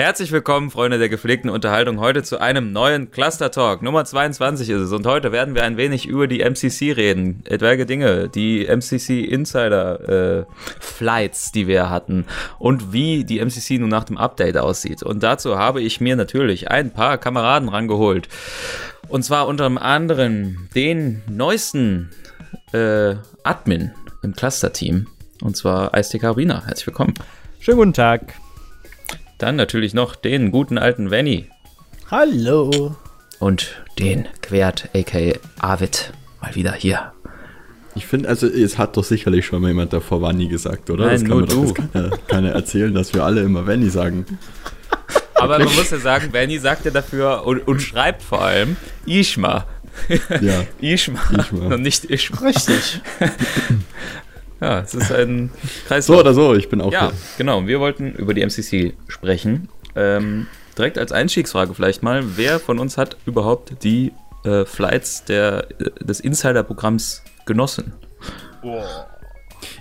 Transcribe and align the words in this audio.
Herzlich 0.00 0.32
willkommen, 0.32 0.70
Freunde 0.70 0.98
der 0.98 1.10
gepflegten 1.10 1.50
Unterhaltung, 1.50 2.00
heute 2.00 2.22
zu 2.22 2.40
einem 2.40 2.72
neuen 2.72 3.10
Cluster 3.10 3.50
Talk. 3.50 3.82
Nummer 3.82 4.02
22 4.02 4.70
ist 4.70 4.80
es 4.80 4.92
und 4.92 5.06
heute 5.06 5.30
werden 5.30 5.54
wir 5.54 5.62
ein 5.62 5.76
wenig 5.76 6.06
über 6.06 6.26
die 6.26 6.40
MCC 6.40 6.92
reden. 6.92 7.42
Etwaige 7.44 7.84
Dinge, 7.84 8.30
die 8.30 8.66
MCC 8.66 9.20
Insider 9.20 10.38
äh, 10.38 10.44
Flights, 10.80 11.52
die 11.52 11.66
wir 11.66 11.90
hatten 11.90 12.24
und 12.58 12.94
wie 12.94 13.24
die 13.24 13.40
MCC 13.40 13.78
nun 13.78 13.90
nach 13.90 14.04
dem 14.04 14.16
Update 14.16 14.56
aussieht. 14.56 15.02
Und 15.02 15.22
dazu 15.22 15.58
habe 15.58 15.82
ich 15.82 16.00
mir 16.00 16.16
natürlich 16.16 16.70
ein 16.70 16.94
paar 16.94 17.18
Kameraden 17.18 17.68
rangeholt. 17.68 18.26
Und 19.08 19.22
zwar 19.22 19.48
unter 19.48 19.66
anderem 19.82 20.70
den 20.74 21.20
neuesten 21.28 22.08
äh, 22.72 23.16
Admin 23.44 23.90
im 24.22 24.32
Cluster-Team. 24.32 25.08
Und 25.42 25.58
zwar 25.58 25.92
Eiste 25.92 26.18
Carabiner. 26.18 26.64
Herzlich 26.64 26.86
willkommen. 26.86 27.12
Schönen 27.60 27.76
guten 27.76 27.92
Tag. 27.92 28.32
Dann 29.40 29.56
natürlich 29.56 29.94
noch 29.94 30.16
den 30.16 30.50
guten 30.50 30.76
alten 30.76 31.10
Venny. 31.10 31.48
Hallo. 32.10 32.94
Und 33.38 33.82
den 33.98 34.28
Quert, 34.42 34.90
aka 34.94 35.32
Arvid, 35.58 36.12
mal 36.42 36.54
wieder 36.54 36.74
hier. 36.74 37.14
Ich 37.94 38.04
finde, 38.04 38.28
also 38.28 38.46
es 38.46 38.76
hat 38.76 38.98
doch 38.98 39.02
sicherlich 39.02 39.46
schon 39.46 39.62
mal 39.62 39.68
jemand 39.68 39.94
davor 39.94 40.20
Vanni 40.20 40.46
gesagt, 40.46 40.90
oder? 40.90 41.06
Nein, 41.06 41.14
das 41.14 41.22
kann 41.22 41.30
nur 41.30 41.40
man 41.40 41.48
du. 41.48 41.64
Doch, 41.64 41.74
das 41.74 41.74
kann 41.74 42.10
ja 42.10 42.16
keiner 42.26 42.50
erzählen, 42.50 42.92
dass 42.92 43.14
wir 43.14 43.24
alle 43.24 43.40
immer 43.40 43.66
Vanni 43.66 43.88
sagen. 43.88 44.26
Aber 45.32 45.58
man 45.58 45.74
muss 45.74 45.90
ja 45.90 45.98
sagen, 45.98 46.34
Venny 46.34 46.58
sagt 46.58 46.84
ja 46.84 46.90
dafür 46.90 47.46
und, 47.46 47.66
und 47.66 47.80
schreibt 47.80 48.22
vor 48.22 48.42
allem 48.42 48.76
Ishma. 49.06 49.64
Ja. 50.42 50.64
Ishma. 50.82 51.18
Ishma. 51.38 51.74
Und 51.74 51.80
nicht 51.80 52.04
Ishma. 52.04 52.40
Richtig. 52.40 53.00
Ja, 54.60 54.80
es 54.80 54.94
ist 54.94 55.10
ein 55.12 55.50
Kreislauf. 55.88 56.16
So 56.16 56.20
oder 56.20 56.34
so, 56.34 56.54
ich 56.54 56.68
bin 56.68 56.80
auch 56.80 56.92
Ja, 56.92 57.06
hier. 57.08 57.12
genau. 57.38 57.66
Wir 57.66 57.80
wollten 57.80 58.12
über 58.12 58.34
die 58.34 58.42
MCC 58.42 58.94
sprechen. 59.08 59.68
Ähm, 59.96 60.46
direkt 60.76 60.98
als 60.98 61.12
Einstiegsfrage 61.12 61.74
vielleicht 61.74 62.02
mal, 62.02 62.22
wer 62.36 62.60
von 62.60 62.78
uns 62.78 62.96
hat 62.98 63.16
überhaupt 63.26 63.82
die 63.82 64.12
äh, 64.44 64.64
Flights 64.64 65.24
der, 65.24 65.66
äh, 65.80 66.04
des 66.04 66.20
Insider-Programms 66.20 67.22
genossen? 67.46 67.92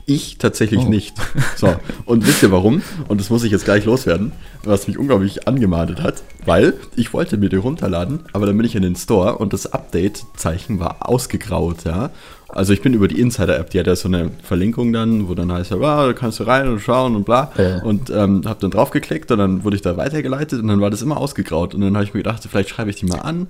Ich 0.06 0.38
tatsächlich 0.40 0.82
Oh. 0.82 0.90
nicht. 0.90 1.16
So, 1.56 1.76
und 2.06 2.26
wisst 2.26 2.42
ihr 2.44 2.52
warum? 2.52 2.82
Und 3.08 3.20
das 3.22 3.30
muss 3.30 3.44
ich 3.44 3.52
jetzt 3.52 3.66
gleich 3.66 3.86
loswerden, 3.86 4.32
was 4.64 4.88
mich 4.88 4.98
unglaublich 4.98 5.48
angematet 5.48 6.02
hat, 6.02 6.24
weil 6.46 6.74
ich 6.96 7.14
wollte 7.14 7.38
mir 7.38 7.50
die 7.50 7.56
runterladen, 7.58 8.22
aber 8.34 8.46
dann 8.46 8.58
bin 8.58 8.66
ich 8.66 8.76
in 8.76 8.82
den 8.82 8.96
Store 8.96 9.38
und 9.38 9.54
das 9.54 9.72
Update-Zeichen 9.72 10.80
war 10.80 11.08
ausgegraut, 11.08 11.84
ja. 11.86 12.10
Also 12.50 12.74
ich 12.74 12.82
bin 12.82 12.94
über 12.94 13.08
die 13.08 13.20
Insider-App, 13.20 13.70
die 13.70 13.80
hat 13.80 13.86
ja 13.86 13.96
so 13.96 14.08
eine 14.08 14.32
Verlinkung 14.42 14.92
dann, 14.92 15.30
wo 15.30 15.36
dann 15.36 15.52
heißt, 15.52 15.70
ja, 15.70 15.78
ah, 15.78 16.08
da 16.08 16.14
kannst 16.14 16.40
du 16.40 16.46
rein 16.46 16.68
und 16.68 16.80
schauen 16.80 17.16
und 17.16 17.24
bla. 17.24 17.52
Ja. 17.58 17.84
Und 17.84 18.10
ähm, 18.10 18.42
habe 18.46 18.60
dann 18.60 18.72
draufgeklickt 18.72 19.32
und 19.32 19.38
dann 19.38 19.64
wurde 19.64 19.76
ich 19.76 19.84
da 19.84 19.98
weitergeleitet 19.98 20.60
und 20.60 20.68
dann 20.68 20.82
war 20.82 20.90
das 20.90 21.04
immer 21.04 21.18
ausgegraut. 21.18 21.76
Und 21.76 21.82
dann 21.82 21.94
habe 21.96 22.06
ich 22.06 22.14
mir 22.14 22.22
gedacht, 22.22 22.44
vielleicht 22.50 22.70
schreibe 22.70 22.90
ich 22.90 22.96
die 22.96 23.06
mal 23.06 23.20
an 23.20 23.48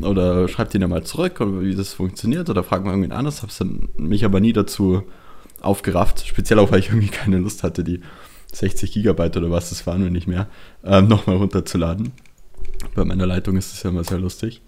oder 0.00 0.48
schreibe 0.48 0.70
die 0.70 0.78
dann 0.78 0.88
mal 0.88 1.04
zurück 1.04 1.40
oder 1.40 1.60
wie 1.60 1.74
das 1.74 1.92
funktioniert 1.92 2.48
oder 2.48 2.62
frage 2.62 2.84
mal 2.84 2.90
irgendwen 2.90 3.12
anders. 3.12 3.42
Habe 3.42 3.52
dann 3.58 3.88
mich 3.98 4.24
aber 4.24 4.40
nie 4.40 4.54
dazu 4.54 5.02
aufgerafft. 5.60 6.26
Speziell 6.26 6.58
auch, 6.58 6.72
weil 6.72 6.80
ich 6.80 6.88
irgendwie 6.88 7.08
keine 7.08 7.38
Lust 7.38 7.62
hatte, 7.62 7.84
die 7.84 8.00
60 8.52 8.92
Gigabyte 8.92 9.36
oder 9.36 9.50
was 9.50 9.68
das 9.68 9.86
waren, 9.86 10.04
wenn 10.04 10.12
nicht 10.12 10.26
mehr, 10.26 10.46
ähm, 10.84 11.06
nochmal 11.08 11.36
runterzuladen. 11.36 12.12
Bei 12.94 13.04
meiner 13.04 13.26
Leitung 13.26 13.56
ist 13.56 13.72
das 13.72 13.82
ja 13.82 13.90
immer 13.90 14.04
sehr 14.04 14.18
lustig. 14.18 14.62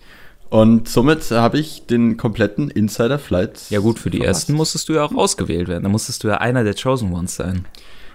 Und 0.50 0.88
somit 0.88 1.30
habe 1.30 1.58
ich 1.58 1.86
den 1.86 2.16
kompletten 2.16 2.70
Insider 2.70 3.18
Flight. 3.18 3.70
Ja 3.70 3.78
gut, 3.78 3.98
für 4.00 4.10
die 4.10 4.18
verpasst. 4.18 4.40
ersten 4.40 4.52
musstest 4.54 4.88
du 4.88 4.94
ja 4.94 5.04
auch 5.04 5.14
ausgewählt 5.14 5.68
werden. 5.68 5.84
Da 5.84 5.88
musstest 5.88 6.24
du 6.24 6.28
ja 6.28 6.38
einer 6.38 6.64
der 6.64 6.74
Chosen 6.74 7.12
Ones 7.12 7.36
sein. 7.36 7.66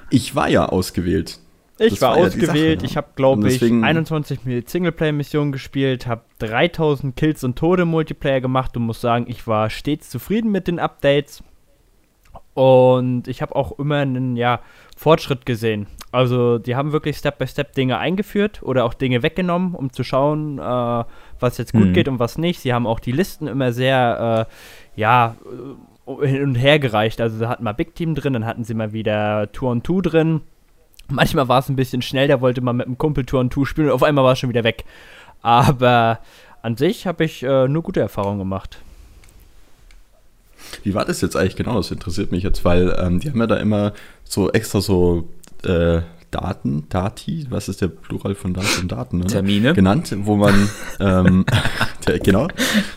Ich 0.10 0.36
war 0.36 0.50
ja 0.50 0.66
ausgewählt. 0.66 1.40
Ich 1.80 1.94
Das 1.94 2.02
war, 2.02 2.12
war 2.12 2.20
ja 2.20 2.26
ausgewählt. 2.28 2.80
Sache, 2.82 2.86
ich 2.86 2.92
ja. 2.92 2.98
habe, 2.98 3.08
glaube 3.16 3.48
ich, 3.48 3.60
deswegen- 3.60 3.84
21 3.84 4.40
Singleplayer-Missionen 4.66 5.52
gespielt, 5.52 6.08
habe 6.08 6.24
3000 6.40 7.16
Kills 7.16 7.44
und 7.44 7.58
Tode 7.58 7.86
Multiplayer 7.86 8.42
gemacht 8.42 8.76
und 8.76 8.84
muss 8.84 9.02
sagen, 9.02 9.26
ich 9.30 9.48
war 9.48 9.70
stets 9.70 10.10
zufrieden 10.10 10.52
mit 10.52 10.68
den 10.68 10.80
Updates. 10.80 11.42
Und 12.54 13.28
ich 13.28 13.42
habe 13.42 13.56
auch 13.56 13.78
immer 13.80 13.98
einen 13.98 14.38
ja, 14.38 14.62
Fortschritt 14.96 15.46
gesehen. 15.46 15.88
Also, 16.14 16.58
die 16.58 16.78
haben 16.78 16.94
wirklich 16.94 17.18
Step-by-Step 17.18 17.74
Dinge 17.74 17.98
eingeführt 17.98 18.64
oder 18.64 18.86
auch 18.86 18.94
Dinge 18.94 19.22
weggenommen, 19.24 19.76
um 19.76 19.92
zu 19.92 20.06
schauen, 20.06 20.60
äh, 20.60 21.04
was 21.40 21.58
jetzt 21.58 21.74
gut 21.74 21.88
Mhm. 21.88 21.94
geht 21.94 22.08
und 22.08 22.20
was 22.20 22.38
nicht. 22.38 22.60
Sie 22.62 22.74
haben 22.74 22.88
auch 22.88 23.00
die 23.00 23.12
Listen 23.12 23.48
immer 23.48 23.72
sehr, 23.74 24.48
äh, 24.50 25.00
ja, 25.00 25.36
äh, 26.08 26.28
hin 26.28 26.44
und 26.44 26.56
her 26.56 26.80
gereicht. 26.80 27.20
Also, 27.22 27.38
sie 27.38 27.48
hatten 27.48 27.64
mal 27.64 27.74
Big 27.74 27.96
Team 27.96 28.14
drin, 28.16 28.34
dann 28.34 28.46
hatten 28.46 28.64
sie 28.64 28.74
mal 28.74 28.94
wieder 28.94 29.52
Tour 29.52 29.72
on 29.72 29.84
Two 29.84 30.02
drin. 30.02 30.42
Manchmal 31.08 31.48
war 31.48 31.60
es 31.60 31.70
ein 31.70 31.76
bisschen 31.76 32.02
schnell, 32.02 32.28
da 32.28 32.42
wollte 32.42 32.62
man 32.62 32.78
mit 32.78 32.88
einem 32.88 32.98
Kumpel 32.98 33.26
Tour 33.26 33.40
on 33.40 33.50
Two 33.50 33.66
spielen 33.66 33.88
und 33.88 33.94
auf 33.94 34.04
einmal 34.04 34.24
war 34.24 34.34
es 34.34 34.40
schon 34.40 34.50
wieder 34.50 34.64
weg. 34.64 34.86
Aber 35.42 36.20
an 36.62 36.78
sich 36.78 37.06
habe 37.06 37.24
ich 37.26 37.44
äh, 37.44 37.68
nur 37.68 37.84
gute 37.84 38.00
Erfahrungen 38.00 38.40
gemacht. 38.40 38.80
Wie 40.84 40.96
war 40.96 41.06
das 41.06 41.22
jetzt 41.22 41.36
eigentlich 41.36 41.56
genau? 41.56 41.76
Das 41.78 41.92
interessiert 41.92 42.32
mich 42.32 42.44
jetzt, 42.44 42.66
weil 42.66 42.96
ähm, 43.00 43.20
die 43.20 43.30
haben 43.30 43.40
ja 43.40 43.46
da 43.48 43.58
immer 43.58 43.94
so 44.24 44.52
extra 44.52 44.82
so 44.82 45.28
äh, 45.64 46.02
Daten, 46.36 46.88
Dati, 46.90 47.48
was 47.50 47.70
ist 47.70 47.82
der 47.82 47.88
Plural 47.88 48.36
von 48.36 48.54
Daten 48.54 48.82
und 48.82 48.92
Daten? 48.92 49.20
Ne? 49.20 49.26
Termine. 49.26 49.74
Genannt, 49.74 50.14
wo 50.20 50.36
man, 50.36 50.70
ähm, 51.00 51.46
der, 52.08 52.20
genau, 52.20 52.48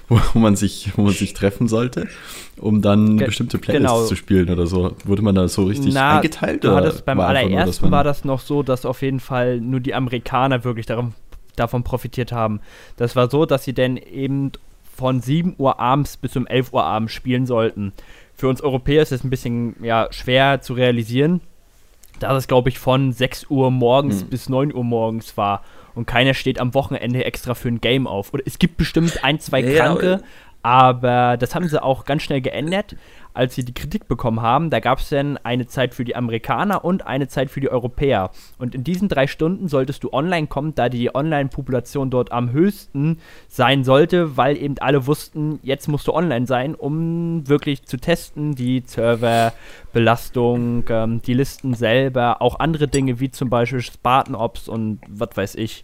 wo, 0.09 0.21
wo, 0.35 0.39
man 0.41 0.57
sich, 0.57 0.91
wo 0.97 1.03
man 1.03 1.13
sich 1.13 1.35
treffen 1.35 1.69
sollte, 1.69 2.09
um 2.57 2.83
dann 2.83 3.19
Ge- 3.19 3.27
bestimmte 3.27 3.59
Playlists 3.59 3.93
genau. 3.95 4.07
zu 4.07 4.17
spielen 4.17 4.51
oder 4.51 4.67
so. 4.67 4.97
Wurde 5.05 5.23
man 5.23 5.35
da 5.35 5.47
so 5.47 5.65
richtig 5.65 5.95
Na, 5.95 6.17
eingeteilt? 6.17 6.65
Du 6.65 6.69
oder 6.69 6.79
hattest 6.79 7.05
beim 7.05 7.19
war 7.19 7.29
nur, 7.33 7.39
allerersten 7.39 7.85
man- 7.87 7.93
war 7.93 8.05
das 8.05 8.25
noch 8.25 8.41
so, 8.41 8.63
dass 8.63 8.85
auf 8.85 9.03
jeden 9.03 9.21
Fall 9.21 9.61
nur 9.61 9.81
die 9.81 9.95
Amerikaner 9.95 10.65
wirklich 10.65 10.87
darum, 10.87 11.15
davon 11.55 11.85
profitiert 11.85 12.33
haben. 12.33 12.61
Das 12.97 13.15
war 13.17 13.31
so, 13.31 13.47
dass 13.47 13.65
sie 13.65 13.73
dann 13.75 13.97
eben 13.97 14.51
von 14.97 15.21
7 15.21 15.55
Uhr 15.59 15.79
abends 15.79 16.17
bis 16.17 16.35
um 16.37 16.47
11 16.47 16.73
Uhr 16.73 16.83
abends 16.85 17.13
spielen 17.13 17.47
sollten. 17.47 17.93
Für 18.35 18.49
uns 18.49 18.61
Europäer 18.61 19.03
ist 19.03 19.13
das 19.13 19.23
ein 19.25 19.31
bisschen 19.31 19.77
ja, 19.83 20.09
schwer 20.11 20.61
zu 20.61 20.75
realisieren, 20.75 21.41
da 22.21 22.37
es, 22.37 22.49
glaube 22.49 22.69
ich, 22.69 22.79
von 22.79 23.13
6 23.13 23.47
Uhr 23.51 23.71
morgens 23.71 24.23
Hm. 24.23 24.29
bis 24.29 24.49
9 24.49 24.75
Uhr 24.75 24.85
morgens 24.85 25.37
war. 25.37 25.63
Und 25.95 26.07
keiner 26.07 26.35
steht 26.35 26.61
am 26.61 26.75
Wochenende 26.75 27.25
extra 27.25 27.55
für 27.55 27.69
ein 27.69 27.81
Game 27.81 28.07
auf. 28.07 28.33
Oder 28.33 28.45
es 28.47 28.59
gibt 28.59 28.77
bestimmt 28.77 29.25
ein, 29.25 29.41
zwei 29.41 29.61
Ja, 29.61 29.85
Kranke, 29.87 30.23
aber 30.69 31.39
das 31.39 31.55
haben 31.55 31.67
sie 31.67 31.83
auch 31.83 32.05
ganz 32.05 32.25
schnell 32.25 32.43
geändert, 32.43 32.95
als 33.33 33.55
sie 33.55 33.65
die 33.65 33.73
Kritik 33.73 34.07
bekommen 34.07 34.43
haben. 34.43 34.69
Da 34.69 34.81
gab 34.81 34.99
es 34.99 35.09
dann 35.09 35.39
eine 35.39 35.67
Zeit 35.67 35.95
für 35.95 36.05
die 36.05 36.15
Amerikaner 36.15 36.85
und 36.85 37.07
eine 37.07 37.27
Zeit 37.27 37.51
für 37.51 37.63
die 37.63 37.71
Europäer. 37.71 38.33
Und 38.59 38.75
in 38.75 38.85
diesen 38.85 39.09
drei 39.09 39.29
Stunden 39.29 39.69
solltest 39.69 40.05
du 40.05 40.13
online 40.13 40.47
kommen, 40.47 40.75
da 40.75 40.91
die 40.91 41.15
Online-Population 41.15 42.11
dort 42.11 42.33
am 42.33 42.53
höchsten 42.53 43.17
sein 43.49 43.83
sollte, 43.83 44.37
weil 44.37 44.59
eben 44.59 44.75
alle 44.79 45.07
wussten, 45.07 45.59
jetzt 45.63 45.89
musst 45.89 46.07
du 46.07 46.13
online 46.13 46.47
sein, 46.47 46.75
um 46.75 47.49
wirklich 47.49 47.85
zu 47.85 47.97
testen, 47.97 48.55
die 48.55 48.83
Serverbelastung, 48.85 50.85
ähm, 50.91 51.23
die 51.23 51.33
Listen 51.33 51.73
selber, 51.73 52.43
auch 52.43 52.61
andere 52.61 52.89
Dinge 52.89 53.21
wie 53.21 53.31
zum 53.31 53.49
Beispiel 53.49 53.81
Spartan 53.81 54.35
Ops 54.35 54.69
und 54.69 55.01
was 55.09 55.35
weiß 55.35 55.55
ich. 55.55 55.81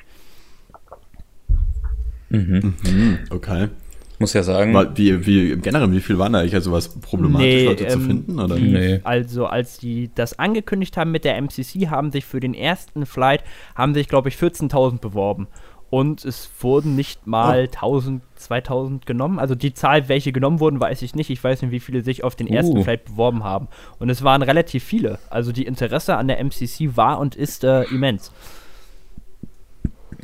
Mhm. 2.28 2.74
Hm, 2.84 3.18
okay. 3.30 3.70
Ich 4.24 4.28
muss 4.28 4.32
ja 4.32 4.42
sagen, 4.42 4.72
War, 4.72 4.96
wie, 4.96 5.26
wie, 5.26 5.56
generell, 5.56 5.92
wie 5.92 6.00
viel 6.00 6.18
waren 6.18 6.32
da 6.32 6.38
eigentlich? 6.38 6.54
Also 6.54 6.72
was 6.72 6.88
problematisch, 6.88 7.46
Nee, 7.46 7.64
Leute 7.66 7.86
zu 7.88 7.98
ähm, 7.98 8.06
finden? 8.06 8.40
Oder? 8.40 8.56
Die, 8.56 8.70
Nee. 8.70 9.00
Also 9.04 9.44
als 9.46 9.76
die 9.78 10.10
das 10.14 10.38
angekündigt 10.38 10.96
haben 10.96 11.10
mit 11.10 11.24
der 11.26 11.36
MCC, 11.40 11.88
haben 11.90 12.10
sich 12.10 12.24
für 12.24 12.40
den 12.40 12.54
ersten 12.54 13.04
Flight, 13.04 13.44
haben 13.74 13.92
sich 13.92 14.08
glaube 14.08 14.30
ich 14.30 14.36
14.000 14.36 14.98
beworben. 14.98 15.46
Und 15.90 16.24
es 16.24 16.50
wurden 16.60 16.96
nicht 16.96 17.26
mal 17.26 17.64
1000, 17.72 18.22
2000 18.36 19.04
genommen. 19.06 19.38
Also 19.38 19.54
die 19.54 19.74
Zahl, 19.74 20.08
welche 20.08 20.32
genommen 20.32 20.58
wurden, 20.58 20.80
weiß 20.80 21.02
ich 21.02 21.14
nicht. 21.14 21.28
Ich 21.30 21.44
weiß 21.44 21.60
nicht, 21.62 21.70
wie 21.70 21.78
viele 21.80 22.02
sich 22.02 22.24
auf 22.24 22.34
den 22.34 22.46
ersten 22.48 22.78
Uh. 22.78 22.82
Flight 22.82 23.04
beworben 23.04 23.44
haben. 23.44 23.68
Und 23.98 24.08
es 24.08 24.24
waren 24.24 24.40
relativ 24.42 24.82
viele. 24.82 25.18
Also 25.28 25.52
die 25.52 25.64
Interesse 25.66 26.16
an 26.16 26.28
der 26.28 26.42
MCC 26.42 26.96
war 26.96 27.20
und 27.20 27.36
ist 27.36 27.62
äh, 27.62 27.82
immens. 27.84 28.32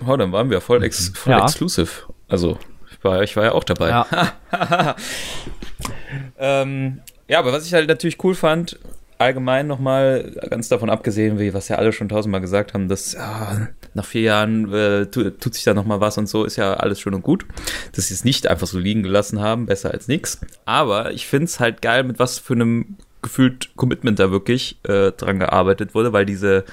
oh, 0.06 0.17
dann 0.17 0.32
waren 0.32 0.50
wir 0.50 0.61
voll, 0.61 0.82
ex 0.82 1.11
voll 1.14 1.32
Ja. 1.35 1.44
exclusive. 1.44 1.91
Also, 2.29 2.58
ich 3.00 3.05
war, 3.05 3.23
ich 3.23 3.37
war 3.37 3.44
ja 3.44 3.52
auch 3.52 3.64
dabei. 3.64 3.88
Ja. 3.88 4.06
Ähm, 6.38 7.00
ja, 7.29 7.38
aber 7.38 7.52
was 7.52 7.67
ich 7.67 7.75
halt 7.75 7.88
natürlich 7.88 8.23
cool 8.25 8.35
fand, 8.35 8.79
allgemein 9.19 9.67
nochmal, 9.67 10.32
ganz 10.49 10.69
davon 10.69 10.91
abgesehen, 10.91 11.38
wie 11.38 11.52
was 11.52 11.69
ja 11.69 11.76
alle 11.76 11.93
schon 11.93 12.08
tausendmal 12.08 12.41
gesagt 12.41 12.75
haben, 12.75 12.88
dass 12.88 13.12
ja, 13.12 13.69
nach 13.94 14.06
vier 14.06 14.23
Jahren 14.23 14.73
äh, 14.73 15.06
tu, 15.06 15.31
tut 15.31 15.55
sich 15.55 15.64
da 15.64 15.75
nochmal 15.75 16.00
was 16.00 16.17
und 16.19 16.29
so, 16.29 16.44
ist 16.44 16.56
ja 16.56 16.75
alles 16.75 17.00
schön 17.00 17.14
und 17.14 17.23
gut. 17.23 17.44
Dass 17.94 18.08
sie 18.08 18.14
es 18.14 18.25
nicht 18.25 18.47
einfach 18.49 18.67
so 18.67 18.79
liegen 18.79 19.03
gelassen 19.03 19.41
haben, 19.41 19.67
besser 19.67 19.91
als 19.91 20.08
nichts. 20.08 20.41
Aber 20.64 21.12
ich 21.12 21.26
finde 21.26 21.44
es 21.44 21.61
halt 21.61 21.82
geil, 21.82 22.03
mit 22.05 22.19
was 22.19 22.38
für 22.38 22.55
einem 22.55 22.96
gefühlt 23.23 23.76
Commitment 23.76 24.19
da 24.19 24.31
wirklich 24.31 24.79
äh, 24.85 25.12
dran 25.12 25.38
gearbeitet 25.38 25.94
wurde, 25.94 26.14
weil 26.14 26.25
diese 26.25 26.64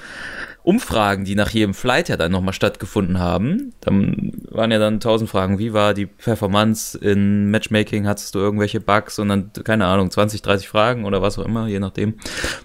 Umfragen, 0.68 1.24
die 1.24 1.34
nach 1.34 1.48
jedem 1.48 1.72
Flight 1.72 2.10
ja 2.10 2.18
dann 2.18 2.30
nochmal 2.30 2.52
stattgefunden 2.52 3.18
haben, 3.18 3.72
dann 3.80 4.32
waren 4.50 4.70
ja 4.70 4.78
dann 4.78 5.00
tausend 5.00 5.30
Fragen, 5.30 5.58
wie 5.58 5.72
war 5.72 5.94
die 5.94 6.04
Performance 6.04 6.98
in 6.98 7.50
Matchmaking, 7.50 8.06
hattest 8.06 8.34
du 8.34 8.38
irgendwelche 8.38 8.78
Bugs 8.78 9.18
und 9.18 9.30
dann, 9.30 9.50
keine 9.64 9.86
Ahnung, 9.86 10.10
20, 10.10 10.42
30 10.42 10.68
Fragen 10.68 11.06
oder 11.06 11.22
was 11.22 11.38
auch 11.38 11.46
immer, 11.46 11.68
je 11.68 11.78
nachdem, 11.78 12.16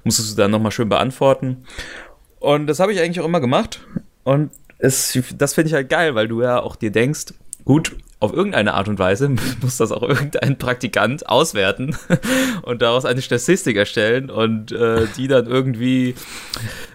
musstest 0.03 0.33
du 0.33 0.41
dann 0.41 0.51
nochmal 0.51 0.73
schön 0.73 0.89
beantworten. 0.89 1.63
Und 2.41 2.67
das 2.67 2.81
habe 2.81 2.91
ich 2.91 2.99
eigentlich 2.99 3.21
auch 3.21 3.25
immer 3.25 3.39
gemacht 3.39 3.79
und 4.25 4.51
es, 4.79 5.17
das 5.37 5.53
finde 5.53 5.69
ich 5.69 5.73
halt 5.73 5.87
geil, 5.87 6.13
weil 6.13 6.27
du 6.27 6.41
ja 6.41 6.59
auch 6.59 6.75
dir 6.75 6.91
denkst, 6.91 7.27
gut, 7.65 7.95
auf 8.19 8.31
irgendeine 8.33 8.73
Art 8.73 8.87
und 8.87 8.99
Weise 8.99 9.29
muss 9.61 9.77
das 9.77 9.91
auch 9.91 10.01
irgendein 10.01 10.57
Praktikant 10.57 11.27
auswerten 11.27 11.95
und 12.61 12.81
daraus 12.81 13.03
eine 13.05 13.21
Statistik 13.21 13.75
erstellen 13.75 14.29
und 14.29 14.71
äh, 14.71 15.07
die 15.17 15.27
dann 15.27 15.45
irgendwie 15.45 16.15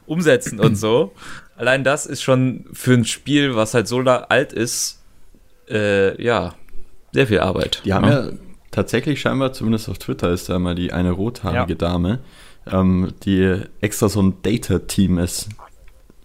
umsetzen 0.06 0.58
und 0.58 0.76
so. 0.76 1.12
Allein 1.56 1.84
das 1.84 2.06
ist 2.06 2.22
schon 2.22 2.64
für 2.72 2.94
ein 2.94 3.04
Spiel, 3.04 3.56
was 3.56 3.74
halt 3.74 3.88
so 3.88 3.98
alt 3.98 4.52
ist, 4.52 5.02
äh, 5.68 6.20
ja, 6.22 6.54
sehr 7.12 7.26
viel 7.26 7.40
Arbeit. 7.40 7.82
Die 7.84 7.92
haben 7.92 8.06
ja. 8.06 8.26
ja 8.26 8.32
tatsächlich 8.70 9.20
scheinbar, 9.20 9.52
zumindest 9.52 9.88
auf 9.88 9.98
Twitter 9.98 10.30
ist 10.30 10.48
da 10.48 10.58
mal 10.58 10.74
die 10.74 10.92
eine 10.92 11.10
rothaarige 11.10 11.72
ja. 11.72 11.78
Dame, 11.78 12.20
ähm, 12.70 13.12
die 13.24 13.60
extra 13.80 14.08
so 14.08 14.22
ein 14.22 14.36
Data-Team 14.42 15.18
ist 15.18 15.48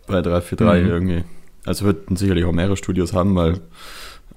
bei 0.07 0.21
343 0.21 0.83
mhm. 0.83 0.89
irgendwie. 0.89 1.23
Also 1.65 1.85
würden 1.85 2.15
sicherlich 2.15 2.45
auch 2.45 2.51
mehrere 2.51 2.77
Studios 2.77 3.13
haben, 3.13 3.35
weil 3.35 3.59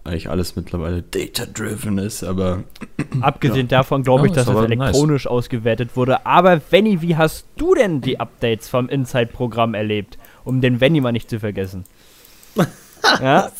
eigentlich 0.06 0.30
alles 0.30 0.56
mittlerweile 0.56 1.02
data-driven 1.02 1.98
ist, 1.98 2.22
aber. 2.22 2.64
Abgesehen 3.20 3.68
ja. 3.68 3.78
davon 3.78 4.02
glaube 4.02 4.26
ich, 4.26 4.32
dass 4.32 4.48
es 4.48 4.54
elektronisch 4.54 5.24
nice. 5.24 5.30
ausgewertet 5.30 5.96
wurde. 5.96 6.24
Aber 6.26 6.60
Venny, 6.70 7.02
wie 7.02 7.16
hast 7.16 7.46
du 7.56 7.74
denn 7.74 8.00
die 8.00 8.20
Updates 8.20 8.68
vom 8.68 8.88
Inside-Programm 8.88 9.74
erlebt? 9.74 10.18
Um 10.44 10.60
den 10.60 10.80
Venny 10.80 11.00
mal 11.00 11.12
nicht 11.12 11.28
zu 11.28 11.40
vergessen. 11.40 11.84
ja? 13.20 13.50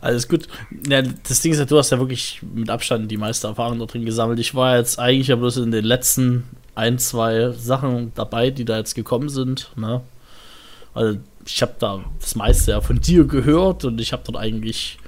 Alles 0.00 0.28
gut. 0.28 0.46
Ja, 0.86 1.02
das 1.02 1.40
Ding 1.40 1.52
ist 1.52 1.58
ja, 1.58 1.64
du 1.64 1.78
hast 1.78 1.90
ja 1.90 1.98
wirklich 1.98 2.40
mit 2.54 2.70
Abstand 2.70 3.10
die 3.10 3.16
meiste 3.16 3.48
Erfahrung 3.48 3.78
da 3.78 3.86
drin 3.86 4.04
gesammelt. 4.04 4.38
Ich 4.38 4.54
war 4.54 4.76
jetzt 4.76 4.98
eigentlich 4.98 5.28
ja 5.28 5.36
bloß 5.36 5.58
in 5.58 5.70
den 5.70 5.84
letzten 5.84 6.44
ein, 6.74 6.98
zwei 6.98 7.50
Sachen 7.50 8.12
dabei, 8.14 8.50
die 8.50 8.64
da 8.64 8.78
jetzt 8.78 8.94
gekommen 8.94 9.28
sind. 9.28 9.72
Ne? 9.76 10.00
Also 10.94 11.18
ich 11.46 11.62
habe 11.62 11.74
da 11.78 12.04
das 12.20 12.34
meiste 12.34 12.72
ja 12.72 12.80
von 12.80 13.00
dir 13.00 13.24
gehört 13.24 13.84
und 13.84 14.00
ich 14.00 14.12
habe 14.12 14.22
dort 14.24 14.38
eigentlich, 14.38 14.98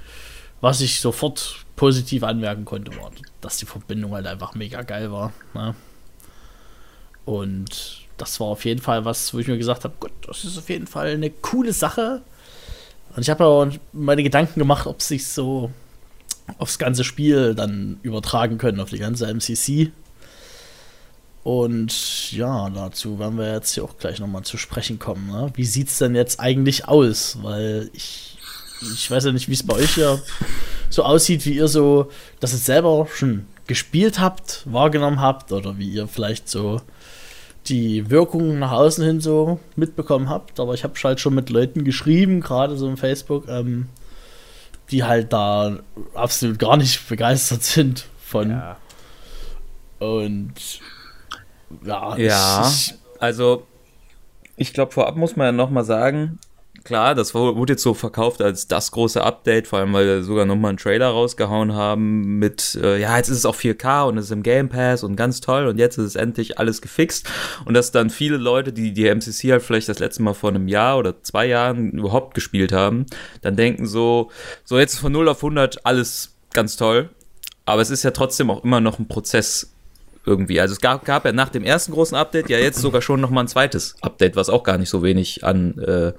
was 0.65 0.81
ich 0.81 0.99
sofort 0.99 1.63
positiv 1.75 2.23
anmerken 2.23 2.65
konnte, 2.65 2.89
war, 2.97 3.11
dass 3.39 3.57
die 3.57 3.67
Verbindung 3.67 4.13
halt 4.13 4.25
einfach 4.25 4.55
mega 4.55 4.81
geil 4.81 5.11
war. 5.11 5.31
Ne? 5.53 5.75
Und 7.23 7.99
das 8.17 8.39
war 8.39 8.47
auf 8.47 8.65
jeden 8.65 8.81
Fall 8.81 9.05
was, 9.05 9.31
wo 9.31 9.37
ich 9.37 9.47
mir 9.47 9.59
gesagt 9.59 9.83
habe, 9.83 9.93
gut, 9.99 10.09
das 10.25 10.43
ist 10.43 10.57
auf 10.57 10.67
jeden 10.71 10.87
Fall 10.87 11.09
eine 11.09 11.29
coole 11.29 11.71
Sache. 11.71 12.23
Und 13.15 13.21
ich 13.21 13.29
habe 13.29 13.45
auch 13.45 13.67
meine 13.93 14.23
Gedanken 14.23 14.59
gemacht, 14.59 14.87
ob 14.87 15.03
sich 15.03 15.27
so 15.27 15.69
aufs 16.57 16.79
ganze 16.79 17.03
Spiel 17.03 17.53
dann 17.53 17.99
übertragen 18.01 18.57
können, 18.57 18.79
auf 18.79 18.89
die 18.89 18.97
ganze 18.97 19.31
MCC. 19.31 19.91
Und 21.43 22.31
ja, 22.31 22.71
dazu 22.71 23.19
werden 23.19 23.37
wir 23.37 23.53
jetzt 23.53 23.75
hier 23.75 23.83
auch 23.83 23.99
gleich 23.99 24.19
nochmal 24.19 24.41
zu 24.41 24.57
sprechen 24.57 24.97
kommen. 24.97 25.27
Ne? 25.27 25.51
Wie 25.53 25.65
sieht 25.65 25.89
es 25.89 25.99
denn 25.99 26.15
jetzt 26.15 26.39
eigentlich 26.39 26.87
aus? 26.87 27.37
Weil 27.43 27.91
ich, 27.93 28.34
ich 28.81 29.09
weiß 29.09 29.25
ja 29.25 29.31
nicht, 29.31 29.49
wie 29.49 29.53
es 29.53 29.65
bei 29.65 29.75
euch 29.75 29.97
ja 29.97 30.19
so 30.89 31.03
aussieht, 31.03 31.45
wie 31.45 31.55
ihr 31.55 31.67
so, 31.67 32.09
dass 32.39 32.53
ihr 32.53 32.59
selber 32.59 33.07
schon 33.13 33.45
gespielt 33.67 34.19
habt, 34.19 34.61
wahrgenommen 34.65 35.19
habt 35.19 35.51
oder 35.51 35.77
wie 35.77 35.89
ihr 35.89 36.07
vielleicht 36.07 36.49
so 36.49 36.81
die 37.67 38.09
Wirkung 38.09 38.59
nach 38.59 38.71
außen 38.71 39.03
hin 39.03 39.21
so 39.21 39.59
mitbekommen 39.75 40.29
habt. 40.29 40.59
Aber 40.59 40.73
ich 40.73 40.83
habe 40.83 40.93
halt 41.03 41.19
schon 41.19 41.33
mit 41.33 41.49
Leuten 41.49 41.83
geschrieben, 41.83 42.41
gerade 42.41 42.77
so 42.77 42.87
im 42.87 42.97
Facebook, 42.97 43.47
ähm, 43.47 43.89
die 44.91 45.03
halt 45.03 45.33
da 45.33 45.79
absolut 46.13 46.59
gar 46.59 46.77
nicht 46.77 47.07
begeistert 47.09 47.63
sind 47.63 48.05
von. 48.19 48.51
Ja. 48.51 48.77
Und 49.99 50.53
ja, 51.83 52.17
ja 52.17 52.67
ich, 52.67 52.93
also 53.19 53.65
ich 54.57 54.73
glaube, 54.73 54.91
vorab 54.91 55.15
muss 55.15 55.35
man 55.35 55.47
ja 55.47 55.51
nochmal 55.51 55.83
sagen, 55.83 56.39
klar, 56.85 57.15
das 57.15 57.33
wurde 57.33 57.73
jetzt 57.73 57.83
so 57.83 57.93
verkauft 57.93 58.41
als 58.41 58.67
das 58.67 58.91
große 58.91 59.21
Update, 59.21 59.67
vor 59.67 59.79
allem 59.79 59.91
weil 59.91 60.05
wir 60.05 60.23
sogar 60.23 60.45
nochmal 60.45 60.69
einen 60.69 60.77
Trailer 60.77 61.07
rausgehauen 61.07 61.73
haben 61.73 62.37
mit, 62.39 62.75
äh, 62.81 62.97
ja, 63.01 63.17
jetzt 63.17 63.27
ist 63.27 63.39
es 63.39 63.45
auch 63.45 63.55
4K 63.55 64.07
und 64.07 64.17
es 64.17 64.25
ist 64.25 64.31
im 64.31 64.43
Game 64.43 64.69
Pass 64.69 65.03
und 65.03 65.15
ganz 65.15 65.41
toll 65.41 65.65
und 65.67 65.77
jetzt 65.77 65.97
ist 65.97 66.05
es 66.05 66.15
endlich 66.15 66.59
alles 66.59 66.81
gefixt. 66.81 67.27
Und 67.65 67.73
dass 67.73 67.91
dann 67.91 68.09
viele 68.09 68.37
Leute, 68.37 68.71
die 68.71 68.93
die 68.93 69.09
MCC 69.09 69.51
halt 69.51 69.63
vielleicht 69.63 69.89
das 69.89 69.99
letzte 69.99 70.21
Mal 70.21 70.35
vor 70.35 70.51
einem 70.51 70.67
Jahr 70.67 70.97
oder 70.97 71.21
zwei 71.23 71.47
Jahren 71.47 71.91
überhaupt 71.91 72.35
gespielt 72.35 72.71
haben, 72.71 73.07
dann 73.41 73.55
denken 73.55 73.87
so, 73.87 74.29
so 74.63 74.79
jetzt 74.79 74.99
von 74.99 75.11
0 75.11 75.27
auf 75.27 75.37
100 75.37 75.85
alles 75.85 76.35
ganz 76.53 76.77
toll, 76.77 77.09
aber 77.65 77.81
es 77.81 77.89
ist 77.89 78.03
ja 78.03 78.11
trotzdem 78.11 78.51
auch 78.51 78.63
immer 78.63 78.79
noch 78.79 78.99
ein 78.99 79.07
Prozess 79.07 79.74
irgendwie. 80.25 80.59
Also 80.59 80.73
es 80.73 80.81
gab, 80.81 81.05
gab 81.05 81.25
ja 81.25 81.31
nach 81.31 81.49
dem 81.49 81.63
ersten 81.63 81.91
großen 81.91 82.17
Update 82.17 82.49
ja 82.49 82.57
jetzt 82.57 82.79
sogar 82.79 83.01
schon 83.01 83.21
nochmal 83.21 83.45
ein 83.45 83.47
zweites 83.47 83.95
Update, 84.01 84.35
was 84.35 84.49
auch 84.49 84.63
gar 84.63 84.77
nicht 84.77 84.89
so 84.89 85.03
wenig 85.03 85.43
an, 85.43 85.77
äh, 85.79 86.13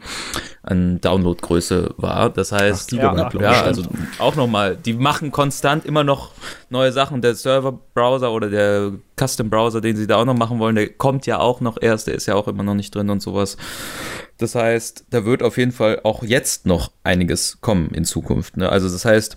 an 0.63 1.01
Downloadgröße 1.01 1.95
war. 1.97 2.31
Das 2.31 2.53
heißt, 2.53 2.95
Ach, 2.99 3.33
ja, 3.33 3.41
ja, 3.41 3.63
also 3.63 3.83
auch 4.19 4.37
nochmal, 4.37 4.77
die 4.77 4.95
machen 4.95 5.31
konstant 5.31 5.85
immer 5.85 6.05
noch 6.05 6.31
neue 6.71 6.93
Sachen. 6.93 7.23
Der 7.23 7.35
Server-Browser 7.35 8.33
oder 8.33 8.51
der 8.51 8.93
Custom-Browser, 9.19 9.81
den 9.81 9.97
sie 9.97 10.07
da 10.07 10.17
auch 10.17 10.25
noch 10.25 10.37
machen 10.37 10.59
wollen, 10.59 10.77
der 10.77 10.89
kommt 10.89 11.27
ja 11.27 11.39
auch 11.39 11.61
noch 11.61 11.77
erst, 11.81 12.07
der 12.07 12.15
ist 12.15 12.27
ja 12.27 12.35
auch 12.35 12.49
immer 12.49 12.63
noch 12.63 12.75
nicht 12.75 12.95
drin 12.95 13.11
und 13.11 13.21
sowas. 13.21 13.57
Das 14.39 14.55
heißt, 14.55 15.07
da 15.11 15.25
wird 15.25 15.43
auf 15.43 15.57
jeden 15.57 15.73
Fall 15.73 16.01
auch 16.05 16.23
jetzt 16.23 16.67
noch 16.67 16.93
einiges 17.05 17.61
kommen 17.61 17.91
in 17.91 18.05
Zukunft. 18.05 18.57
Ne? 18.57 18.69
Also 18.69 18.89
das 18.89 19.05
heißt, 19.05 19.37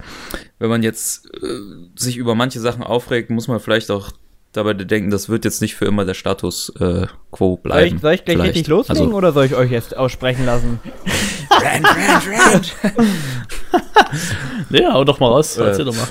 wenn 0.59 0.69
man 0.69 0.83
jetzt 0.83 1.25
äh, 1.41 1.59
sich 1.95 2.17
über 2.17 2.35
manche 2.35 2.59
Sachen 2.59 2.83
aufregt, 2.83 3.29
muss 3.29 3.47
man 3.47 3.59
vielleicht 3.59 3.91
auch 3.91 4.11
dabei 4.51 4.73
denken, 4.73 5.11
das 5.11 5.29
wird 5.29 5.45
jetzt 5.45 5.61
nicht 5.61 5.75
für 5.75 5.85
immer 5.85 6.05
der 6.05 6.13
Status 6.13 6.69
äh, 6.79 7.07
quo 7.31 7.57
bleiben. 7.57 7.89
Soll 7.89 7.95
ich, 7.95 8.01
soll 8.01 8.13
ich 8.13 8.25
gleich 8.25 8.37
vielleicht. 8.37 8.55
richtig 8.55 8.67
loslegen 8.67 9.03
also, 9.03 9.15
oder 9.15 9.31
soll 9.31 9.45
ich 9.45 9.55
euch 9.55 9.71
jetzt 9.71 9.95
aussprechen 9.95 10.45
lassen? 10.45 10.79
rand, 11.51 11.85
rand, 11.85 12.23
rand. 12.53 12.75
nee, 14.69 14.85
hau 14.85 15.03
doch 15.03 15.19
mal 15.19 15.27
raus. 15.27 15.57
Äh, 15.57 15.65
Erzähl 15.65 15.85
doch 15.85 15.95
mal. 15.95 16.07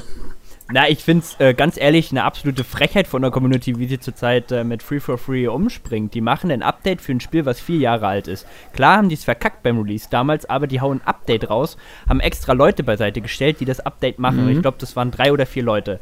Na, 0.70 0.86
ich 0.86 1.02
finde 1.02 1.24
es 1.24 1.40
äh, 1.40 1.54
ganz 1.54 1.78
ehrlich 1.78 2.10
eine 2.10 2.24
absolute 2.24 2.62
Frechheit 2.62 3.08
von 3.08 3.22
der 3.22 3.30
Community, 3.30 3.78
wie 3.78 3.86
sie 3.86 3.98
zurzeit 3.98 4.52
äh, 4.52 4.64
mit 4.64 4.82
Free 4.82 5.00
for 5.00 5.16
Free 5.16 5.48
umspringt. 5.48 6.12
Die 6.12 6.20
machen 6.20 6.50
ein 6.50 6.62
Update 6.62 7.00
für 7.00 7.12
ein 7.12 7.20
Spiel, 7.20 7.46
was 7.46 7.58
vier 7.58 7.78
Jahre 7.78 8.06
alt 8.06 8.28
ist. 8.28 8.46
Klar 8.74 8.98
haben 8.98 9.08
die 9.08 9.14
es 9.14 9.24
verkackt 9.24 9.62
beim 9.62 9.80
Release 9.80 10.08
damals, 10.10 10.44
aber 10.44 10.66
die 10.66 10.82
hauen 10.82 11.00
ein 11.00 11.06
Update 11.06 11.48
raus, 11.48 11.78
haben 12.06 12.20
extra 12.20 12.52
Leute 12.52 12.82
beiseite 12.82 13.22
gestellt, 13.22 13.60
die 13.60 13.64
das 13.64 13.80
Update 13.80 14.18
machen. 14.18 14.44
Mhm. 14.44 14.50
Ich 14.50 14.60
glaube, 14.60 14.76
das 14.78 14.94
waren 14.94 15.10
drei 15.10 15.32
oder 15.32 15.46
vier 15.46 15.62
Leute. 15.62 16.00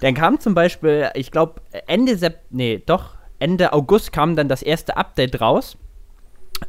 Dann 0.00 0.14
kam 0.14 0.40
zum 0.40 0.54
Beispiel, 0.54 1.10
ich 1.14 1.30
glaube, 1.30 1.60
Ende 1.86 2.16
Sep 2.16 2.40
nee, 2.50 2.82
doch, 2.84 3.16
Ende 3.38 3.72
August 3.72 4.12
kam 4.12 4.36
dann 4.36 4.48
das 4.48 4.62
erste 4.62 4.96
Update 4.96 5.40
raus. 5.40 5.76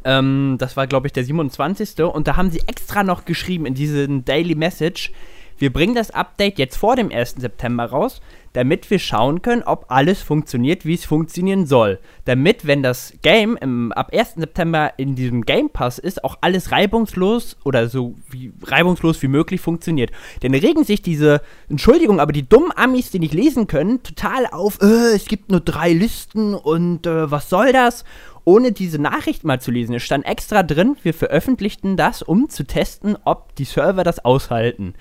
Ähm, 0.04 0.58
das 0.60 0.76
war, 0.78 0.88
glaube 0.88 1.08
ich, 1.08 1.14
der 1.14 1.24
27. 1.24 2.02
Und 2.04 2.28
da 2.28 2.38
haben 2.38 2.52
sie 2.52 2.62
extra 2.68 3.04
noch 3.04 3.26
geschrieben 3.26 3.66
in 3.66 3.74
diesem 3.74 4.26
Daily 4.26 4.56
Message, 4.56 5.12
wir 5.58 5.72
bringen 5.72 5.96
das 5.96 6.12
Update 6.12 6.60
jetzt 6.60 6.78
vor 6.78 6.96
dem 6.96 7.12
1. 7.12 7.36
September 7.38 7.86
raus, 7.86 8.22
damit 8.56 8.90
wir 8.90 9.00
schauen 9.00 9.42
können, 9.42 9.64
ob 9.64 9.86
alles 9.90 10.22
funktioniert, 10.22 10.86
wie 10.86 10.94
es 10.94 11.04
funktionieren 11.04 11.66
soll. 11.66 12.00
Damit, 12.24 12.66
wenn 12.66 12.84
das 12.84 13.14
Game 13.22 13.58
im, 13.58 13.92
ab 13.92 14.12
1. 14.14 14.36
September 14.36 14.94
in 14.96 15.16
diesem 15.16 15.44
Game 15.44 15.70
Pass 15.70 16.00
ist, 16.00 16.24
auch 16.24 16.38
alles 16.40 16.72
reibungslos 16.72 17.58
oder 17.66 17.90
so 17.90 18.16
wie, 18.30 18.54
reibungslos 18.64 19.22
wie 19.22 19.28
möglich 19.28 19.60
funktioniert. 19.60 20.12
Denn 20.42 20.54
regen 20.54 20.86
sich 20.86 21.02
diese, 21.02 21.42
Entschuldigung, 21.70 22.22
aber 22.22 22.32
die 22.32 22.48
dummen 22.48 22.72
Amis, 22.76 23.12
die 23.12 23.20
nicht 23.20 23.34
lesen 23.34 23.68
können, 23.68 24.04
total 24.04 24.48
auf, 24.48 24.82
äh, 24.82 25.14
es 25.14 25.26
gibt 25.26 25.52
nur 25.52 25.60
drei 25.60 25.92
Listen 25.92 26.54
und 26.54 27.06
äh, 27.08 27.30
was 27.30 27.50
soll 27.50 27.74
das? 27.74 28.06
ohne 28.48 28.72
diese 28.72 29.00
Nachricht 29.00 29.44
mal 29.44 29.60
zu 29.60 29.72
lesen. 29.72 29.96
Es 29.96 30.04
stand 30.04 30.24
extra 30.26 30.62
drin, 30.64 30.96
wir 31.02 31.16
veröffentlichten 31.16 31.98
das, 31.98 32.22
um 32.22 32.48
zu 32.48 32.64
testen, 32.64 33.18
ob 33.26 33.56
die 33.56 33.66
Server 33.66 34.04
das 34.04 34.24
aushalten. 34.24 34.94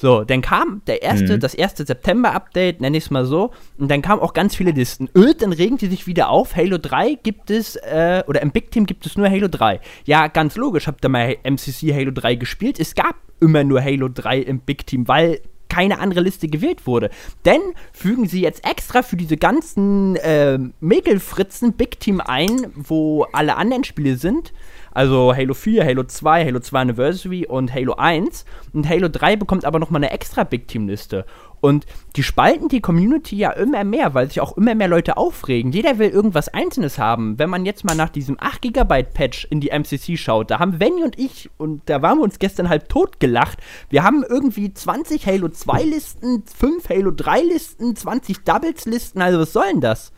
So, 0.00 0.22
dann 0.22 0.42
kam 0.42 0.80
der 0.86 1.02
erste, 1.02 1.34
mhm. 1.34 1.40
das 1.40 1.54
erste 1.54 1.84
September-Update, 1.84 2.80
nenne 2.80 2.96
ich 2.96 3.04
es 3.04 3.10
mal 3.10 3.24
so, 3.24 3.50
und 3.78 3.90
dann 3.90 4.00
kamen 4.00 4.22
auch 4.22 4.32
ganz 4.32 4.54
viele 4.54 4.70
Listen. 4.70 5.10
Öd, 5.16 5.42
dann 5.42 5.52
regen 5.52 5.76
die 5.76 5.88
sich 5.88 6.06
wieder 6.06 6.30
auf. 6.30 6.54
Halo 6.54 6.78
3 6.78 7.18
gibt 7.20 7.50
es, 7.50 7.74
äh, 7.74 8.22
oder 8.28 8.40
im 8.40 8.52
Big 8.52 8.70
Team 8.70 8.86
gibt 8.86 9.04
es 9.06 9.16
nur 9.16 9.28
Halo 9.28 9.48
3. 9.48 9.80
Ja, 10.04 10.28
ganz 10.28 10.54
logisch, 10.54 10.86
habt 10.86 11.04
ihr 11.04 11.08
mal 11.08 11.36
MCC 11.42 11.92
Halo 11.92 12.12
3 12.12 12.36
gespielt? 12.36 12.78
Es 12.78 12.94
gab 12.94 13.16
immer 13.40 13.64
nur 13.64 13.82
Halo 13.82 14.08
3 14.08 14.38
im 14.38 14.60
Big 14.60 14.86
Team, 14.86 15.08
weil 15.08 15.40
keine 15.68 15.98
andere 15.98 16.20
Liste 16.20 16.46
gewählt 16.46 16.86
wurde. 16.86 17.10
Denn 17.44 17.60
fügen 17.92 18.26
sie 18.26 18.40
jetzt 18.40 18.64
extra 18.64 19.02
für 19.02 19.16
diese 19.16 19.36
ganzen 19.36 20.16
äh, 20.16 20.58
Mäkelfritzen 20.80 21.72
Big 21.72 21.98
Team 21.98 22.20
ein, 22.20 22.72
wo 22.74 23.24
alle 23.32 23.56
anderen 23.56 23.84
Spiele 23.84 24.16
sind. 24.16 24.52
Also 24.92 25.34
Halo 25.34 25.54
4, 25.54 25.84
Halo 25.84 26.04
2, 26.04 26.44
Halo 26.44 26.60
2 26.60 26.80
Anniversary 26.80 27.46
und 27.46 27.74
Halo 27.74 27.94
1. 27.94 28.44
Und 28.72 28.88
Halo 28.88 29.08
3 29.08 29.36
bekommt 29.36 29.64
aber 29.64 29.78
nochmal 29.78 30.02
eine 30.02 30.12
extra 30.12 30.44
Big 30.44 30.68
Team 30.68 30.88
Liste. 30.88 31.24
Und 31.60 31.86
die 32.16 32.22
spalten 32.22 32.68
die 32.68 32.80
Community 32.80 33.36
ja 33.36 33.50
immer 33.50 33.82
mehr, 33.82 34.14
weil 34.14 34.28
sich 34.28 34.40
auch 34.40 34.56
immer 34.56 34.74
mehr 34.74 34.88
Leute 34.88 35.16
aufregen. 35.16 35.72
Jeder 35.72 35.98
will 35.98 36.10
irgendwas 36.10 36.48
Einzelnes 36.48 36.98
haben. 36.98 37.38
Wenn 37.38 37.50
man 37.50 37.66
jetzt 37.66 37.84
mal 37.84 37.96
nach 37.96 38.10
diesem 38.10 38.36
8 38.38 38.62
GB 38.62 39.02
Patch 39.14 39.46
in 39.50 39.60
die 39.60 39.70
MCC 39.70 40.16
schaut, 40.16 40.50
da 40.50 40.60
haben 40.60 40.78
Venny 40.78 41.02
und 41.02 41.18
ich, 41.18 41.50
und 41.56 41.82
da 41.86 42.00
waren 42.00 42.18
wir 42.18 42.24
uns 42.24 42.38
gestern 42.38 42.68
halb 42.68 42.88
tot 42.88 43.18
gelacht. 43.18 43.58
Wir 43.90 44.04
haben 44.04 44.24
irgendwie 44.28 44.72
20 44.72 45.26
Halo 45.26 45.48
2 45.48 45.82
Listen, 45.82 46.44
5 46.46 46.88
Halo 46.88 47.10
3 47.10 47.42
Listen, 47.42 47.96
20 47.96 48.44
Doubles 48.44 48.86
Listen. 48.86 49.20
Also 49.20 49.40
was 49.40 49.52
soll 49.52 49.66
denn 49.72 49.80
das? 49.80 50.12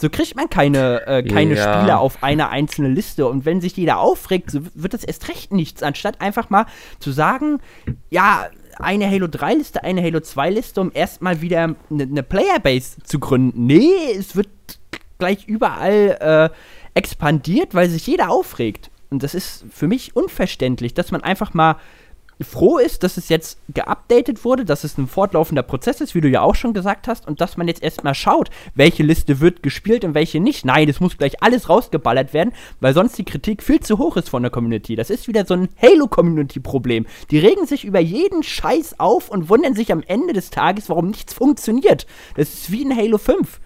So 0.00 0.08
kriegt 0.08 0.36
man 0.36 0.48
keine, 0.48 1.06
äh, 1.06 1.22
keine 1.22 1.54
Ja. 1.54 1.78
Spieler 1.78 2.00
auf 2.00 2.22
eine 2.22 2.50
einzelne 2.50 2.88
Liste. 2.88 3.26
Und 3.26 3.44
wenn 3.44 3.60
sich 3.60 3.76
jeder 3.76 3.98
aufregt, 3.98 4.50
so 4.50 4.60
wird 4.74 4.94
das 4.94 5.02
erst 5.04 5.28
recht 5.28 5.52
nichts, 5.52 5.82
anstatt 5.82 6.20
einfach 6.20 6.50
mal 6.50 6.66
zu 7.00 7.10
sagen, 7.10 7.58
ja, 8.10 8.46
eine 8.78 9.10
Halo 9.10 9.26
3 9.26 9.54
Liste, 9.54 9.82
eine 9.82 10.02
Halo 10.02 10.20
2 10.20 10.50
Liste, 10.50 10.80
um 10.80 10.92
erstmal 10.94 11.40
wieder 11.40 11.74
eine 11.90 12.06
ne 12.06 12.22
Playerbase 12.22 13.02
zu 13.02 13.18
gründen. 13.18 13.66
Nee, 13.66 14.12
es 14.16 14.36
wird 14.36 14.48
gleich 15.18 15.48
überall 15.48 16.50
äh, 16.52 16.56
expandiert, 16.94 17.74
weil 17.74 17.88
sich 17.88 18.06
jeder 18.06 18.30
aufregt. 18.30 18.90
Und 19.10 19.22
das 19.24 19.34
ist 19.34 19.64
für 19.70 19.88
mich 19.88 20.14
unverständlich, 20.14 20.94
dass 20.94 21.10
man 21.10 21.22
einfach 21.22 21.54
mal 21.54 21.76
froh 22.40 22.78
ist, 22.78 23.02
dass 23.02 23.16
es 23.16 23.28
jetzt 23.28 23.58
geupdatet 23.72 24.44
wurde, 24.44 24.64
dass 24.64 24.84
es 24.84 24.96
ein 24.96 25.08
fortlaufender 25.08 25.62
Prozess 25.62 26.00
ist, 26.00 26.14
wie 26.14 26.20
du 26.20 26.28
ja 26.28 26.40
auch 26.40 26.54
schon 26.54 26.72
gesagt 26.72 27.08
hast, 27.08 27.26
und 27.26 27.40
dass 27.40 27.56
man 27.56 27.68
jetzt 27.68 27.82
erstmal 27.82 28.14
schaut, 28.14 28.50
welche 28.74 29.02
Liste 29.02 29.40
wird 29.40 29.62
gespielt 29.62 30.04
und 30.04 30.14
welche 30.14 30.40
nicht. 30.40 30.64
Nein, 30.64 30.86
das 30.86 31.00
muss 31.00 31.18
gleich 31.18 31.42
alles 31.42 31.68
rausgeballert 31.68 32.32
werden, 32.32 32.52
weil 32.80 32.94
sonst 32.94 33.18
die 33.18 33.24
Kritik 33.24 33.62
viel 33.62 33.80
zu 33.80 33.98
hoch 33.98 34.16
ist 34.16 34.28
von 34.28 34.42
der 34.42 34.50
Community. 34.50 34.94
Das 34.96 35.10
ist 35.10 35.28
wieder 35.28 35.44
so 35.44 35.54
ein 35.54 35.68
Halo-Community-Problem. 35.80 37.06
Die 37.30 37.38
regen 37.38 37.66
sich 37.66 37.84
über 37.84 38.00
jeden 38.00 38.42
Scheiß 38.42 39.00
auf 39.00 39.28
und 39.28 39.48
wundern 39.48 39.74
sich 39.74 39.92
am 39.92 40.02
Ende 40.06 40.32
des 40.32 40.50
Tages, 40.50 40.88
warum 40.88 41.08
nichts 41.08 41.34
funktioniert. 41.34 42.06
Das 42.36 42.52
ist 42.52 42.70
wie 42.70 42.82
in 42.82 42.96
Halo 42.96 43.18
5. 43.18 43.60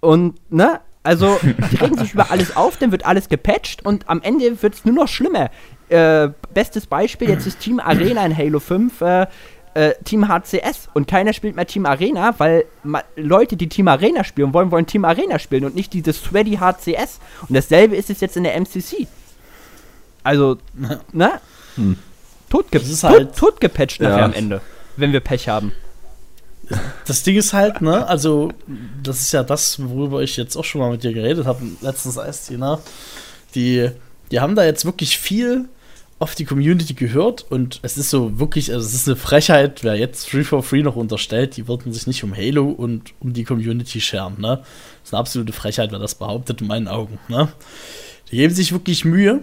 Und, 0.00 0.34
ne? 0.50 0.80
Also, 1.06 1.38
die 1.42 1.76
regen 1.76 1.98
sich 1.98 2.14
über 2.14 2.30
alles 2.30 2.56
auf, 2.56 2.78
dann 2.78 2.90
wird 2.90 3.04
alles 3.04 3.28
gepatcht 3.28 3.84
und 3.84 4.08
am 4.08 4.22
Ende 4.22 4.62
wird 4.62 4.72
es 4.72 4.86
nur 4.86 4.94
noch 4.94 5.08
schlimmer. 5.08 5.50
Äh, 5.88 6.30
bestes 6.54 6.86
Beispiel, 6.86 7.28
jetzt 7.28 7.46
ist 7.46 7.60
Team 7.60 7.78
Arena 7.80 8.24
in 8.24 8.36
Halo 8.36 8.58
5 8.60 9.00
äh, 9.02 9.26
äh, 9.74 9.92
Team 10.04 10.28
HCS 10.28 10.88
und 10.94 11.06
keiner 11.08 11.32
spielt 11.32 11.56
mehr 11.56 11.66
Team 11.66 11.84
Arena, 11.84 12.34
weil 12.38 12.64
ma 12.84 13.02
Leute, 13.16 13.56
die 13.56 13.68
Team 13.68 13.88
Arena 13.88 14.24
spielen 14.24 14.54
wollen, 14.54 14.70
wollen 14.70 14.86
Team 14.86 15.04
Arena 15.04 15.38
spielen 15.38 15.64
und 15.64 15.74
nicht 15.74 15.92
dieses 15.92 16.22
Sweaty 16.22 16.56
HCS. 16.58 17.18
Und 17.48 17.54
dasselbe 17.54 17.96
ist 17.96 18.08
es 18.08 18.20
jetzt 18.20 18.36
in 18.36 18.44
der 18.44 18.54
MCC. 18.58 19.06
Also, 20.22 20.58
ne? 21.12 21.32
Totge 22.48 22.78
Das 22.78 22.88
ist 22.88 23.02
halt- 23.04 23.34
tot, 23.34 23.36
totgepatcht 23.60 24.00
nachher 24.00 24.18
Ja. 24.18 24.24
am 24.26 24.32
Ende, 24.32 24.60
wenn 24.96 25.12
wir 25.12 25.20
Pech 25.20 25.48
haben. 25.48 25.72
Das 27.06 27.22
Ding 27.24 27.36
ist 27.36 27.52
halt, 27.52 27.82
ne, 27.82 28.06
also, 28.06 28.50
das 29.02 29.20
ist 29.20 29.32
ja 29.32 29.42
das, 29.42 29.86
worüber 29.86 30.22
ich 30.22 30.36
jetzt 30.38 30.56
auch 30.56 30.64
schon 30.64 30.80
mal 30.80 30.90
mit 30.90 31.02
dir 31.02 31.12
geredet 31.12 31.44
habe, 31.46 31.60
letztens 31.82 32.16
Eistee, 32.16 32.56
ne? 32.56 32.78
Die, 33.54 33.90
die 34.34 34.40
haben 34.40 34.56
da 34.56 34.64
jetzt 34.64 34.84
wirklich 34.84 35.16
viel 35.16 35.68
auf 36.18 36.34
die 36.34 36.44
Community 36.44 36.94
gehört 36.94 37.46
und 37.50 37.78
es 37.82 37.96
ist 37.96 38.10
so 38.10 38.40
wirklich, 38.40 38.72
also 38.72 38.84
es 38.84 38.92
ist 38.92 39.06
eine 39.06 39.14
Frechheit, 39.14 39.84
wer 39.84 39.94
jetzt 39.94 40.28
Free 40.28 40.42
for 40.42 40.64
Free 40.64 40.82
noch 40.82 40.96
unterstellt, 40.96 41.56
die 41.56 41.68
würden 41.68 41.92
sich 41.92 42.08
nicht 42.08 42.24
um 42.24 42.34
Halo 42.34 42.64
und 42.68 43.14
um 43.20 43.32
die 43.32 43.44
Community 43.44 44.00
scheren, 44.00 44.40
ne? 44.40 44.56
Das 44.56 45.04
ist 45.04 45.14
eine 45.14 45.20
absolute 45.20 45.52
Frechheit, 45.52 45.92
wer 45.92 46.00
das 46.00 46.16
behauptet, 46.16 46.62
in 46.62 46.66
meinen 46.66 46.88
Augen, 46.88 47.20
ne? 47.28 47.48
Die 48.32 48.36
geben 48.38 48.52
sich 48.52 48.72
wirklich 48.72 49.04
Mühe, 49.04 49.42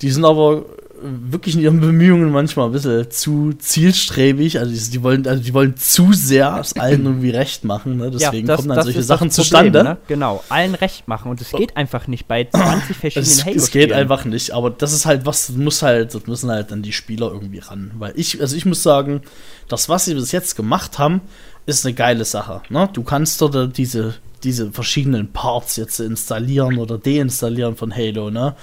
die 0.00 0.10
sind 0.10 0.24
aber 0.24 0.64
wirklich 1.02 1.54
in 1.54 1.60
ihren 1.60 1.80
Bemühungen 1.80 2.30
manchmal 2.30 2.66
ein 2.66 2.72
bisschen 2.72 3.10
zu 3.10 3.52
zielstrebig. 3.52 4.58
Also 4.58 4.72
die, 4.72 4.90
die 4.90 5.02
wollen, 5.02 5.26
also 5.26 5.42
die 5.42 5.52
wollen 5.54 5.76
zu 5.76 6.12
sehr 6.12 6.58
es 6.60 6.74
allen 6.76 7.04
irgendwie 7.04 7.30
recht 7.30 7.64
machen. 7.64 7.96
Ne? 7.96 8.10
Deswegen 8.10 8.46
das- 8.46 8.56
kommen 8.56 8.68
dann 8.68 8.82
solche 8.84 9.02
Sachen 9.02 9.28
Problem, 9.28 9.30
zustande. 9.32 9.84
Ne? 9.84 9.96
Genau, 10.08 10.42
allen 10.48 10.74
recht 10.74 11.08
machen. 11.08 11.30
Und 11.30 11.40
es 11.40 11.50
geht 11.50 11.76
einfach 11.76 12.06
nicht 12.06 12.28
bei 12.28 12.44
20 12.44 12.96
verschiedenen 12.96 13.44
halo 13.44 13.56
es 13.56 13.70
geht 13.70 13.92
einfach 13.92 14.24
nicht, 14.24 14.52
aber 14.52 14.70
das 14.70 14.92
ist 14.92 15.06
halt 15.06 15.26
was, 15.26 15.48
das 15.48 15.56
muss 15.56 15.82
halt, 15.82 16.14
das 16.14 16.26
müssen 16.26 16.50
halt 16.50 16.70
dann 16.70 16.82
die 16.82 16.92
Spieler 16.92 17.30
irgendwie 17.32 17.58
ran. 17.58 17.92
Weil 17.98 18.12
ich, 18.16 18.40
also 18.40 18.56
ich 18.56 18.64
muss 18.64 18.82
sagen, 18.82 19.22
das, 19.68 19.88
was 19.88 20.04
sie 20.06 20.14
bis 20.14 20.32
jetzt 20.32 20.56
gemacht 20.56 20.98
haben, 20.98 21.20
ist 21.66 21.84
eine 21.84 21.94
geile 21.94 22.24
Sache. 22.24 22.62
Ne? 22.68 22.88
Du 22.92 23.02
kannst 23.02 23.40
dort 23.40 23.76
diese, 23.76 24.14
diese 24.42 24.72
verschiedenen 24.72 25.32
Parts 25.32 25.76
jetzt 25.76 26.00
installieren 26.00 26.78
oder 26.78 26.98
deinstallieren 26.98 27.76
von 27.76 27.94
Halo, 27.94 28.30
ne? 28.30 28.54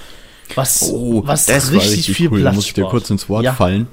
Was, 0.55 0.89
Oh, 0.91 1.23
was 1.25 1.45
das 1.45 1.71
richtig, 1.71 1.91
richtig 1.97 2.17
viel 2.17 2.29
cool. 2.31 2.39
Da 2.39 2.43
Platz 2.45 2.55
muss 2.55 2.65
ich 2.67 2.73
dir 2.73 2.85
kurz 2.85 3.09
ins 3.09 3.29
Wort 3.29 3.43
Ja. 3.43 3.53
fallen. 3.53 3.87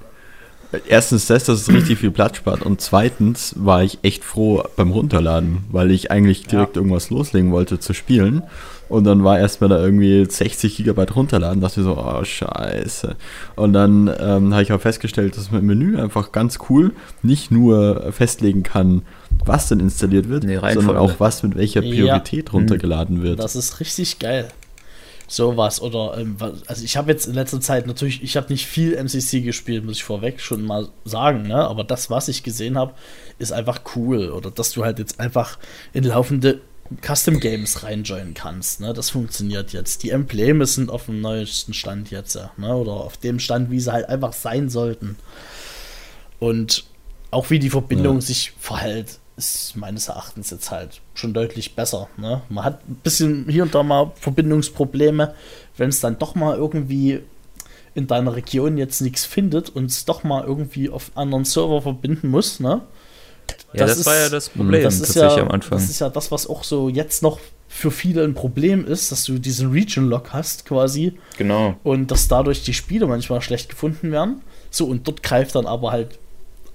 Erstens 0.89 1.27
das, 1.27 1.45
dass 1.45 1.61
es 1.61 1.69
richtig 1.73 1.99
viel 2.01 2.11
Platz 2.11 2.39
spart 2.39 2.63
und 2.63 2.81
zweitens 2.81 3.55
war 3.57 3.85
ich 3.85 3.99
echt 4.03 4.25
froh 4.25 4.65
beim 4.75 4.91
Runterladen, 4.91 5.59
weil 5.71 5.93
ich 5.93 6.11
eigentlich 6.11 6.45
direkt 6.49 6.77
irgendwas 6.77 7.09
loslegen 7.09 7.53
wollte 7.53 7.79
zu 7.79 7.95
spielen 7.95 8.43
und 8.89 9.05
dann 9.05 9.23
war 9.23 9.39
erstmal 9.39 9.71
da 9.71 9.79
irgendwie 9.83 10.27
60 10.29 10.77
Gigabyte 10.77 11.15
runterladen, 11.15 11.61
dachte 11.61 11.81
ich 11.81 11.85
so, 11.87 11.97
oh 11.97 12.23
scheiße. 12.25 13.15
Und 13.55 13.73
dann 13.75 14.11
ähm, 14.19 14.53
habe 14.53 14.63
ich 14.65 14.73
auch 14.73 14.81
festgestellt, 14.81 15.37
dass 15.37 15.53
man 15.53 15.61
im 15.61 15.67
Menü 15.67 15.99
einfach 16.01 16.33
ganz 16.33 16.59
cool 16.69 16.93
nicht 17.23 17.53
nur 17.53 18.13
festlegen 18.13 18.65
kann, 18.65 19.03
was 19.45 19.69
denn 19.69 19.79
installiert 19.81 20.29
wird, 20.29 20.45
Nee, 20.45 20.59
sondern 20.75 20.97
auch 20.97 21.15
was 21.21 21.45
mit 21.45 21.57
welcher 21.57 21.83
Ja. 21.83 21.95
Priorität 21.95 22.53
runtergeladen 22.53 23.23
wird. 23.23 23.39
Das 23.39 23.55
ist 23.55 23.79
richtig 23.79 24.19
geil. 24.19 24.49
Sowas 25.29 25.81
oder 25.83 26.17
ähm, 26.19 26.37
was- 26.39 26.67
also 26.69 26.85
ich 26.85 26.97
habe 26.97 27.11
jetzt 27.11 27.27
in 27.27 27.35
letzter 27.35 27.61
Zeit 27.61 27.87
natürlich, 27.87 28.23
ich 28.23 28.37
habe 28.37 28.53
nicht 28.53 28.67
viel 28.67 28.95
MCC 28.95 29.41
gespielt, 29.43 29.85
muss 29.85 29.97
ich 29.97 30.05
vorweg 30.05 30.41
schon 30.41 30.63
mal 30.63 30.89
sagen, 31.05 31.43
ne? 31.49 31.57
Aber 31.57 31.83
das, 31.83 32.11
was 32.11 32.29
ich 32.29 32.43
gesehen 32.45 32.79
habe, 32.79 32.95
ist 33.39 33.53
einfach 33.53 33.81
cool 33.97 34.31
oder 34.31 34.51
dass 34.53 34.71
du 34.73 34.85
halt 34.85 34.99
jetzt 35.01 35.19
einfach 35.19 35.59
in 35.93 36.05
laufende 36.05 36.61
Custom 37.05 37.41
Games 37.41 37.83
reinjoinen 37.83 38.35
kannst, 38.35 38.81
ne? 38.81 38.93
Das 38.95 39.11
funktioniert 39.11 39.73
jetzt. 39.73 40.05
Die 40.05 40.11
Embleme 40.11 40.65
sind 40.67 40.91
auf 40.91 41.07
dem 41.07 41.21
neuesten 41.21 41.75
Stand 41.75 42.13
jetzt, 42.13 42.37
ja, 42.37 42.53
ne? 42.57 42.77
Oder 42.77 42.93
auf 42.93 43.17
dem 43.17 43.41
Stand, 43.41 43.73
wie 43.73 43.81
sie 43.81 43.93
halt 43.93 44.09
einfach 44.09 44.33
sein 44.33 44.69
sollten. 44.69 45.17
Und 46.39 46.85
auch 47.33 47.51
wie 47.51 47.59
die 47.59 47.71
Verbindung 47.71 48.17
Ja. 48.17 48.21
sich 48.21 48.53
verhält, 48.61 49.19
ist 49.37 49.77
meines 49.77 50.09
Erachtens 50.09 50.51
jetzt 50.51 50.71
halt 50.71 51.01
schon 51.15 51.35
deutlich 51.35 51.75
besser. 51.75 52.09
Ne? 52.17 52.43
Man 52.49 52.65
hat 52.65 52.81
ein 52.89 52.95
bisschen 53.03 53.47
hier 53.49 53.63
und 53.65 53.75
da 53.75 53.83
mal 53.83 54.13
Verbindungsprobleme, 54.19 55.35
wenn 55.77 55.89
es 55.91 56.01
dann 56.01 56.19
doch 56.19 56.35
mal 56.35 56.57
irgendwie 56.57 57.21
in 57.95 58.07
deiner 58.07 58.35
Region 58.35 58.77
jetzt 58.79 59.01
nichts 59.01 59.25
findet 59.25 59.71
und 59.71 59.87
es 59.87 60.05
doch 60.05 60.23
mal 60.25 60.45
irgendwie 60.45 60.91
auf 60.91 61.11
anderen 61.15 61.45
Server 61.45 61.83
verbinden 61.83 62.29
muss. 62.31 62.61
Ne? 62.61 62.83
Ja, 63.73 63.87
das, 63.87 63.99
Das 63.99 64.07
war 64.07 64.15
ist- 64.15 64.23
ja 64.23 64.29
das 64.29 64.49
Problem 64.49 64.83
das 64.83 64.95
ist 64.95 65.01
tatsächlich 65.15 65.37
ja, 65.37 65.43
am 65.43 65.51
Anfang. 65.51 65.79
Das 65.79 65.89
ist 65.91 65.99
ja 65.99 66.09
das, 66.09 66.31
was 66.31 66.47
auch 66.47 66.65
so 66.65 66.89
jetzt 66.89 67.23
noch 67.23 67.39
für 67.69 67.91
viele 67.91 68.23
ein 68.25 68.35
Problem 68.35 68.87
ist, 68.87 69.13
dass 69.13 69.25
du 69.25 69.39
diesen 69.39 69.71
Region-Lock 69.71 70.33
hast 70.33 70.65
quasi 70.65 71.19
genau. 71.37 71.75
und 71.83 72.11
dass 72.11 72.29
dadurch 72.29 72.63
die 72.63 72.75
Spiele 72.75 73.07
manchmal 73.07 73.43
schlecht 73.43 73.69
gefunden 73.69 74.13
werden. 74.13 74.41
So, 74.71 74.87
und 74.87 75.07
dort 75.07 75.23
greift 75.23 75.55
dann 75.55 75.67
aber 75.67 75.91
halt 75.93 76.19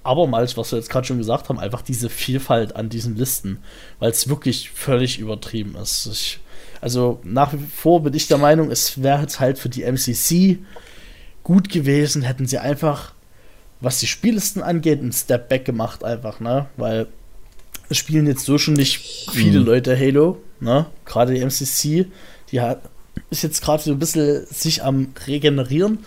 abermals, 0.04 0.56
was 0.56 0.72
wir 0.72 0.78
jetzt 0.78 0.90
gerade 0.90 1.06
schon 1.06 1.18
gesagt 1.18 1.48
haben, 1.48 1.58
einfach 1.58 1.82
diese 1.82 2.08
Vielfalt 2.08 2.76
an 2.76 2.88
diesen 2.88 3.16
Listen, 3.16 3.58
weil 3.98 4.10
es 4.10 4.28
wirklich 4.28 4.70
völlig 4.70 5.18
übertrieben 5.18 5.76
ist. 5.76 6.08
Ich, 6.10 6.40
also 6.80 7.20
nach 7.22 7.52
wie 7.52 7.58
vor 7.58 8.02
bin 8.02 8.14
ich 8.14 8.28
der 8.28 8.38
Meinung, 8.38 8.70
es 8.70 9.02
wäre 9.02 9.20
jetzt 9.22 9.40
halt 9.40 9.58
für 9.58 9.68
die 9.68 9.84
MCC 9.84 10.58
gut 11.42 11.68
gewesen, 11.68 12.22
hätten 12.22 12.46
sie 12.46 12.58
einfach, 12.58 13.14
was 13.80 14.00
die 14.00 14.06
Spiellisten 14.06 14.62
angeht, 14.62 15.00
einen 15.00 15.12
Step 15.12 15.48
Back 15.48 15.64
gemacht 15.64 16.04
einfach, 16.04 16.40
ne? 16.40 16.66
Weil 16.76 17.06
es 17.88 17.98
spielen 17.98 18.26
jetzt 18.26 18.44
so 18.44 18.58
schon 18.58 18.74
nicht 18.74 18.98
viele 19.32 19.60
Mhm. 19.60 19.66
Leute 19.66 19.98
Halo, 19.98 20.38
ne? 20.60 20.86
Gerade 21.04 21.34
die 21.34 21.40
MCC, 21.40 22.06
die 22.50 22.60
hat, 22.60 22.80
ist 23.30 23.42
jetzt 23.42 23.62
gerade 23.62 23.82
so 23.82 23.92
ein 23.92 23.98
bisschen 23.98 24.46
sich 24.46 24.82
am 24.82 25.08
regenerieren 25.26 25.98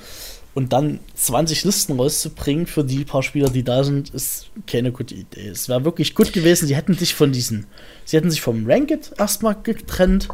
und 0.56 0.72
dann 0.72 1.02
20 1.14 1.66
Listen 1.66 2.00
rauszubringen 2.00 2.66
für 2.66 2.84
die 2.84 3.04
paar 3.04 3.22
Spieler, 3.22 3.50
die 3.50 3.64
da 3.64 3.84
sind, 3.84 4.10
ist 4.10 4.48
keine 4.66 4.92
gute 4.92 5.14
Idee. 5.14 5.50
Es 5.50 5.70
wäre 5.70 5.84
wirklich 5.84 6.16
gut 6.16 6.34
gewesen, 6.34 6.66
sie 6.66 6.76
hätten 6.76 6.96
sich 6.96 7.14
von 7.14 7.32
diesen, 7.34 7.68
sie 8.06 8.18
hätten 8.18 8.32
sich 8.32 8.42
vom 8.42 8.66
Ranked 8.66 9.12
erstmal 9.18 9.56
getrennt 9.62 10.30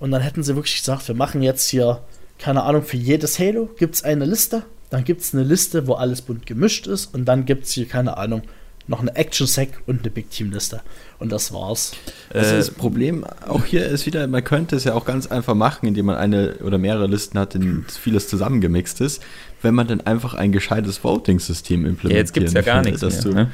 und 0.00 0.10
dann 0.10 0.22
hätten 0.22 0.42
sie 0.42 0.56
wirklich 0.56 0.78
gesagt, 0.78 1.06
wir 1.06 1.14
machen 1.14 1.42
jetzt 1.42 1.68
hier, 1.68 2.02
keine 2.38 2.62
Ahnung, 2.62 2.82
für 2.82 2.96
jedes 2.96 3.38
Halo 3.38 3.68
gibt 3.78 3.96
es 3.96 4.04
eine 4.04 4.24
Liste, 4.24 4.64
dann 4.88 5.04
gibt 5.04 5.20
es 5.20 5.34
eine 5.34 5.44
Liste, 5.44 5.86
wo 5.86 5.94
alles 5.94 6.22
bunt 6.22 6.46
gemischt 6.46 6.86
ist 6.86 7.14
und 7.14 7.26
dann 7.26 7.44
gibt 7.44 7.66
es 7.66 7.72
hier, 7.72 7.86
keine 7.86 8.16
Ahnung, 8.16 8.42
noch 8.88 9.00
eine 9.00 9.14
Action-Sec 9.14 9.82
und 9.86 10.00
eine 10.00 10.10
Big 10.10 10.30
Team-Liste. 10.30 10.80
Und 11.18 11.30
das 11.30 11.52
war's. 11.52 11.92
Also 12.32 12.56
das 12.56 12.70
Problem 12.70 13.24
auch 13.46 13.64
hier 13.64 13.86
ist 13.86 14.06
wieder, 14.06 14.26
man 14.26 14.42
könnte 14.42 14.76
es 14.76 14.84
ja 14.84 14.94
auch 14.94 15.04
ganz 15.04 15.26
einfach 15.26 15.54
machen, 15.54 15.86
indem 15.86 16.06
man 16.06 16.16
eine 16.16 16.56
oder 16.64 16.78
mehrere 16.78 17.06
Listen 17.06 17.38
hat, 17.38 17.54
in 17.54 17.84
vieles 17.86 18.28
zusammengemixt 18.28 19.00
ist, 19.00 19.22
wenn 19.62 19.74
man 19.74 19.86
dann 19.86 20.00
einfach 20.02 20.34
ein 20.34 20.52
gescheites 20.52 21.02
Voting-System 21.02 21.82
Ja, 21.82 21.88
implementiert. 21.88 22.20
jetzt 22.24 22.32
gibt 22.34 22.46
es 22.48 22.52
ja 22.54 22.62
gar 22.62 22.82
nichts 22.82 23.02
mehr. 23.02 23.34
Ne? 23.34 23.50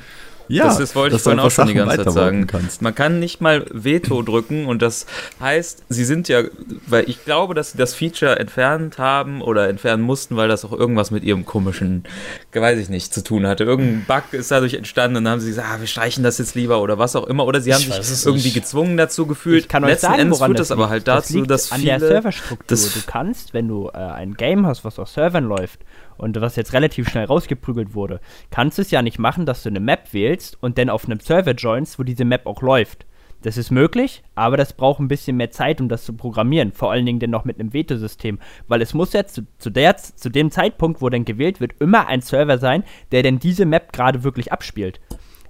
Ja, 0.49 0.65
das, 0.65 0.79
das 0.79 0.95
wollte 0.95 1.17
ich 1.17 1.23
dass 1.23 1.25
du 1.25 1.31
vorhin 1.31 1.41
auch 1.47 1.51
schon 1.51 1.69
die 1.69 1.75
ganze 1.75 1.97
Zeit 2.05 2.13
sagen. 2.13 2.47
Kannst. 2.47 2.83
Man 2.83 2.95
kann 2.95 3.19
nicht 3.19 3.41
mal 3.41 3.65
Veto 3.73 4.23
drücken 4.23 4.67
und 4.67 4.83
das 4.83 5.07
heißt, 5.41 5.85
sie 5.89 6.05
sind 6.05 6.29
ja, 6.29 6.43
weil 6.87 7.09
ich 7.09 7.25
glaube, 7.25 7.55
dass 7.55 7.73
sie 7.73 7.79
das 7.79 7.95
Feature 7.95 8.39
entfernt 8.39 8.99
haben 8.99 9.41
oder 9.43 9.69
entfernen 9.69 10.03
mussten, 10.03 10.37
weil 10.37 10.49
das 10.49 10.65
auch 10.65 10.73
irgendwas 10.73 11.11
mit 11.11 11.25
ihrem 11.25 11.47
komischen, 11.47 12.05
weiß 12.53 12.79
ich 12.79 12.89
nicht, 12.89 13.15
zu 13.15 13.25
tun 13.25 13.47
hatte. 13.47 13.65
Irgendein 13.65 14.05
Bug 14.07 14.33
ist 14.39 14.51
dadurch 14.51 14.75
entstanden 14.75 15.17
und 15.17 15.25
dann 15.25 15.33
haben 15.35 15.41
sie 15.41 15.49
gesagt, 15.49 15.69
ah, 15.73 15.81
wir 15.81 15.87
streichen 15.87 16.23
das 16.23 16.39
jetzt 16.39 16.55
lieber 16.55 16.81
oder 16.83 16.99
was 16.99 17.17
auch 17.17 17.27
immer. 17.27 17.47
Oder 17.47 17.61
sie 17.61 17.73
haben 17.73 17.81
Ich 17.81 17.93
sich 17.93 18.27
irgendwie 18.27 18.45
nicht. 18.49 18.55
gezwungen 18.55 18.97
dazu 18.97 19.27
gefühlt. 19.27 19.63
Ich 19.63 19.69
kann 19.69 19.83
euch 19.85 19.91
Letzten 19.93 20.07
sagen, 20.09 20.21
Endes 20.21 20.39
woran 20.39 20.51
führt 20.51 20.61
das 20.61 20.69
das 20.69 20.73
aber 20.77 20.83
liegt. 20.85 20.91
halt 20.93 21.09
das 21.09 21.25
dazu, 21.27 21.35
liegt 21.39 21.51
dass 21.51 21.73
an 21.73 21.81
viele... 21.81 21.99
der 21.99 22.09
Serverstruktur. 22.09 22.65
das- 22.67 22.93
du 22.95 23.01
kannst, 23.07 23.55
wenn 23.55 23.69
du 23.69 23.89
äh, 23.89 23.97
ein 23.99 24.35
Game 24.35 24.67
hast, 24.67 24.85
was 24.85 24.99
auf 24.99 25.09
Servern 25.09 25.45
läuft 25.45 25.81
und 26.17 26.41
was 26.41 26.57
jetzt 26.57 26.73
relativ 26.73 27.09
schnell 27.09 27.27
rausgeprügelt 27.27 27.95
wurde, 27.95 28.21
kannst 28.51 28.79
du 28.79 28.83
es 28.83 28.91
ja 28.91 29.03
nicht 29.03 29.19
machen, 29.19 29.47
dass 29.47 29.63
du 29.63 29.69
eine 29.69 29.81
Map 29.81 30.13
wählst 30.13 30.63
und 30.63 30.79
dann 30.79 30.91
auf 30.91 31.07
einem 31.07 31.21
Server 31.21 31.53
joinst, 31.53 31.99
wo 31.99 32.03
diese 32.03 32.25
Map 32.25 32.47
auch 32.47 32.63
läuft. 32.63 33.07
Das 33.45 33.59
ist 33.59 33.71
möglich, 33.71 34.23
aber 34.35 34.57
das 34.57 34.73
braucht 34.73 35.01
ein 35.01 35.09
bisschen 35.09 35.37
mehr 35.37 35.51
Zeit, 35.51 35.79
um 35.79 35.91
das 35.91 36.07
zu 36.07 36.15
programmieren. 36.15 36.73
Vor 36.73 36.91
allen 36.91 37.05
Dingen 37.05 37.21
dann 37.21 37.29
noch 37.29 37.45
mit 37.45 37.61
einem 37.61 37.75
Veto-System. 37.75 38.39
Weil 38.69 38.81
es 38.81 38.95
muss 38.95 39.13
jetzt 39.13 39.35
zu, 39.35 39.47
zu, 39.59 39.69
der, 39.69 39.99
zu 39.99 40.31
dem 40.31 40.51
Zeitpunkt, 40.51 41.03
wo 41.03 41.11
dann 41.11 41.27
gewählt 41.27 41.61
wird, 41.61 41.73
immer 41.79 42.07
ein 42.07 42.23
Server 42.23 42.57
sein, 42.57 42.85
der 43.13 43.23
denn 43.23 43.39
diese 43.39 43.67
Map 43.67 43.93
gerade 43.93 44.25
wirklich 44.25 44.51
abspielt. 44.51 44.99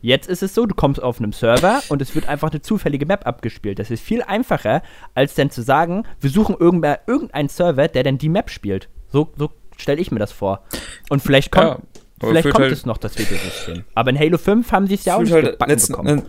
Jetzt 0.01 0.29
ist 0.29 0.43
es 0.43 0.55
so, 0.55 0.67
du 0.67 0.75
kommst 0.75 1.01
auf 1.01 1.21
einem 1.21 1.33
Server 1.33 1.83
und 1.89 2.03
es 2.03 2.17
wird 2.17 2.29
einfach 2.29 2.51
eine 2.51 2.61
zufällige 2.61 3.07
Map 3.07 3.29
abgespielt. 3.29 3.79
Das 3.79 3.93
ist 3.93 4.03
viel 4.03 4.23
einfacher, 4.23 4.83
als 5.15 5.35
dann 5.35 5.51
zu 5.51 5.63
sagen, 5.63 6.03
wir 6.21 6.31
suchen 6.31 6.57
irgendeinen 6.59 7.49
Server, 7.49 7.87
der 7.87 8.03
dann 8.03 8.19
die 8.19 8.29
Map 8.29 8.51
spielt. 8.51 8.89
So, 9.07 9.33
so 9.37 9.51
stelle 9.77 10.01
ich 10.01 10.11
mir 10.11 10.19
das 10.19 10.33
vor. 10.33 10.63
Und 11.09 11.23
vielleicht 11.23 11.51
kommt, 11.51 11.67
ja, 11.67 11.79
vielleicht 12.21 12.51
kommt 12.51 12.59
halt 12.59 12.73
es 12.73 12.87
noch, 12.87 12.99
das 12.99 13.19
Veto-System. 13.19 13.85
Aber 13.95 14.11
in 14.11 14.19
Halo 14.19 14.39
5 14.39 14.71
haben 14.73 14.87
sie 14.87 14.95
es 14.95 15.05
ja 15.05 15.17
auch 15.17 15.23
nicht 15.23 15.33
halt 15.33 15.59
bekommen 15.59 16.25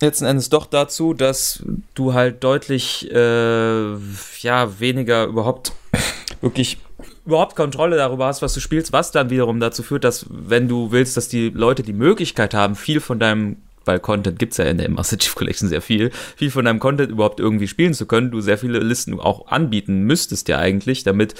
letzten 0.00 0.26
Endes 0.26 0.48
doch 0.48 0.66
dazu, 0.66 1.14
dass 1.14 1.62
du 1.94 2.14
halt 2.14 2.44
deutlich 2.44 3.10
äh, 3.10 3.94
ja 4.40 4.80
weniger 4.80 5.24
überhaupt 5.24 5.72
wirklich 6.40 6.78
überhaupt 7.24 7.56
Kontrolle 7.56 7.96
darüber 7.96 8.26
hast, 8.26 8.42
was 8.42 8.54
du 8.54 8.60
spielst, 8.60 8.92
was 8.92 9.10
dann 9.10 9.30
wiederum 9.30 9.58
dazu 9.58 9.82
führt, 9.82 10.04
dass 10.04 10.26
wenn 10.28 10.68
du 10.68 10.92
willst, 10.92 11.16
dass 11.16 11.28
die 11.28 11.50
Leute 11.50 11.82
die 11.82 11.92
Möglichkeit 11.92 12.54
haben, 12.54 12.76
viel 12.76 13.00
von 13.00 13.18
deinem 13.18 13.56
weil 13.86 14.00
Content 14.00 14.38
gibt 14.38 14.52
es 14.52 14.58
ja 14.58 14.64
in 14.64 14.78
der 14.78 14.90
Master 14.90 15.16
Chief 15.18 15.34
Collection 15.34 15.68
sehr 15.68 15.80
viel, 15.80 16.10
viel 16.36 16.50
von 16.50 16.64
deinem 16.64 16.80
Content 16.80 17.10
überhaupt 17.10 17.40
irgendwie 17.40 17.68
spielen 17.68 17.94
zu 17.94 18.06
können, 18.06 18.30
du 18.30 18.40
sehr 18.40 18.58
viele 18.58 18.78
Listen 18.78 19.18
auch 19.18 19.46
anbieten 19.48 20.02
müsstest 20.02 20.48
ja 20.48 20.58
eigentlich, 20.58 21.04
damit 21.04 21.34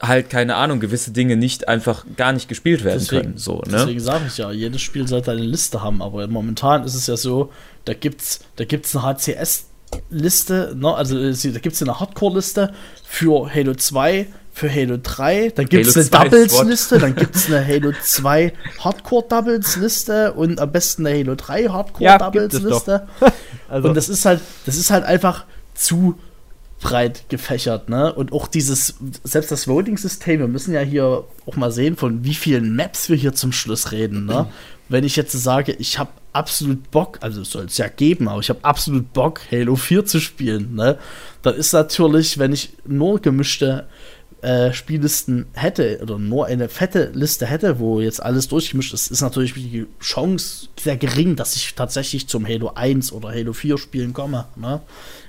halt, 0.00 0.30
keine 0.30 0.56
Ahnung, 0.56 0.80
gewisse 0.80 1.10
Dinge 1.10 1.36
nicht 1.36 1.68
einfach 1.68 2.04
gar 2.16 2.32
nicht 2.32 2.48
gespielt 2.48 2.84
werden 2.84 3.00
deswegen, 3.00 3.22
können. 3.22 3.38
So, 3.38 3.56
ne? 3.66 3.78
Deswegen 3.78 4.00
sage 4.00 4.24
ich 4.28 4.38
ja, 4.38 4.50
jedes 4.52 4.80
Spiel 4.80 5.08
sollte 5.08 5.32
eine 5.32 5.40
Liste 5.40 5.82
haben, 5.82 6.02
aber 6.02 6.26
momentan 6.28 6.84
ist 6.84 6.94
es 6.94 7.06
ja 7.06 7.16
so, 7.16 7.50
da 7.84 7.94
gibt's, 7.94 8.40
da 8.56 8.64
gibt's 8.64 8.94
eine 8.94 9.04
HCS-Liste, 9.04 10.74
ne? 10.76 10.94
also 10.94 11.16
da 11.18 11.58
gibt 11.58 11.74
es 11.74 11.82
eine 11.82 11.98
Hardcore-Liste 11.98 12.72
für 13.04 13.52
Halo 13.52 13.74
2, 13.74 14.28
für 14.58 14.72
Halo 14.72 14.98
3, 15.00 15.52
dann 15.54 15.66
gibt 15.66 15.86
es 15.86 15.96
eine 15.96 16.06
Doubles-Liste, 16.06 16.98
dann 16.98 17.14
gibt 17.14 17.36
es 17.36 17.46
eine 17.46 17.64
Halo 17.66 17.92
2 17.92 18.52
Hardcore-Doubles-Liste 18.80 20.32
und 20.32 20.60
am 20.60 20.72
besten 20.72 21.06
eine 21.06 21.18
Halo 21.18 21.34
3 21.36 21.68
Hardcore-Doubles-Liste. 21.68 23.06
Ja, 23.20 23.32
also. 23.68 23.88
Und 23.88 23.94
das 23.94 24.08
ist 24.08 24.24
halt, 24.24 24.40
das 24.66 24.76
ist 24.76 24.90
halt 24.90 25.04
einfach 25.04 25.44
zu 25.74 26.18
breit 26.80 27.28
gefächert, 27.28 27.88
ne? 27.88 28.12
Und 28.12 28.32
auch 28.32 28.48
dieses, 28.48 28.94
selbst 29.24 29.50
das 29.50 29.66
Voting-System, 29.66 30.40
wir 30.40 30.48
müssen 30.48 30.74
ja 30.74 30.80
hier 30.80 31.24
auch 31.46 31.56
mal 31.56 31.72
sehen, 31.72 31.96
von 31.96 32.24
wie 32.24 32.34
vielen 32.34 32.76
Maps 32.76 33.08
wir 33.08 33.16
hier 33.16 33.34
zum 33.34 33.52
Schluss 33.52 33.92
reden, 33.92 34.26
ne? 34.26 34.46
Wenn 34.90 35.04
ich 35.04 35.16
jetzt 35.16 35.32
sage, 35.32 35.72
ich 35.72 35.98
habe 35.98 36.10
absolut 36.32 36.90
Bock, 36.90 37.18
also 37.20 37.44
soll 37.44 37.66
es 37.66 37.76
ja 37.76 37.88
geben, 37.88 38.26
aber 38.26 38.40
ich 38.40 38.48
habe 38.48 38.60
absolut 38.62 39.12
Bock, 39.12 39.40
Halo 39.52 39.76
4 39.76 40.06
zu 40.06 40.18
spielen, 40.18 40.74
ne? 40.74 40.98
Dann 41.42 41.54
ist 41.54 41.72
natürlich, 41.72 42.38
wenn 42.38 42.52
ich 42.52 42.70
nur 42.86 43.20
gemischte 43.20 43.86
äh, 44.42 44.72
Spiellisten 44.72 45.46
hätte 45.52 45.98
oder 46.02 46.18
nur 46.18 46.46
eine 46.46 46.68
fette 46.68 47.10
Liste 47.14 47.46
hätte, 47.46 47.78
wo 47.78 48.00
jetzt 48.00 48.22
alles 48.22 48.48
durchgemischt 48.48 48.94
ist, 48.94 49.10
ist 49.10 49.20
natürlich 49.20 49.54
die 49.54 49.86
Chance 50.00 50.68
sehr 50.78 50.96
gering, 50.96 51.36
dass 51.36 51.56
ich 51.56 51.74
tatsächlich 51.74 52.28
zum 52.28 52.46
Halo 52.46 52.72
1 52.74 53.12
oder 53.12 53.30
Halo 53.30 53.52
4 53.52 53.78
spielen 53.78 54.12
komme. 54.12 54.46
Ne? 54.56 54.80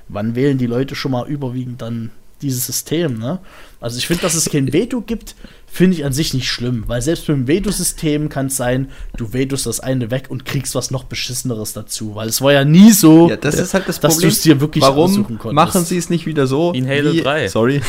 wann 0.10 0.36
wählen 0.36 0.58
die 0.58 0.66
Leute 0.66 0.96
schon 0.96 1.12
mal 1.12 1.28
überwiegend 1.28 1.82
dann 1.82 2.12
dieses 2.42 2.66
System, 2.66 3.20
ne? 3.20 3.40
Also 3.82 3.98
ich 3.98 4.08
finde, 4.08 4.24
dass 4.24 4.34
es 4.34 4.50
kein 4.50 4.72
Veto 4.72 5.02
gibt, 5.02 5.36
finde 5.68 5.98
ich 5.98 6.06
an 6.06 6.14
sich 6.14 6.34
nicht 6.34 6.50
schlimm, 6.50 6.86
weil 6.88 7.02
selbst 7.02 7.28
mit 7.28 7.38
dem 7.38 7.48
Veto-System 7.48 8.30
kann 8.30 8.48
es 8.48 8.58
sein, 8.58 8.90
du 9.18 9.34
vetust 9.34 9.66
das 9.66 9.82
eine 9.82 10.10
weg 10.10 10.26
und 10.30 10.46
kriegst 10.46 10.74
was 10.74 10.90
noch 10.90 11.04
beschisseneres 11.04 11.74
dazu, 11.74 12.16
weil 12.16 12.30
es 12.30 12.42
war 12.42 12.54
ja 12.54 12.64
nie 12.64 12.92
so, 12.92 13.30
ja, 13.30 13.36
das 13.36 13.56
ist 13.56 13.74
halt 13.74 13.88
das 13.88 14.00
dass 14.00 14.18
du 14.18 14.28
es 14.28 14.42
dir 14.42 14.62
wirklich 14.62 14.84
Warum 14.84 15.12
aussuchen 15.12 15.38
konntest. 15.38 15.54
machen 15.54 15.86
sie 15.86 15.98
es 15.98 16.10
nicht 16.10 16.26
wieder 16.26 16.48
so? 16.48 16.72
In 16.72 16.88
Halo 16.88 17.12
wie, 17.12 17.22
3. 17.22 17.50
Sorry. 17.50 17.82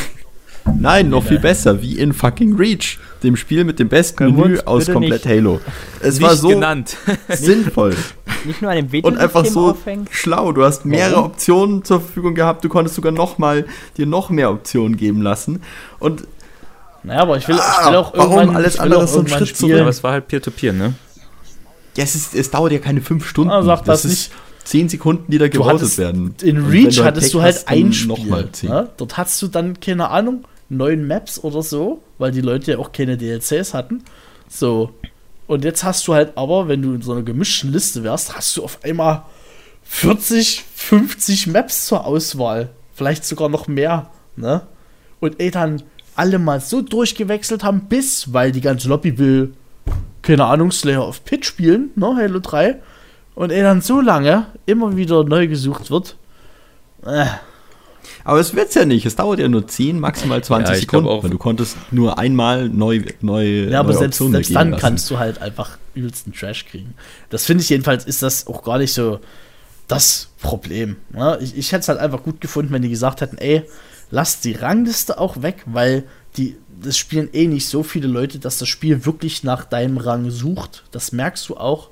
Nein, 0.79 1.09
noch 1.09 1.23
viel 1.23 1.39
besser, 1.39 1.81
wie 1.81 1.97
in 1.97 2.13
fucking 2.13 2.55
Reach, 2.55 2.99
dem 3.23 3.35
Spiel 3.35 3.63
mit 3.63 3.79
dem 3.79 3.89
besten 3.89 4.35
Menü 4.35 4.59
aus 4.65 4.87
komplett 4.87 5.25
nicht. 5.25 5.35
Halo. 5.35 5.59
Es 6.01 6.15
nicht 6.15 6.23
war 6.23 6.35
so 6.35 6.49
genannt. 6.49 6.97
sinnvoll. 7.29 7.95
Nicht 8.45 8.61
nur 8.61 8.71
an 8.71 8.89
dem 8.89 9.03
Und 9.03 9.17
einfach 9.17 9.45
so 9.45 9.71
aufhängen. 9.71 10.07
schlau. 10.11 10.51
Du 10.51 10.63
hast 10.63 10.85
mehrere 10.85 11.17
Warum? 11.17 11.25
Optionen 11.31 11.83
zur 11.83 12.01
Verfügung 12.01 12.35
gehabt. 12.35 12.63
Du 12.63 12.69
konntest 12.69 12.95
sogar 12.95 13.11
noch 13.11 13.37
mal 13.37 13.65
dir 13.97 14.05
noch 14.05 14.29
mehr 14.29 14.51
Optionen 14.51 14.97
geben 14.97 15.21
lassen. 15.21 15.61
Und 15.99 16.27
naja, 17.03 17.21
aber 17.21 17.37
ich 17.37 17.47
will, 17.47 17.59
ah, 17.59 17.79
ich 17.81 17.89
will 17.89 17.95
auch 17.95 18.13
warum 18.15 18.37
irgendwann 18.37 18.55
alles 18.55 18.79
andere 18.79 19.07
so 19.07 19.19
ein 19.19 19.27
Schritt 19.27 19.55
zurück. 19.55 19.79
Aber 19.79 19.89
es 19.89 20.03
war 20.03 20.13
halt 20.13 20.27
Peer-to-Peer, 20.27 20.73
-Peer, 20.73 20.77
ne? 20.77 20.93
Ja, 21.97 22.03
es, 22.03 22.15
ist, 22.15 22.35
es 22.35 22.51
dauert 22.51 22.71
ja 22.71 22.79
keine 22.79 23.01
fünf 23.01 23.27
Stunden. 23.27 23.51
Ah, 23.51 23.63
sag 23.63 23.83
das, 23.85 24.03
das 24.03 24.11
nicht 24.11 24.31
zehn 24.63 24.87
Sekunden, 24.89 25.31
die 25.31 25.37
da 25.37 25.47
gevotet 25.47 25.97
werden. 25.97 26.35
In 26.41 26.65
Reach 26.65 27.01
hattest 27.03 27.33
du 27.33 27.41
halt 27.41 27.63
ein 27.67 27.91
Spiel. 27.93 28.49
Ne? 28.63 28.89
Dort 28.97 29.17
hast 29.17 29.41
du 29.41 29.47
dann, 29.47 29.79
keine 29.79 30.09
Ahnung, 30.09 30.45
neuen 30.77 31.07
Maps 31.07 31.43
oder 31.43 31.61
so, 31.61 32.01
weil 32.17 32.31
die 32.31 32.41
Leute 32.41 32.71
ja 32.71 32.77
auch 32.77 32.91
keine 32.91 33.17
DLCs 33.17 33.73
hatten. 33.73 34.03
So. 34.47 34.91
Und 35.47 35.63
jetzt 35.65 35.83
hast 35.83 36.07
du 36.07 36.13
halt 36.13 36.37
aber, 36.37 36.67
wenn 36.67 36.81
du 36.81 36.93
in 36.93 37.01
so 37.01 37.11
einer 37.11 37.23
gemischten 37.23 37.71
Liste 37.71 38.03
wärst, 38.03 38.35
hast 38.35 38.55
du 38.55 38.63
auf 38.63 38.79
einmal 38.83 39.23
40, 39.83 40.63
50 40.75 41.47
Maps 41.47 41.87
zur 41.87 42.05
Auswahl. 42.05 42.69
Vielleicht 42.93 43.25
sogar 43.25 43.49
noch 43.49 43.67
mehr. 43.67 44.09
Ne? 44.35 44.61
Und 45.19 45.39
ey, 45.39 45.51
dann 45.51 45.83
alle 46.15 46.39
mal 46.39 46.61
so 46.61 46.81
durchgewechselt 46.81 47.63
haben, 47.63 47.87
bis, 47.89 48.33
weil 48.33 48.51
die 48.51 48.61
ganze 48.61 48.87
Lobby 48.87 49.17
will, 49.17 49.53
keine 50.21 50.45
Ahnung, 50.45 50.71
Slayer 50.71 51.07
of 51.07 51.25
Pit 51.25 51.45
spielen, 51.45 51.91
ne, 51.95 52.15
Halo 52.15 52.39
3. 52.39 52.81
Und 53.35 53.51
ey, 53.51 53.61
dann 53.61 53.81
so 53.81 54.01
lange 54.01 54.47
immer 54.65 54.95
wieder 54.95 55.23
neu 55.23 55.47
gesucht 55.47 55.89
wird. 55.89 56.15
Äh. 57.05 57.25
Aber 58.23 58.39
es 58.39 58.53
wird's 58.55 58.75
ja 58.75 58.85
nicht. 58.85 59.05
Es 59.05 59.15
dauert 59.15 59.39
ja 59.39 59.47
nur 59.47 59.67
10, 59.67 59.99
maximal 59.99 60.43
20 60.43 60.73
ja, 60.73 60.81
Sekunden. 60.81 61.07
Auch. 61.09 61.23
Weil 61.23 61.29
du 61.29 61.37
konntest 61.37 61.77
nur 61.91 62.17
einmal 62.17 62.69
neu, 62.69 63.01
neu 63.21 63.69
Ja, 63.69 63.79
aber 63.79 63.93
selbst, 63.93 64.17
selbst 64.19 64.55
dann 64.55 64.71
lassen. 64.71 64.81
kannst 64.81 65.09
du 65.09 65.19
halt 65.19 65.41
einfach 65.41 65.77
übelsten 65.93 66.33
Trash 66.33 66.65
kriegen. 66.65 66.95
Das 67.29 67.45
finde 67.45 67.63
ich 67.63 67.69
jedenfalls, 67.69 68.05
ist 68.05 68.21
das 68.21 68.47
auch 68.47 68.63
gar 68.63 68.77
nicht 68.77 68.93
so 68.93 69.19
das 69.87 70.29
Problem. 70.41 70.97
Ja, 71.13 71.35
ne? 71.35 71.39
ich, 71.41 71.57
ich 71.57 71.71
hätte 71.71 71.81
es 71.81 71.87
halt 71.89 71.99
einfach 71.99 72.23
gut 72.23 72.41
gefunden, 72.41 72.71
wenn 72.73 72.81
die 72.81 72.89
gesagt 72.89 73.21
hätten, 73.21 73.37
ey, 73.37 73.63
lass 74.09 74.39
die 74.39 74.53
Rangliste 74.53 75.19
auch 75.19 75.41
weg, 75.41 75.63
weil 75.65 76.05
die, 76.37 76.55
das 76.81 76.97
spielen 76.97 77.29
eh 77.33 77.47
nicht 77.47 77.67
so 77.67 77.83
viele 77.83 78.07
Leute, 78.07 78.39
dass 78.39 78.57
das 78.57 78.69
Spiel 78.69 79.05
wirklich 79.05 79.43
nach 79.43 79.65
deinem 79.65 79.97
Rang 79.97 80.29
sucht. 80.29 80.83
Das 80.91 81.11
merkst 81.11 81.49
du 81.49 81.57
auch. 81.57 81.89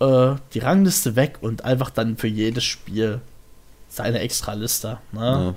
Äh, 0.00 0.36
die 0.54 0.60
Rangliste 0.60 1.14
weg 1.14 1.38
und 1.42 1.64
einfach 1.64 1.90
dann 1.90 2.16
für 2.16 2.26
jedes 2.26 2.64
Spiel 2.64 3.20
seine 4.02 4.20
extra 4.20 4.54
Liste. 4.54 4.98
Ne? 5.12 5.20
Ja. 5.20 5.54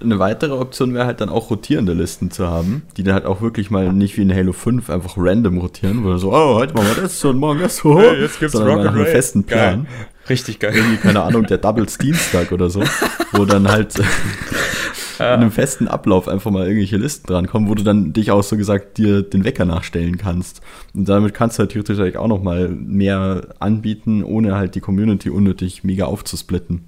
Eine 0.00 0.18
weitere 0.18 0.52
Option 0.52 0.94
wäre 0.94 1.06
halt 1.06 1.20
dann 1.20 1.28
auch 1.28 1.50
rotierende 1.50 1.92
Listen 1.92 2.30
zu 2.30 2.46
haben, 2.46 2.82
die 2.96 3.02
dann 3.02 3.14
halt 3.14 3.24
auch 3.24 3.40
wirklich 3.40 3.70
mal 3.70 3.92
nicht 3.92 4.16
wie 4.16 4.22
in 4.22 4.32
Halo 4.32 4.52
5 4.52 4.90
einfach 4.90 5.14
random 5.16 5.58
rotieren, 5.58 6.04
wo 6.04 6.10
du 6.10 6.18
so, 6.18 6.32
oh, 6.32 6.54
heute 6.54 6.74
machen 6.74 6.88
wir 6.94 7.02
das 7.02 7.24
und 7.24 7.38
morgen 7.38 7.60
das, 7.60 7.84
oh, 7.84 7.98
hey, 7.98 8.20
jetzt 8.20 8.38
gibt's 8.38 8.52
sondern 8.52 8.78
Rock 8.78 8.86
einen 8.86 9.06
festen 9.06 9.44
Plan. 9.44 9.84
Geil. 9.84 10.06
Richtig 10.28 10.58
geil. 10.60 10.74
Irgendwie, 10.76 10.98
keine 10.98 11.22
Ahnung, 11.22 11.46
der 11.46 11.58
Doubles 11.58 11.98
Dienstag 11.98 12.52
oder 12.52 12.70
so, 12.70 12.82
wo 13.32 13.44
dann 13.44 13.66
halt 13.66 13.98
in 15.18 15.24
einem 15.24 15.50
festen 15.50 15.88
Ablauf 15.88 16.28
einfach 16.28 16.50
mal 16.50 16.66
irgendwelche 16.66 16.96
Listen 16.96 17.26
drankommen, 17.26 17.68
wo 17.68 17.74
du 17.74 17.82
dann 17.82 18.12
dich 18.12 18.30
auch 18.30 18.42
so 18.42 18.56
gesagt 18.56 18.98
dir 18.98 19.22
den 19.22 19.44
Wecker 19.44 19.64
nachstellen 19.64 20.16
kannst. 20.18 20.60
Und 20.94 21.08
damit 21.08 21.34
kannst 21.34 21.58
du 21.58 21.60
halt 21.60 21.72
theoretisch 21.72 22.16
auch 22.16 22.28
noch 22.28 22.42
mal 22.42 22.68
mehr 22.68 23.48
anbieten, 23.58 24.22
ohne 24.22 24.54
halt 24.54 24.74
die 24.74 24.80
Community 24.80 25.30
unnötig 25.30 25.82
mega 25.82 26.04
aufzusplitten. 26.04 26.84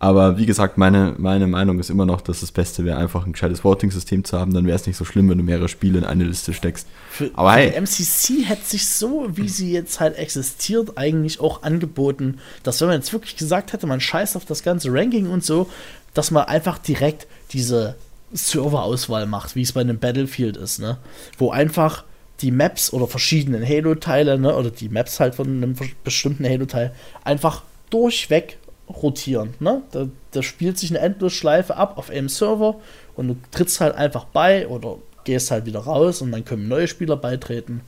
Aber 0.00 0.38
wie 0.38 0.46
gesagt, 0.46 0.78
meine, 0.78 1.14
meine 1.18 1.48
Meinung 1.48 1.80
ist 1.80 1.90
immer 1.90 2.06
noch, 2.06 2.20
dass 2.20 2.40
das 2.40 2.52
Beste 2.52 2.84
wäre, 2.84 2.98
einfach 2.98 3.26
ein 3.26 3.32
gescheites 3.32 3.64
Voting-System 3.64 4.22
zu 4.22 4.38
haben. 4.38 4.54
Dann 4.54 4.66
wäre 4.66 4.76
es 4.76 4.86
nicht 4.86 4.96
so 4.96 5.04
schlimm, 5.04 5.28
wenn 5.28 5.38
du 5.38 5.44
mehrere 5.44 5.68
Spiele 5.68 5.98
in 5.98 6.04
eine 6.04 6.24
Liste 6.24 6.52
steckst. 6.52 6.86
Für, 7.10 7.30
Aber 7.34 7.52
hey. 7.54 7.70
Die 7.70 7.80
MCC 7.80 8.44
hätte 8.44 8.64
sich 8.64 8.88
so, 8.88 9.26
wie 9.32 9.48
sie 9.48 9.72
jetzt 9.72 9.98
halt 9.98 10.16
existiert, 10.16 10.96
eigentlich 10.96 11.40
auch 11.40 11.64
angeboten, 11.64 12.38
dass 12.62 12.80
wenn 12.80 12.88
man 12.88 12.98
jetzt 12.98 13.12
wirklich 13.12 13.36
gesagt 13.36 13.72
hätte, 13.72 13.88
man 13.88 14.00
scheißt 14.00 14.36
auf 14.36 14.44
das 14.44 14.62
ganze 14.62 14.92
Ranking 14.92 15.28
und 15.28 15.44
so, 15.44 15.68
dass 16.14 16.30
man 16.30 16.44
einfach 16.44 16.78
direkt 16.78 17.26
diese 17.52 17.96
Serverauswahl 18.32 19.26
macht, 19.26 19.56
wie 19.56 19.62
es 19.62 19.72
bei 19.72 19.80
einem 19.80 19.98
Battlefield 19.98 20.56
ist, 20.56 20.78
ne? 20.78 20.98
Wo 21.38 21.50
einfach 21.50 22.04
die 22.40 22.50
Maps 22.52 22.92
oder 22.92 23.08
verschiedenen 23.08 23.66
Halo-Teile, 23.66 24.38
ne, 24.38 24.54
oder 24.54 24.70
die 24.70 24.88
Maps 24.88 25.18
halt 25.18 25.34
von 25.34 25.48
einem 25.48 25.74
bestimmten 26.04 26.44
Halo-Teil 26.44 26.94
einfach 27.24 27.62
durchweg 27.90 28.58
rotieren. 28.88 29.54
Ne? 29.60 29.82
Da, 29.92 30.08
da 30.30 30.42
spielt 30.42 30.78
sich 30.78 30.90
eine 30.90 31.00
Endlosschleife 31.00 31.76
ab 31.76 31.98
auf 31.98 32.10
einem 32.10 32.28
Server 32.28 32.76
und 33.16 33.28
du 33.28 33.36
trittst 33.50 33.80
halt 33.80 33.94
einfach 33.94 34.24
bei 34.24 34.66
oder 34.68 34.96
gehst 35.24 35.50
halt 35.50 35.66
wieder 35.66 35.80
raus 35.80 36.22
und 36.22 36.32
dann 36.32 36.44
können 36.44 36.68
neue 36.68 36.88
Spieler 36.88 37.16
beitreten. 37.16 37.82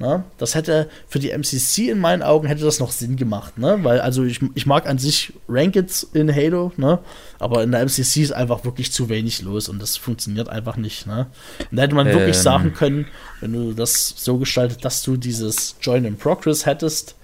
Ne? 0.00 0.22
Das 0.36 0.54
hätte 0.54 0.88
für 1.08 1.18
die 1.18 1.30
MCC 1.30 1.90
in 1.90 1.98
meinen 1.98 2.22
Augen 2.22 2.46
hätte 2.46 2.64
das 2.64 2.78
noch 2.78 2.92
Sinn 2.92 3.16
gemacht, 3.16 3.58
ne? 3.58 3.80
Weil 3.82 4.00
also 4.00 4.22
ich, 4.22 4.38
ich 4.54 4.64
mag 4.64 4.88
an 4.88 4.98
sich 4.98 5.32
Rankeds 5.48 6.04
in 6.12 6.32
Halo, 6.32 6.70
ne? 6.76 7.00
Aber 7.40 7.64
in 7.64 7.72
der 7.72 7.80
MCC 7.80 8.22
ist 8.22 8.30
einfach 8.32 8.64
wirklich 8.64 8.92
zu 8.92 9.08
wenig 9.08 9.42
los 9.42 9.68
und 9.68 9.82
das 9.82 9.96
funktioniert 9.96 10.48
einfach 10.48 10.76
nicht, 10.76 11.08
ne? 11.08 11.26
Und 11.68 11.76
da 11.76 11.82
hätte 11.82 11.96
man 11.96 12.06
ähm. 12.06 12.14
wirklich 12.14 12.36
sagen 12.36 12.74
können, 12.74 13.08
wenn 13.40 13.52
du 13.52 13.72
das 13.72 14.14
so 14.16 14.38
gestaltet, 14.38 14.84
dass 14.84 15.02
du 15.02 15.16
dieses 15.16 15.74
Join 15.80 16.04
in 16.04 16.16
Progress 16.16 16.64
hättest, 16.64 17.16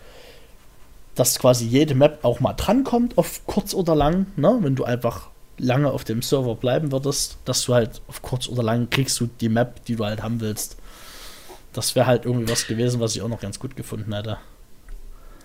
dass 1.15 1.39
quasi 1.39 1.67
jede 1.67 1.95
Map 1.95 2.19
auch 2.23 2.41
mal 2.41 2.55
drankommt, 2.55 3.19
auf 3.19 3.43
kurz 3.47 3.75
oder 3.75 3.95
lang, 3.95 4.27
ne? 4.37 4.59
wenn 4.61 4.75
du 4.75 4.85
einfach 4.85 5.29
lange 5.59 5.91
auf 5.91 6.05
dem 6.05 6.23
Server 6.23 6.57
bleiben 6.57 6.91
würdest, 6.91 7.39
dass 7.45 7.65
du 7.65 7.75
halt 7.75 8.03
auf 8.09 8.23
kurz 8.23 8.49
oder 8.49 8.63
lang 8.63 8.91
kriegst 8.91 9.21
du 9.21 9.29
die 9.41 9.49
Map, 9.49 9.85
die 9.85 9.97
du 9.97 10.05
halt 10.05 10.23
haben 10.23 10.41
willst. 10.41 10.77
Das 11.73 11.95
wäre 11.95 12.07
halt 12.07 12.25
irgendwie 12.25 12.51
was 12.51 12.67
gewesen, 12.67 13.01
was 13.01 13.15
ich 13.15 13.23
auch 13.23 13.29
noch 13.29 13.41
ganz 13.41 13.59
gut 13.59 13.77
gefunden 13.77 14.13
hätte. 14.15 14.39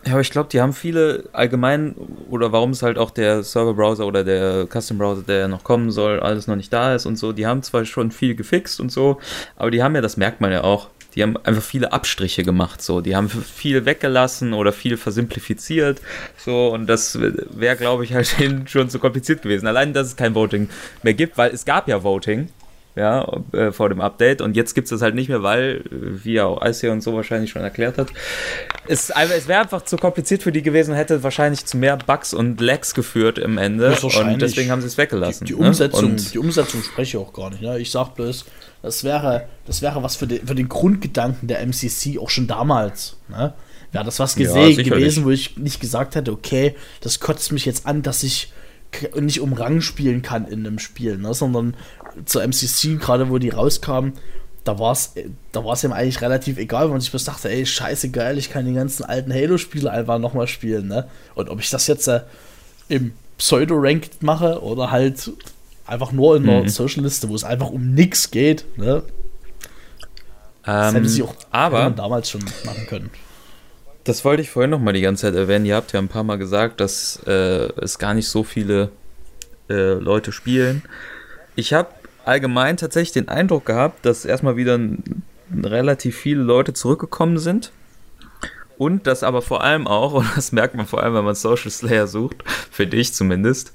Ja, 0.06 0.14
aber 0.14 0.22
ich 0.22 0.30
glaube, 0.30 0.50
die 0.50 0.62
haben 0.62 0.72
viele 0.74 1.26
allgemein, 1.34 1.94
oder 2.30 2.52
warum 2.52 2.70
es 2.72 2.82
halt 2.82 2.98
auch 2.98 3.12
der 3.12 3.44
Server-Browser 3.44 4.08
oder 4.08 4.24
der 4.24 4.66
Custom-Browser, 4.68 5.24
der 5.24 5.48
noch 5.50 5.64
kommen 5.64 5.92
soll, 5.92 6.22
alles 6.22 6.48
noch 6.48 6.56
nicht 6.56 6.72
da 6.72 6.96
ist 6.96 7.06
und 7.06 7.18
so, 7.18 7.34
die 7.34 7.46
haben 7.46 7.64
zwar 7.64 7.84
schon 7.84 8.12
viel 8.12 8.34
gefixt 8.34 8.80
und 8.80 8.92
so, 8.92 9.20
aber 9.58 9.72
die 9.72 9.84
haben 9.84 9.96
ja, 9.96 10.02
das 10.02 10.16
merkt 10.16 10.40
man 10.40 10.52
ja 10.52 10.64
auch, 10.64 10.88
die 11.16 11.24
haben 11.24 11.38
einfach 11.38 11.64
viele 11.64 11.92
Abstriche 11.92 12.44
gemacht, 12.44 12.82
so, 12.82 13.02
die 13.02 13.16
haben 13.16 13.30
viel 13.30 13.86
weggelassen 13.86 14.54
oder 14.54 14.72
viel 14.72 14.98
versimplifiziert, 14.98 16.02
so, 16.38 16.70
und 16.70 16.88
das 16.88 17.20
wäre, 17.20 17.76
glaube 17.76 18.04
ich, 18.04 18.14
halt 18.14 18.36
schon 18.70 18.90
zu 18.90 19.00
kompliziert 19.00 19.42
gewesen. 19.42 19.68
Allein, 19.68 19.94
dass 19.94 20.08
es 20.08 20.16
kein 20.16 20.36
Voting 20.36 20.70
mehr 21.04 21.14
gibt, 21.14 21.38
weil 21.38 21.52
es 21.52 21.66
gab 21.66 21.88
ja 21.88 22.04
Voting, 22.04 22.50
ja, 22.96 23.26
äh, 23.54 23.72
vor 23.72 23.90
dem 23.90 24.02
Update. 24.02 24.42
Und 24.42 24.56
jetzt 24.56 24.74
gibt 24.74 24.86
es 24.86 24.90
das 24.90 25.02
halt 25.02 25.16
nicht 25.16 25.30
mehr, 25.30 25.42
weil, 25.42 25.84
wie 25.90 26.34
ja 26.34 26.46
auch 26.46 26.64
Ice 26.66 26.92
und 26.92 27.02
so 27.02 27.14
wahrscheinlich 27.14 27.52
schon 27.52 27.62
erklärt 27.62 27.98
hat, 27.98 28.10
es, 28.88 29.10
es 29.10 29.48
wäre 29.48 29.62
einfach 29.62 29.84
zu 29.84 29.96
kompliziert 29.96 30.44
für 30.44 30.52
die 30.52 30.62
gewesen, 30.62 30.94
hätte 30.94 31.24
wahrscheinlich 31.24 31.66
zu 31.66 31.78
mehr 31.78 31.98
Bugs 31.98 32.34
und 32.34 32.60
Lags 32.60 32.94
geführt 32.94 33.38
im 33.38 33.58
Ende. 33.58 33.96
Und 34.02 34.42
deswegen 34.42 34.72
haben 34.72 34.82
sie 34.82 34.88
es 34.88 34.98
weggelassen. 34.98 35.46
Die, 35.46 35.54
die 35.54 35.60
ne? 35.60 35.68
Umsetzung, 35.68 36.16
ne? 36.16 36.22
die 36.34 36.40
Umsetzung 36.40 36.84
spreche 36.84 37.18
ich 37.18 37.24
auch 37.24 37.32
gar 37.32 37.52
nicht. 37.52 37.62
Ne? 37.62 37.80
Ich 37.80 37.92
sag 37.92 38.16
bloß, 38.16 38.46
das 38.82 39.04
wäre, 39.04 39.48
das 39.66 39.82
wäre 39.82 40.04
was 40.04 40.16
für, 40.16 40.28
den, 40.28 40.46
für 40.46 40.56
den 40.56 40.70
Grundgedanken 40.70 41.48
der 41.48 41.66
MCC 41.66 42.20
auch 42.20 42.30
schon 42.30 42.48
damals. 42.48 43.18
Ne? 43.28 43.54
Wäre 43.92 44.06
das 44.06 44.20
was 44.20 44.36
gesehen, 44.36 44.78
ja, 44.78 44.84
gewesen, 44.84 45.26
wo 45.26 45.32
ich 45.32 45.58
nicht 45.58 45.80
gesagt 45.80 46.16
hätte, 46.16 46.32
okay, 46.32 46.76
das 47.02 47.20
kotzt 47.20 47.52
mich 47.52 47.66
jetzt 47.66 47.86
an, 47.86 48.02
dass 48.02 48.24
ich 48.24 48.54
nicht 49.20 49.42
um 49.42 49.54
Rang 49.54 49.82
spielen 49.82 50.22
kann 50.22 50.48
in 50.48 50.66
einem 50.66 50.80
Spiel, 50.80 51.18
ne? 51.18 51.34
sondern 51.34 51.76
zur 52.26 52.44
MCC, 52.44 52.98
gerade 53.00 53.30
wo 53.30 53.38
die 53.38 53.50
rauskamen, 53.50 54.14
da 54.64 54.78
war 54.80 54.92
es 54.92 55.14
da 55.52 55.64
war's 55.64 55.84
ihm 55.84 55.94
eigentlich 55.94 56.22
relativ 56.22 56.58
egal, 56.58 56.86
weil 56.86 56.92
man 56.92 57.02
sich 57.02 57.12
bloß 57.12 57.24
dachte, 57.24 57.50
ey, 57.50 57.66
scheiße 57.66 58.10
geil, 58.12 58.38
ich 58.38 58.50
kann 58.50 58.66
die 58.66 58.74
ganzen 58.74 59.04
alten 59.04 59.34
Halo-Spiele 59.34 59.90
einfach 59.90 60.20
nochmal 60.20 60.48
spielen. 60.48 60.88
Ne? 60.88 61.08
Und 61.36 61.50
ob 61.50 61.60
ich 61.60 61.70
das 61.70 61.88
jetzt 61.88 62.08
äh, 62.08 62.22
im 62.88 63.14
Pseudo-Ranked 63.38 64.22
mache 64.22 64.62
oder 64.62 64.92
halt 64.92 65.32
einfach 65.90 66.12
nur 66.12 66.38
in 66.38 66.50
einer 66.50 66.62
mhm. 66.64 66.70
Social-Liste, 66.70 67.30
wo 67.30 67.36
es 67.36 67.44
einfach 67.44 67.70
um 67.70 67.94
nichts 67.94 68.32
geht, 68.32 68.66
ne? 68.78 69.04
Das 70.64 70.90
ähm, 70.90 70.96
hätte 70.96 71.10
sie 71.10 71.24
auch 71.24 71.36
aber, 71.52 71.90
damals 71.90 72.30
schon 72.30 72.44
machen 72.66 72.86
können. 72.88 73.10
Das 74.04 74.24
wollte 74.26 74.42
ich 74.42 74.50
vorhin 74.50 74.72
noch 74.72 74.80
mal 74.80 74.94
die 74.94 75.02
ganze 75.02 75.24
Zeit 75.24 75.36
erwähnen. 75.36 75.66
Ihr 75.66 75.76
habt 75.76 75.94
ja 75.94 76.00
ein 76.00 76.08
paar 76.08 76.24
Mal 76.24 76.38
gesagt, 76.38 76.80
dass 76.80 77.22
äh, 77.28 77.70
es 77.82 78.00
gar 78.00 78.14
nicht 78.14 78.28
so 78.28 78.44
viele 78.44 78.92
äh, 79.70 79.94
Leute 79.94 80.32
spielen. 80.32 80.84
Ich 81.56 81.74
habe 81.74 81.90
allgemein 82.26 82.78
tatsächlich 82.78 83.12
den 83.12 83.30
Eindruck 83.30 83.66
gehabt, 83.66 84.06
dass 84.06 84.26
erstmal 84.26 84.56
wieder 84.56 84.78
ein, 84.78 85.24
relativ 85.64 86.18
viele 86.18 86.42
Leute 86.42 86.74
zurückgekommen 86.74 87.38
sind. 87.38 87.72
Und 88.78 89.08
dass 89.08 89.24
aber 89.24 89.42
vor 89.42 89.64
allem 89.64 89.88
auch, 89.88 90.14
und 90.16 90.28
das 90.36 90.52
merkt 90.52 90.76
man 90.76 90.86
vor 90.86 91.04
allem, 91.04 91.14
wenn 91.14 91.26
man 91.26 91.36
Social 91.36 91.72
Slayer 91.72 92.08
sucht, 92.08 92.44
für 92.72 92.88
dich 92.88 93.14
zumindest, 93.14 93.74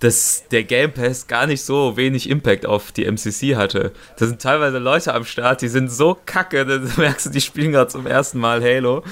dass 0.00 0.44
der 0.50 0.62
Game 0.64 0.92
Pass 0.92 1.26
gar 1.26 1.46
nicht 1.46 1.62
so 1.62 1.96
wenig 1.96 2.30
Impact 2.30 2.66
auf 2.66 2.92
die 2.92 3.04
MCC 3.04 3.56
hatte. 3.56 3.92
Da 4.16 4.26
sind 4.26 4.40
teilweise 4.40 4.78
Leute 4.78 5.12
am 5.12 5.24
Start, 5.24 5.60
die 5.60 5.68
sind 5.68 5.90
so 5.90 6.16
kacke, 6.24 6.64
da 6.64 6.78
merkst 7.00 7.26
du, 7.26 7.30
die 7.30 7.40
spielen 7.40 7.72
gerade 7.72 7.90
zum 7.90 8.06
ersten 8.06 8.38
Mal 8.38 8.62
Halo. 8.62 9.02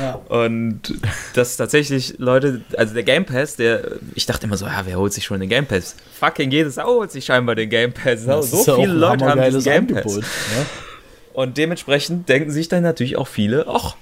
Ja. 0.00 0.14
Und 0.28 0.80
dass 1.34 1.56
tatsächlich 1.56 2.14
Leute, 2.18 2.62
also 2.76 2.94
der 2.94 3.02
Game 3.02 3.24
Pass, 3.24 3.56
der, 3.56 3.92
ich 4.14 4.26
dachte 4.26 4.46
immer 4.46 4.56
so, 4.56 4.66
ja, 4.66 4.82
wer 4.84 4.98
holt 4.98 5.12
sich 5.12 5.24
schon 5.24 5.40
den 5.40 5.48
Game 5.48 5.66
Pass? 5.66 5.96
Fucking 6.20 6.50
jedes 6.50 6.76
Sau 6.76 6.86
holt 6.86 7.10
sich 7.10 7.24
scheinbar 7.24 7.54
den 7.56 7.68
Game 7.68 7.92
Pass. 7.92 8.24
Das 8.24 8.50
so 8.50 8.76
viele 8.76 8.92
Leute 8.92 9.24
haben 9.24 9.42
diesen 9.42 9.64
Game 9.64 9.86
Pass. 9.88 10.04
Angebot, 10.04 10.22
ne? 10.22 10.66
Und 11.32 11.58
dementsprechend 11.58 12.28
denken 12.28 12.50
sich 12.50 12.68
dann 12.68 12.82
natürlich 12.82 13.16
auch 13.16 13.28
viele, 13.28 13.66
ach, 13.68 13.96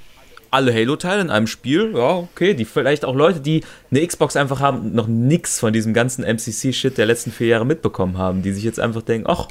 alle 0.54 0.72
Halo-Teile 0.72 1.20
in 1.20 1.30
einem 1.30 1.48
Spiel, 1.48 1.92
ja, 1.94 2.16
okay, 2.16 2.54
die 2.54 2.64
vielleicht 2.64 3.04
auch 3.04 3.14
Leute, 3.14 3.40
die 3.40 3.62
eine 3.90 4.06
Xbox 4.06 4.36
einfach 4.36 4.60
haben, 4.60 4.94
noch 4.94 5.08
nichts 5.08 5.58
von 5.58 5.72
diesem 5.72 5.92
ganzen 5.94 6.24
MCC-Shit 6.24 6.96
der 6.96 7.06
letzten 7.06 7.32
vier 7.32 7.48
Jahre 7.48 7.66
mitbekommen 7.66 8.18
haben, 8.18 8.42
die 8.42 8.52
sich 8.52 8.62
jetzt 8.62 8.78
einfach 8.78 9.02
denken, 9.02 9.26
ach, 9.28 9.48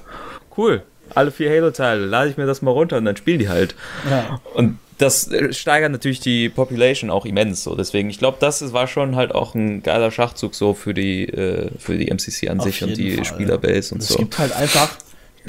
cool, 0.58 0.84
alle 1.14 1.32
vier 1.32 1.50
Halo-Teile, 1.50 2.06
lade 2.06 2.30
ich 2.30 2.38
mir 2.38 2.46
das 2.46 2.62
mal 2.62 2.72
runter 2.72 2.98
und 2.98 3.06
dann 3.06 3.18
spielen 3.18 3.40
die 3.40 3.50
halt. 3.50 3.76
Ja. 4.10 4.40
Und 4.54 4.80
das 4.98 5.28
äh, 5.28 5.52
steigert 5.52 5.92
natürlich 5.92 6.22
die 6.22 6.48
Population 6.48 7.10
auch 7.10 7.26
immens. 7.26 7.64
So. 7.64 7.76
Deswegen, 7.76 8.10
ich 8.10 8.20
glaube, 8.20 8.38
das 8.40 8.72
war 8.72 8.88
schon 8.88 9.18
halt 9.18 9.36
auch 9.36 9.56
ein 9.56 9.84
geiler 9.84 10.10
Schachzug 10.10 10.56
so 10.56 10.74
für 10.74 10.94
die, 10.94 11.28
äh, 11.28 11.70
für 11.78 11.98
die 11.98 12.10
MCC 12.10 12.50
an 12.50 12.60
Auf 12.60 12.66
sich 12.66 12.82
und 12.82 12.96
die 12.96 13.16
Fall. 13.16 13.26
Spielerbase 13.26 13.94
und 13.94 14.02
es 14.02 14.08
so. 14.08 14.14
Es 14.14 14.20
gibt 14.20 14.40
halt 14.40 14.56
einfach 14.56 14.96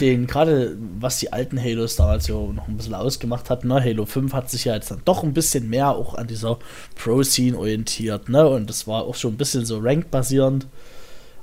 den, 0.01 0.27
gerade 0.27 0.77
was 0.99 1.19
die 1.19 1.33
alten 1.33 1.61
Halos 1.61 1.97
damals 1.97 2.27
so 2.27 2.53
noch 2.53 2.69
ein 2.69 2.77
bisschen 2.77 2.95
ausgemacht 2.95 3.51
hat, 3.51 3.65
ne, 3.65 3.83
Halo 3.83 4.07
5 4.07 4.33
hat 4.33 4.51
sich 4.51 4.65
ja 4.65 4.75
jetzt 4.75 4.91
dann 4.91 5.03
doch 5.05 5.23
ein 5.23 5.35
bisschen 5.35 5.69
mehr 5.69 5.91
auch 5.91 6.15
an 6.15 6.27
dieser 6.27 6.59
Pro-Scene 6.97 7.57
orientiert, 7.57 8.29
ne, 8.29 8.49
und 8.49 8.69
das 8.69 8.87
war 8.87 9.03
auch 9.03 9.15
schon 9.15 9.35
ein 9.35 9.37
bisschen 9.37 9.65
so 9.65 9.79
Rank-basierend, 9.79 10.67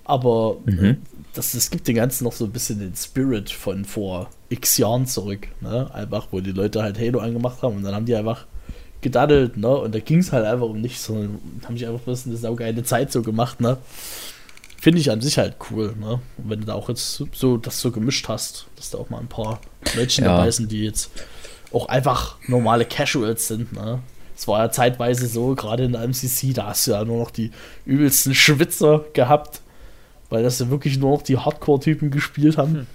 aber 0.03 0.57
mhm. 0.65 0.97
das, 1.33 1.53
das 1.53 1.69
gibt 1.69 1.87
den 1.87 1.95
Ganzen 1.95 2.25
noch 2.25 2.33
so 2.33 2.45
ein 2.45 2.51
bisschen 2.51 2.79
den 2.79 2.95
Spirit 2.95 3.49
von 3.49 3.85
vor 3.85 4.29
x 4.49 4.77
Jahren 4.77 5.05
zurück, 5.05 5.47
ne, 5.61 5.93
einfach, 5.93 6.27
wo 6.31 6.41
die 6.41 6.51
Leute 6.51 6.83
halt 6.83 6.99
Halo 6.99 7.19
angemacht 7.19 7.61
haben 7.61 7.77
und 7.77 7.83
dann 7.83 7.95
haben 7.95 8.05
die 8.05 8.15
einfach 8.15 8.45
gedaddelt, 8.99 9.57
ne, 9.57 9.69
und 9.69 9.95
da 9.95 9.99
ging 9.99 10.19
es 10.19 10.31
halt 10.31 10.45
einfach 10.45 10.67
um 10.67 10.81
nichts, 10.81 11.05
sondern 11.05 11.39
haben 11.65 11.77
sich 11.77 11.87
einfach 11.87 12.01
bloß 12.01 12.27
eine 12.27 12.37
saugeile 12.37 12.83
Zeit 12.83 13.11
so 13.11 13.21
gemacht, 13.21 13.61
ne, 13.61 13.77
finde 14.81 14.99
ich 14.99 15.11
an 15.11 15.21
sich 15.21 15.37
halt 15.37 15.57
cool, 15.69 15.95
ne? 15.97 16.19
Und 16.37 16.49
wenn 16.49 16.59
du 16.59 16.65
da 16.65 16.73
auch 16.73 16.89
jetzt 16.89 17.23
so 17.33 17.57
das 17.57 17.79
so 17.79 17.91
gemischt 17.91 18.27
hast, 18.27 18.65
dass 18.75 18.89
da 18.89 18.97
auch 18.97 19.11
mal 19.11 19.19
ein 19.19 19.27
paar 19.27 19.61
Leute 19.95 20.21
ja. 20.21 20.27
dabei 20.27 20.49
sind, 20.49 20.71
die 20.71 20.83
jetzt 20.83 21.11
auch 21.71 21.87
einfach 21.87 22.37
normale 22.47 22.85
Casuals 22.85 23.47
sind, 23.47 23.73
ne? 23.73 23.99
Es 24.35 24.47
war 24.47 24.63
ja 24.63 24.71
zeitweise 24.71 25.27
so, 25.27 25.53
gerade 25.53 25.83
in 25.83 25.91
der 25.91 26.01
MCC, 26.01 26.53
da 26.53 26.65
hast 26.65 26.87
du 26.87 26.91
ja 26.91 27.05
nur 27.05 27.19
noch 27.19 27.29
die 27.29 27.51
übelsten 27.85 28.33
Schwitzer 28.33 29.05
gehabt, 29.13 29.61
weil 30.31 30.41
das 30.41 30.57
ja 30.57 30.71
wirklich 30.71 30.97
nur 30.97 31.11
noch 31.11 31.21
die 31.21 31.37
Hardcore-Typen 31.37 32.09
gespielt 32.09 32.57
haben. 32.57 32.87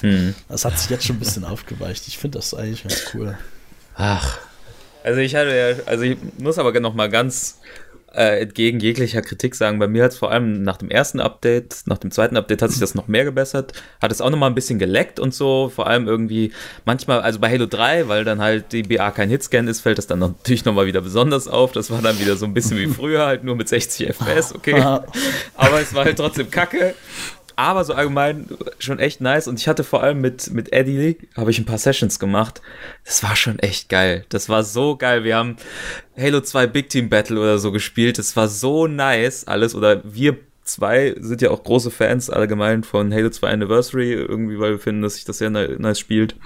Hm. 0.00 0.34
Das 0.48 0.64
hat 0.64 0.78
sich 0.78 0.88
jetzt 0.88 1.04
schon 1.04 1.16
ein 1.16 1.18
bisschen 1.18 1.44
aufgeweicht. 1.44 2.08
Ich 2.08 2.16
finde 2.16 2.38
das 2.38 2.54
eigentlich 2.54 2.84
ganz 2.84 3.10
cool. 3.12 3.36
Ach. 3.94 4.38
Also 5.04 5.20
ich 5.20 5.34
hatte 5.34 5.54
ja, 5.54 5.84
also 5.84 6.04
ich 6.04 6.16
muss 6.38 6.56
aber 6.56 6.78
noch 6.80 6.94
mal 6.94 7.10
ganz 7.10 7.58
äh, 8.14 8.40
entgegen 8.40 8.80
jeglicher 8.80 9.22
Kritik 9.22 9.54
sagen, 9.54 9.78
bei 9.78 9.86
mir 9.86 10.04
hat 10.04 10.12
es 10.12 10.18
vor 10.18 10.30
allem 10.30 10.62
nach 10.62 10.76
dem 10.78 10.90
ersten 10.90 11.20
Update, 11.20 11.82
nach 11.86 11.98
dem 11.98 12.10
zweiten 12.10 12.36
Update 12.36 12.62
hat 12.62 12.70
sich 12.70 12.80
das 12.80 12.94
noch 12.94 13.08
mehr 13.08 13.24
gebessert, 13.24 13.72
hat 14.00 14.10
es 14.10 14.20
auch 14.20 14.30
noch 14.30 14.38
mal 14.38 14.46
ein 14.46 14.54
bisschen 14.54 14.78
geleckt 14.78 15.20
und 15.20 15.34
so, 15.34 15.70
vor 15.74 15.86
allem 15.86 16.08
irgendwie 16.08 16.52
manchmal, 16.84 17.20
also 17.20 17.38
bei 17.38 17.50
Halo 17.50 17.66
3, 17.66 18.08
weil 18.08 18.24
dann 18.24 18.40
halt 18.40 18.72
die 18.72 18.82
BA 18.82 19.10
kein 19.10 19.28
Hitscan 19.28 19.68
ist, 19.68 19.80
fällt 19.80 19.98
das 19.98 20.06
dann 20.06 20.20
natürlich 20.20 20.64
noch 20.64 20.74
mal 20.74 20.86
wieder 20.86 21.00
besonders 21.00 21.48
auf, 21.48 21.72
das 21.72 21.90
war 21.90 22.00
dann 22.00 22.18
wieder 22.18 22.36
so 22.36 22.46
ein 22.46 22.54
bisschen 22.54 22.78
wie 22.78 22.86
früher, 22.92 23.26
halt 23.26 23.44
nur 23.44 23.56
mit 23.56 23.68
60 23.68 24.08
FPS, 24.08 24.54
okay, 24.54 24.80
aber 25.54 25.80
es 25.80 25.94
war 25.94 26.04
halt 26.04 26.16
trotzdem 26.16 26.50
kacke 26.50 26.94
aber 27.58 27.84
so 27.84 27.92
allgemein 27.92 28.46
schon 28.78 29.00
echt 29.00 29.20
nice. 29.20 29.48
Und 29.48 29.58
ich 29.58 29.66
hatte 29.66 29.82
vor 29.82 30.00
allem 30.00 30.20
mit, 30.20 30.52
mit 30.52 30.72
Eddie, 30.72 31.18
habe 31.36 31.50
ich 31.50 31.58
ein 31.58 31.64
paar 31.64 31.76
Sessions 31.76 32.20
gemacht. 32.20 32.62
Das 33.04 33.24
war 33.24 33.34
schon 33.34 33.58
echt 33.58 33.88
geil. 33.88 34.24
Das 34.28 34.48
war 34.48 34.62
so 34.62 34.96
geil. 34.96 35.24
Wir 35.24 35.34
haben 35.34 35.56
Halo 36.16 36.40
2 36.40 36.68
Big 36.68 36.88
Team 36.88 37.08
Battle 37.08 37.40
oder 37.40 37.58
so 37.58 37.72
gespielt. 37.72 38.16
Das 38.16 38.36
war 38.36 38.46
so 38.46 38.86
nice 38.86 39.44
alles. 39.48 39.74
Oder 39.74 40.02
wir 40.04 40.36
zwei 40.62 41.16
sind 41.18 41.42
ja 41.42 41.50
auch 41.50 41.64
große 41.64 41.90
Fans 41.90 42.30
allgemein 42.30 42.84
von 42.84 43.12
Halo 43.12 43.28
2 43.28 43.48
Anniversary, 43.48 44.12
irgendwie, 44.12 44.60
weil 44.60 44.72
wir 44.72 44.78
finden, 44.78 45.02
dass 45.02 45.16
sich 45.16 45.24
das 45.24 45.38
sehr 45.38 45.50
nice 45.50 45.98
spielt. 45.98 46.36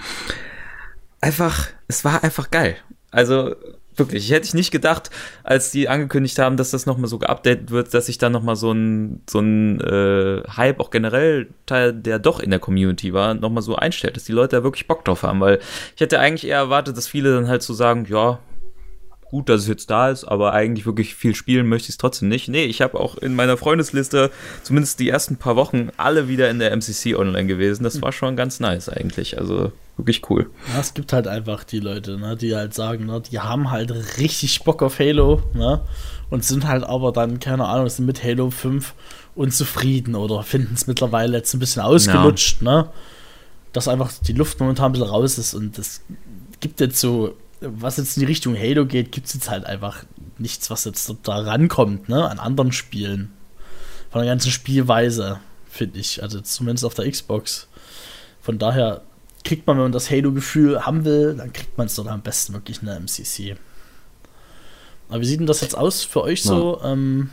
Einfach, 1.20 1.68
es 1.88 2.07
war 2.07 2.25
einfach 2.25 2.51
geil. 2.51 2.77
Also 3.11 3.55
Wirklich, 4.02 4.24
ich 4.24 4.32
hätte 4.32 4.46
ich 4.46 4.54
nicht 4.54 4.70
gedacht, 4.70 5.10
als 5.44 5.70
die 5.70 5.88
angekündigt 5.88 6.38
haben, 6.38 6.56
dass 6.56 6.70
das 6.70 6.86
nochmal 6.86 7.08
so 7.08 7.18
geupdatet 7.18 7.70
wird, 7.70 7.94
dass 7.94 8.06
sich 8.06 8.18
dann 8.18 8.32
nochmal 8.32 8.56
so 8.56 8.72
ein, 8.72 9.22
so 9.28 9.38
ein 9.38 9.80
äh, 9.80 10.42
Hype, 10.56 10.80
auch 10.80 10.90
generell 10.90 11.48
Teil, 11.66 11.92
der 11.92 12.18
doch 12.18 12.40
in 12.40 12.50
der 12.50 12.58
Community 12.58 13.12
war, 13.12 13.34
nochmal 13.34 13.62
so 13.62 13.76
einstellt, 13.76 14.16
dass 14.16 14.24
die 14.24 14.32
Leute 14.32 14.56
da 14.56 14.64
wirklich 14.64 14.86
Bock 14.86 15.04
drauf 15.04 15.22
haben, 15.22 15.40
weil 15.40 15.60
ich 15.94 16.00
hätte 16.00 16.18
eigentlich 16.18 16.48
eher 16.48 16.58
erwartet, 16.58 16.96
dass 16.96 17.06
viele 17.06 17.34
dann 17.34 17.48
halt 17.48 17.62
so 17.62 17.74
sagen, 17.74 18.06
ja, 18.08 18.40
gut, 19.32 19.48
dass 19.48 19.62
es 19.62 19.68
jetzt 19.68 19.88
da 19.90 20.10
ist, 20.10 20.24
aber 20.24 20.52
eigentlich 20.52 20.84
wirklich 20.84 21.14
viel 21.14 21.34
spielen 21.34 21.66
möchte 21.66 21.86
ich 21.86 21.94
es 21.94 21.98
trotzdem 21.98 22.28
nicht. 22.28 22.48
Nee, 22.48 22.66
ich 22.66 22.82
habe 22.82 23.00
auch 23.00 23.16
in 23.16 23.34
meiner 23.34 23.56
Freundesliste 23.56 24.30
zumindest 24.62 25.00
die 25.00 25.08
ersten 25.08 25.36
paar 25.36 25.56
Wochen 25.56 25.88
alle 25.96 26.28
wieder 26.28 26.50
in 26.50 26.58
der 26.58 26.70
MCC 26.76 27.16
online 27.16 27.46
gewesen. 27.46 27.82
Das 27.82 28.02
war 28.02 28.12
schon 28.12 28.36
ganz 28.36 28.60
nice 28.60 28.90
eigentlich. 28.90 29.38
Also 29.38 29.72
wirklich 29.96 30.28
cool. 30.31 30.50
Ja, 30.72 30.81
es 30.81 30.94
gibt 30.94 31.12
halt 31.12 31.26
einfach 31.26 31.64
die 31.64 31.81
Leute, 31.81 32.18
ne, 32.18 32.37
die 32.37 32.55
halt 32.55 32.74
sagen, 32.74 33.07
ne, 33.07 33.20
die 33.20 33.40
haben 33.40 33.70
halt 33.70 34.18
richtig 34.18 34.62
Bock 34.64 34.83
auf 34.83 34.98
Halo, 34.98 35.42
ne? 35.55 35.81
Und 36.31 36.44
sind 36.44 36.66
halt 36.66 36.85
aber 36.85 37.12
dann, 37.12 37.40
keine 37.40 37.66
Ahnung, 37.66 37.88
sind 37.88 38.07
mit 38.07 38.24
Halo 38.24 38.50
5 38.50 38.94
unzufrieden 39.35 40.14
oder 40.14 40.42
finden 40.42 40.74
es 40.74 40.87
mittlerweile 40.87 41.37
jetzt 41.37 41.52
ein 41.55 41.59
bisschen 41.59 41.83
ausgelutscht, 41.83 42.62
ja. 42.62 42.83
ne? 42.83 42.88
Dass 43.72 43.88
einfach 43.88 44.11
die 44.26 44.33
Luft 44.33 44.61
momentan 44.61 44.87
ein 44.87 44.92
bisschen 44.92 45.09
raus 45.09 45.38
ist 45.38 45.55
und 45.55 45.78
es 45.78 46.02
gibt 46.61 46.81
jetzt 46.81 47.00
so 47.00 47.35
was 47.62 47.96
jetzt 47.96 48.16
in 48.16 48.20
die 48.22 48.26
Richtung 48.26 48.57
Halo 48.59 48.87
geht, 48.87 49.12
gibt 49.12 49.28
es 49.28 49.35
jetzt 49.35 49.50
halt 49.50 49.64
einfach 49.64 50.05
nichts, 50.38 50.70
was 50.70 50.85
jetzt 50.85 51.12
da 51.22 51.38
rankommt, 51.38 52.09
ne, 52.09 52.28
an 52.28 52.38
anderen 52.38 52.72
Spielen. 52.72 53.33
Von 54.11 54.20
der 54.22 54.31
ganzen 54.31 54.50
Spielweise, 54.50 55.40
finde 55.70 55.98
ich. 55.98 56.22
Also 56.22 56.40
zumindest 56.40 56.85
auf 56.85 56.94
der 56.94 57.11
Xbox. 57.11 57.68
Von 58.42 58.59
daher 58.59 59.02
kriegt 59.44 59.66
man, 59.66 59.76
wenn 59.76 59.85
man 59.85 59.92
das 59.92 60.11
Halo-Gefühl 60.11 60.85
haben 60.85 61.05
will, 61.05 61.35
dann 61.37 61.52
kriegt 61.52 61.76
man 61.78 61.87
es 61.87 61.96
doch 61.96 62.07
am 62.07 62.22
besten 62.22 62.52
wirklich 62.52 62.81
in 62.81 62.87
der 62.87 63.00
MCC. 63.00 63.57
Aber 65.09 65.20
wie 65.20 65.26
sieht 65.26 65.40
denn 65.40 65.46
das 65.46 65.61
jetzt 65.61 65.76
aus 65.76 66.05
für 66.05 66.22
euch 66.22 66.42
so? 66.42 66.78
Ja. 66.83 66.92
Ähm, 66.92 67.31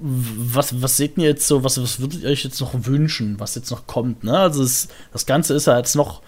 was, 0.00 0.80
was 0.80 0.96
seht 0.96 1.18
ihr 1.18 1.24
jetzt 1.24 1.46
so, 1.46 1.64
was, 1.64 1.80
was 1.82 2.00
würdet 2.00 2.22
ihr 2.22 2.30
euch 2.30 2.44
jetzt 2.44 2.60
noch 2.60 2.72
wünschen, 2.74 3.40
was 3.40 3.54
jetzt 3.54 3.70
noch 3.70 3.86
kommt? 3.86 4.24
Ne? 4.24 4.38
Also 4.38 4.62
es, 4.62 4.88
das 5.12 5.26
Ganze 5.26 5.54
ist 5.54 5.66
ja 5.66 5.76
jetzt 5.76 5.96
noch 5.96 6.22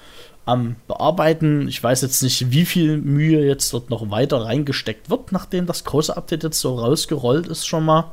am 0.47 0.77
Bearbeiten. 0.89 1.69
Ich 1.69 1.83
weiß 1.83 2.03
jetzt 2.03 2.23
nicht, 2.23 2.51
wie 2.51 2.65
viel 2.65 2.97
Mühe 2.99 3.47
jetzt 3.47 3.73
dort 3.73 3.91
noch 3.91 4.11
weiter 4.11 4.45
reingesteckt 4.45 5.11
wird, 5.11 5.31
nachdem 5.31 5.67
das 5.67 5.85
große 5.85 6.17
Update 6.17 6.43
jetzt 6.43 6.61
so 6.61 6.75
rausgerollt 6.75 7.47
ist 7.47 7.67
schon 7.67 7.85
mal. 7.85 8.13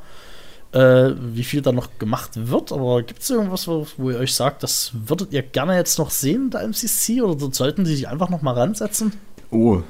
Äh, 0.72 1.14
wie 1.18 1.44
viel 1.44 1.62
da 1.62 1.72
noch 1.72 1.98
gemacht 1.98 2.32
wird, 2.34 2.72
aber 2.72 3.02
gibt 3.02 3.22
es 3.22 3.30
irgendwas, 3.30 3.66
wo, 3.66 3.86
wo, 3.96 4.10
ihr 4.10 4.18
euch 4.18 4.34
sagt, 4.34 4.62
das 4.62 4.92
würdet 4.92 5.32
ihr 5.32 5.40
gerne 5.40 5.74
jetzt 5.74 5.98
noch 5.98 6.10
sehen, 6.10 6.50
der 6.50 6.60
MCC, 6.62 7.22
oder 7.22 7.48
sollten 7.52 7.84
die 7.84 7.96
sich 7.96 8.06
einfach 8.06 8.28
noch 8.28 8.42
mal 8.42 8.52
ransetzen? 8.52 9.14
Oh. 9.50 9.82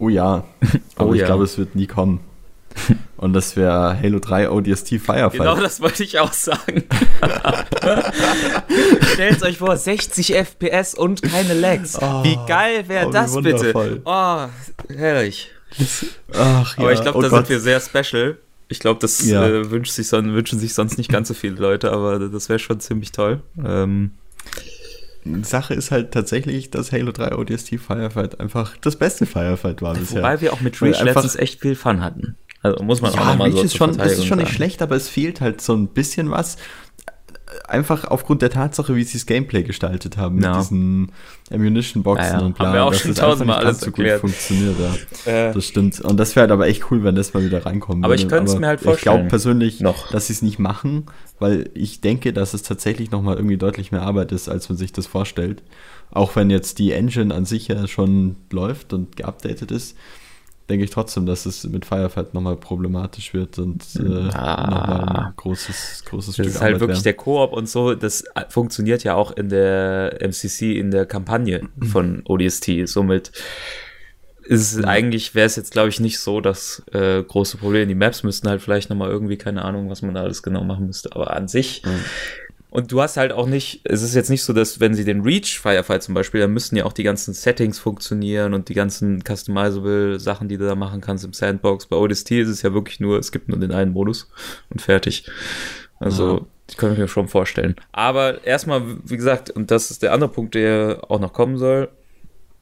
Oh 0.00 0.08
ja. 0.08 0.42
Aber 0.96 1.10
oh 1.10 1.14
ich 1.14 1.20
ja. 1.20 1.26
glaube, 1.26 1.44
es 1.44 1.56
wird 1.56 1.76
nie 1.76 1.86
kommen. 1.86 2.18
Und 3.16 3.34
das 3.34 3.54
wäre 3.54 3.96
Halo 3.96 4.18
3 4.18 4.50
ODST 4.50 4.98
Firefight. 4.98 5.32
Genau 5.32 5.54
das 5.54 5.80
wollte 5.80 6.02
ich 6.02 6.18
auch 6.18 6.32
sagen. 6.32 6.82
Stellt 9.12 9.42
euch 9.44 9.58
vor, 9.58 9.76
60 9.76 10.34
FPS 10.34 10.94
und 10.94 11.22
keine 11.22 11.54
Lags. 11.54 11.96
Oh, 12.00 12.24
wie 12.24 12.36
geil 12.48 12.88
wäre 12.88 13.06
oh, 13.06 13.10
das 13.12 13.40
bitte? 13.40 14.00
Oh, 14.04 14.46
herrlich. 14.88 15.50
Ach, 16.32 16.76
ja. 16.76 16.82
Aber 16.82 16.92
ich 16.92 17.00
glaube, 17.02 17.18
oh 17.18 17.22
da 17.22 17.28
Gott. 17.28 17.46
sind 17.46 17.50
wir 17.50 17.60
sehr 17.60 17.80
special. 17.80 18.38
Ich 18.72 18.80
glaube, 18.80 18.98
das 19.00 19.24
ja. 19.24 19.46
äh, 19.46 19.70
wünscht 19.70 19.92
sich, 19.92 20.10
wünschen 20.10 20.58
sich 20.58 20.74
sonst 20.74 20.98
nicht 20.98 21.10
ganz 21.10 21.28
so 21.28 21.34
viele 21.34 21.56
Leute, 21.56 21.92
aber 21.92 22.18
das 22.18 22.48
wäre 22.48 22.58
schon 22.58 22.80
ziemlich 22.80 23.12
toll. 23.12 23.42
Ähm, 23.62 24.12
Sache 25.42 25.74
ist 25.74 25.90
halt 25.90 26.10
tatsächlich, 26.10 26.70
dass 26.70 26.90
Halo 26.90 27.12
3 27.12 27.36
ODST 27.36 27.78
Firefight 27.78 28.40
einfach 28.40 28.76
das 28.78 28.96
beste 28.96 29.26
Firefight 29.26 29.82
war 29.82 29.94
bisher. 29.94 30.18
Wobei 30.18 30.40
wir 30.40 30.52
auch 30.52 30.60
mit 30.62 30.80
Reach 30.82 31.00
letztens 31.02 31.36
echt 31.36 31.60
viel 31.60 31.76
Fun 31.76 32.02
hatten. 32.02 32.36
Also 32.62 32.82
muss 32.82 33.02
man 33.02 33.12
ja, 33.12 33.20
auch 33.20 33.26
nochmal 33.26 33.52
so 33.52 33.60
ist 33.60 33.76
schon, 33.76 33.98
ist 33.98 34.26
schon 34.26 34.38
nicht 34.38 34.52
schlecht, 34.52 34.82
aber 34.82 34.96
es 34.96 35.08
fehlt 35.08 35.40
halt 35.40 35.60
so 35.60 35.74
ein 35.74 35.88
bisschen 35.88 36.30
was. 36.30 36.56
Einfach 37.66 38.04
aufgrund 38.04 38.42
der 38.42 38.50
Tatsache, 38.50 38.94
wie 38.94 39.04
sie 39.04 39.18
das 39.18 39.26
Gameplay 39.26 39.62
gestaltet 39.62 40.16
haben, 40.16 40.40
ja. 40.42 40.50
mit 40.50 40.60
diesen 40.60 41.12
Ammunition-Boxen 41.50 42.24
ja, 42.24 42.38
ja. 42.40 42.46
und 42.46 42.56
bla. 42.56 42.66
Haben 42.66 42.74
wir 42.74 42.84
auch 42.84 42.94
schon 42.94 43.14
tausendmal 43.14 43.58
alles 43.58 43.80
so 43.80 43.90
gut 43.90 44.06
funktioniert. 44.20 44.76
Ja. 44.78 44.92
Äh. 45.24 45.52
Das 45.52 45.66
stimmt. 45.66 46.00
Und 46.00 46.16
das 46.18 46.34
wäre 46.34 46.42
halt 46.42 46.50
aber 46.50 46.66
echt 46.66 46.90
cool, 46.90 47.04
wenn 47.04 47.14
das 47.14 47.32
mal 47.32 47.44
wieder 47.44 47.64
reinkommt. 47.64 48.04
Aber 48.04 48.14
ich 48.14 48.26
könnte 48.26 48.50
es 48.50 48.58
mir 48.58 48.66
halt 48.66 48.80
vorstellen. 48.80 48.96
Ich 48.96 49.02
glaube 49.02 49.28
persönlich, 49.28 49.80
noch. 49.80 50.10
dass 50.10 50.26
sie 50.26 50.32
es 50.32 50.42
nicht 50.42 50.58
machen, 50.58 51.06
weil 51.38 51.70
ich 51.74 52.00
denke, 52.00 52.32
dass 52.32 52.54
es 52.54 52.62
tatsächlich 52.62 53.12
nochmal 53.12 53.36
irgendwie 53.36 53.56
deutlich 53.56 53.92
mehr 53.92 54.02
Arbeit 54.02 54.32
ist, 54.32 54.48
als 54.48 54.68
man 54.68 54.76
sich 54.76 54.92
das 54.92 55.06
vorstellt. 55.06 55.62
Auch 56.10 56.34
wenn 56.34 56.50
jetzt 56.50 56.78
die 56.78 56.90
Engine 56.90 57.32
an 57.32 57.44
sich 57.44 57.68
ja 57.68 57.86
schon 57.86 58.36
läuft 58.50 58.92
und 58.92 59.16
geupdatet 59.16 59.70
ist 59.70 59.96
denke 60.72 60.86
ich 60.86 60.90
trotzdem, 60.90 61.26
dass 61.26 61.44
es 61.44 61.64
mit 61.64 61.84
Firefight 61.84 62.32
nochmal 62.32 62.56
problematisch 62.56 63.34
wird 63.34 63.58
und 63.58 63.84
äh, 63.96 64.30
ah, 64.32 64.70
nochmal 64.70 65.26
ein 65.26 65.32
großes, 65.36 66.04
großes 66.06 66.32
Stück 66.32 66.46
Das 66.46 66.54
ist 66.54 66.60
halt 66.62 66.70
Arbeit 66.70 66.80
wirklich 66.80 66.96
werden. 66.96 67.04
der 67.04 67.14
Koop 67.14 67.52
und 67.52 67.68
so, 67.68 67.94
das 67.94 68.24
funktioniert 68.48 69.04
ja 69.04 69.14
auch 69.14 69.32
in 69.32 69.50
der 69.50 70.16
MCC, 70.22 70.78
in 70.78 70.90
der 70.90 71.04
Kampagne 71.04 71.68
von 71.92 72.22
ODST. 72.24 72.86
Somit 72.86 73.32
ist 74.44 74.74
es 74.74 74.82
eigentlich, 74.82 75.34
wäre 75.34 75.46
es 75.46 75.56
jetzt, 75.56 75.72
glaube 75.72 75.90
ich, 75.90 76.00
nicht 76.00 76.18
so 76.18 76.40
das 76.40 76.82
äh, 76.92 77.22
große 77.22 77.58
Problem. 77.58 77.86
Die 77.88 77.94
Maps 77.94 78.22
müssten 78.22 78.48
halt 78.48 78.62
vielleicht 78.62 78.88
nochmal 78.88 79.10
irgendwie, 79.10 79.36
keine 79.36 79.62
Ahnung, 79.62 79.90
was 79.90 80.00
man 80.00 80.14
da 80.14 80.22
alles 80.22 80.42
genau 80.42 80.64
machen 80.64 80.86
müsste, 80.86 81.14
aber 81.14 81.36
an 81.36 81.48
sich. 81.48 81.82
Mhm 81.84 82.00
und 82.72 82.90
du 82.90 83.02
hast 83.02 83.18
halt 83.18 83.32
auch 83.32 83.46
nicht, 83.46 83.82
es 83.84 84.02
ist 84.02 84.14
jetzt 84.14 84.30
nicht 84.30 84.42
so, 84.42 84.54
dass 84.54 84.80
wenn 84.80 84.94
sie 84.94 85.04
den 85.04 85.20
Reach 85.20 85.60
Firefight 85.60 86.02
zum 86.02 86.14
Beispiel, 86.14 86.40
dann 86.40 86.52
müssten 86.52 86.74
ja 86.74 86.86
auch 86.86 86.94
die 86.94 87.02
ganzen 87.02 87.34
Settings 87.34 87.78
funktionieren 87.78 88.54
und 88.54 88.70
die 88.70 88.74
ganzen 88.74 89.22
customizable 89.22 90.18
Sachen, 90.18 90.48
die 90.48 90.56
du 90.56 90.64
da 90.64 90.74
machen 90.74 91.02
kannst 91.02 91.22
im 91.26 91.34
Sandbox. 91.34 91.84
Bei 91.84 91.96
ODST 91.96 92.30
ist 92.30 92.48
es 92.48 92.62
ja 92.62 92.72
wirklich 92.72 92.98
nur, 92.98 93.18
es 93.18 93.30
gibt 93.30 93.50
nur 93.50 93.58
den 93.58 93.72
einen 93.72 93.92
Modus 93.92 94.30
und 94.70 94.80
fertig. 94.80 95.30
Also, 95.98 96.38
ja. 96.38 96.46
ich 96.70 96.78
kann 96.78 96.96
mir 96.96 97.08
schon 97.08 97.28
vorstellen. 97.28 97.76
Aber 97.92 98.42
erstmal, 98.42 98.82
wie 99.04 99.18
gesagt, 99.18 99.50
und 99.50 99.70
das 99.70 99.90
ist 99.90 100.02
der 100.02 100.14
andere 100.14 100.30
Punkt, 100.30 100.54
der 100.54 101.02
auch 101.08 101.20
noch 101.20 101.34
kommen 101.34 101.58
soll, 101.58 101.90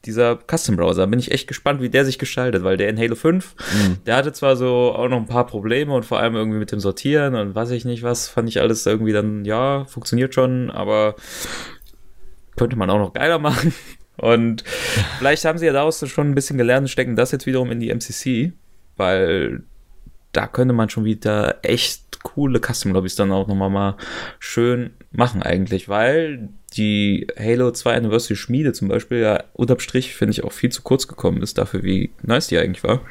dieser 0.05 0.39
Custom 0.49 0.75
Browser. 0.75 1.07
Bin 1.07 1.19
ich 1.19 1.31
echt 1.31 1.47
gespannt, 1.47 1.81
wie 1.81 1.89
der 1.89 2.05
sich 2.05 2.17
gestaltet, 2.17 2.63
weil 2.63 2.77
der 2.77 2.89
in 2.89 2.97
Halo 2.97 3.15
5, 3.15 3.55
mhm. 3.55 3.97
der 4.05 4.15
hatte 4.15 4.33
zwar 4.33 4.55
so 4.55 4.93
auch 4.95 5.07
noch 5.07 5.17
ein 5.17 5.27
paar 5.27 5.45
Probleme 5.45 5.93
und 5.93 6.05
vor 6.05 6.19
allem 6.19 6.35
irgendwie 6.35 6.59
mit 6.59 6.71
dem 6.71 6.79
Sortieren 6.79 7.35
und 7.35 7.55
weiß 7.55 7.71
ich 7.71 7.85
nicht 7.85 8.03
was, 8.03 8.27
fand 8.27 8.49
ich 8.49 8.59
alles 8.61 8.85
irgendwie 8.85 9.13
dann, 9.13 9.45
ja, 9.45 9.85
funktioniert 9.85 10.33
schon, 10.33 10.69
aber 10.71 11.15
könnte 12.55 12.75
man 12.75 12.89
auch 12.89 12.99
noch 12.99 13.13
geiler 13.13 13.39
machen. 13.39 13.73
Und 14.17 14.63
vielleicht 15.17 15.45
haben 15.45 15.57
sie 15.57 15.65
ja 15.65 15.73
daraus 15.73 16.07
schon 16.07 16.29
ein 16.29 16.35
bisschen 16.35 16.57
gelernt 16.57 16.85
und 16.85 16.89
stecken 16.89 17.15
das 17.15 17.31
jetzt 17.31 17.45
wiederum 17.45 17.71
in 17.71 17.79
die 17.79 17.89
MCC, 17.89 18.53
weil 18.97 19.63
da 20.31 20.47
könnte 20.47 20.73
man 20.73 20.89
schon 20.89 21.05
wieder 21.05 21.59
echt 21.63 22.23
coole 22.23 22.59
Custom 22.59 22.91
Lobbys 22.91 23.15
dann 23.15 23.31
auch 23.31 23.47
nochmal 23.47 23.69
mal 23.69 23.97
schön 24.39 24.91
machen 25.11 25.41
eigentlich, 25.41 25.89
weil 25.89 26.49
die 26.73 27.27
Halo 27.37 27.71
2 27.71 27.95
Anniversary 27.95 28.35
Schmiede 28.35 28.73
zum 28.73 28.87
Beispiel 28.87 29.19
ja 29.19 29.43
unterm 29.53 29.79
Strich, 29.79 30.15
finde 30.15 30.31
ich, 30.31 30.43
auch 30.43 30.53
viel 30.53 30.71
zu 30.71 30.81
kurz 30.81 31.07
gekommen 31.07 31.41
ist 31.41 31.57
dafür, 31.57 31.83
wie 31.83 32.11
nice 32.21 32.47
die 32.47 32.57
eigentlich 32.57 32.83
war. 32.83 33.01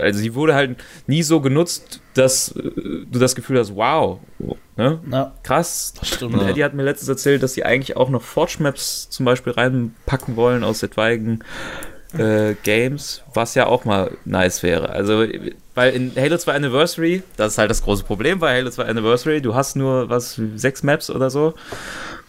Also 0.00 0.20
sie 0.20 0.34
wurde 0.34 0.54
halt 0.54 0.76
nie 1.06 1.22
so 1.22 1.40
genutzt, 1.40 2.00
dass 2.14 2.52
äh, 2.56 2.62
du 3.10 3.18
das 3.18 3.34
Gefühl 3.34 3.58
hast, 3.58 3.76
wow, 3.76 4.20
ne? 4.76 5.00
Ja, 5.10 5.32
krass. 5.42 5.92
Stimmt, 6.02 6.34
Und 6.34 6.48
Eddie 6.48 6.64
hat 6.64 6.74
mir 6.74 6.82
letztens 6.82 7.08
erzählt, 7.08 7.42
dass 7.42 7.54
sie 7.54 7.64
eigentlich 7.64 7.96
auch 7.96 8.08
noch 8.08 8.22
Forge 8.22 8.56
Maps 8.60 9.10
zum 9.10 9.26
Beispiel 9.26 9.52
reinpacken 9.52 10.36
wollen 10.36 10.64
aus 10.64 10.82
etwaigen 10.82 11.40
äh, 12.16 12.54
Games, 12.62 13.22
was 13.34 13.54
ja 13.54 13.66
auch 13.66 13.84
mal 13.84 14.12
nice 14.24 14.62
wäre. 14.62 14.90
Also, 14.90 15.26
weil 15.74 15.92
in 15.92 16.12
Halo 16.16 16.36
2 16.36 16.52
Anniversary, 16.52 17.22
das 17.36 17.52
ist 17.52 17.58
halt 17.58 17.70
das 17.70 17.82
große 17.82 18.04
Problem 18.04 18.38
bei 18.38 18.58
Halo 18.58 18.70
2 18.70 18.84
Anniversary, 18.84 19.40
du 19.40 19.54
hast 19.54 19.76
nur 19.76 20.08
was, 20.08 20.40
sechs 20.56 20.82
Maps 20.82 21.10
oder 21.10 21.30
so. 21.30 21.54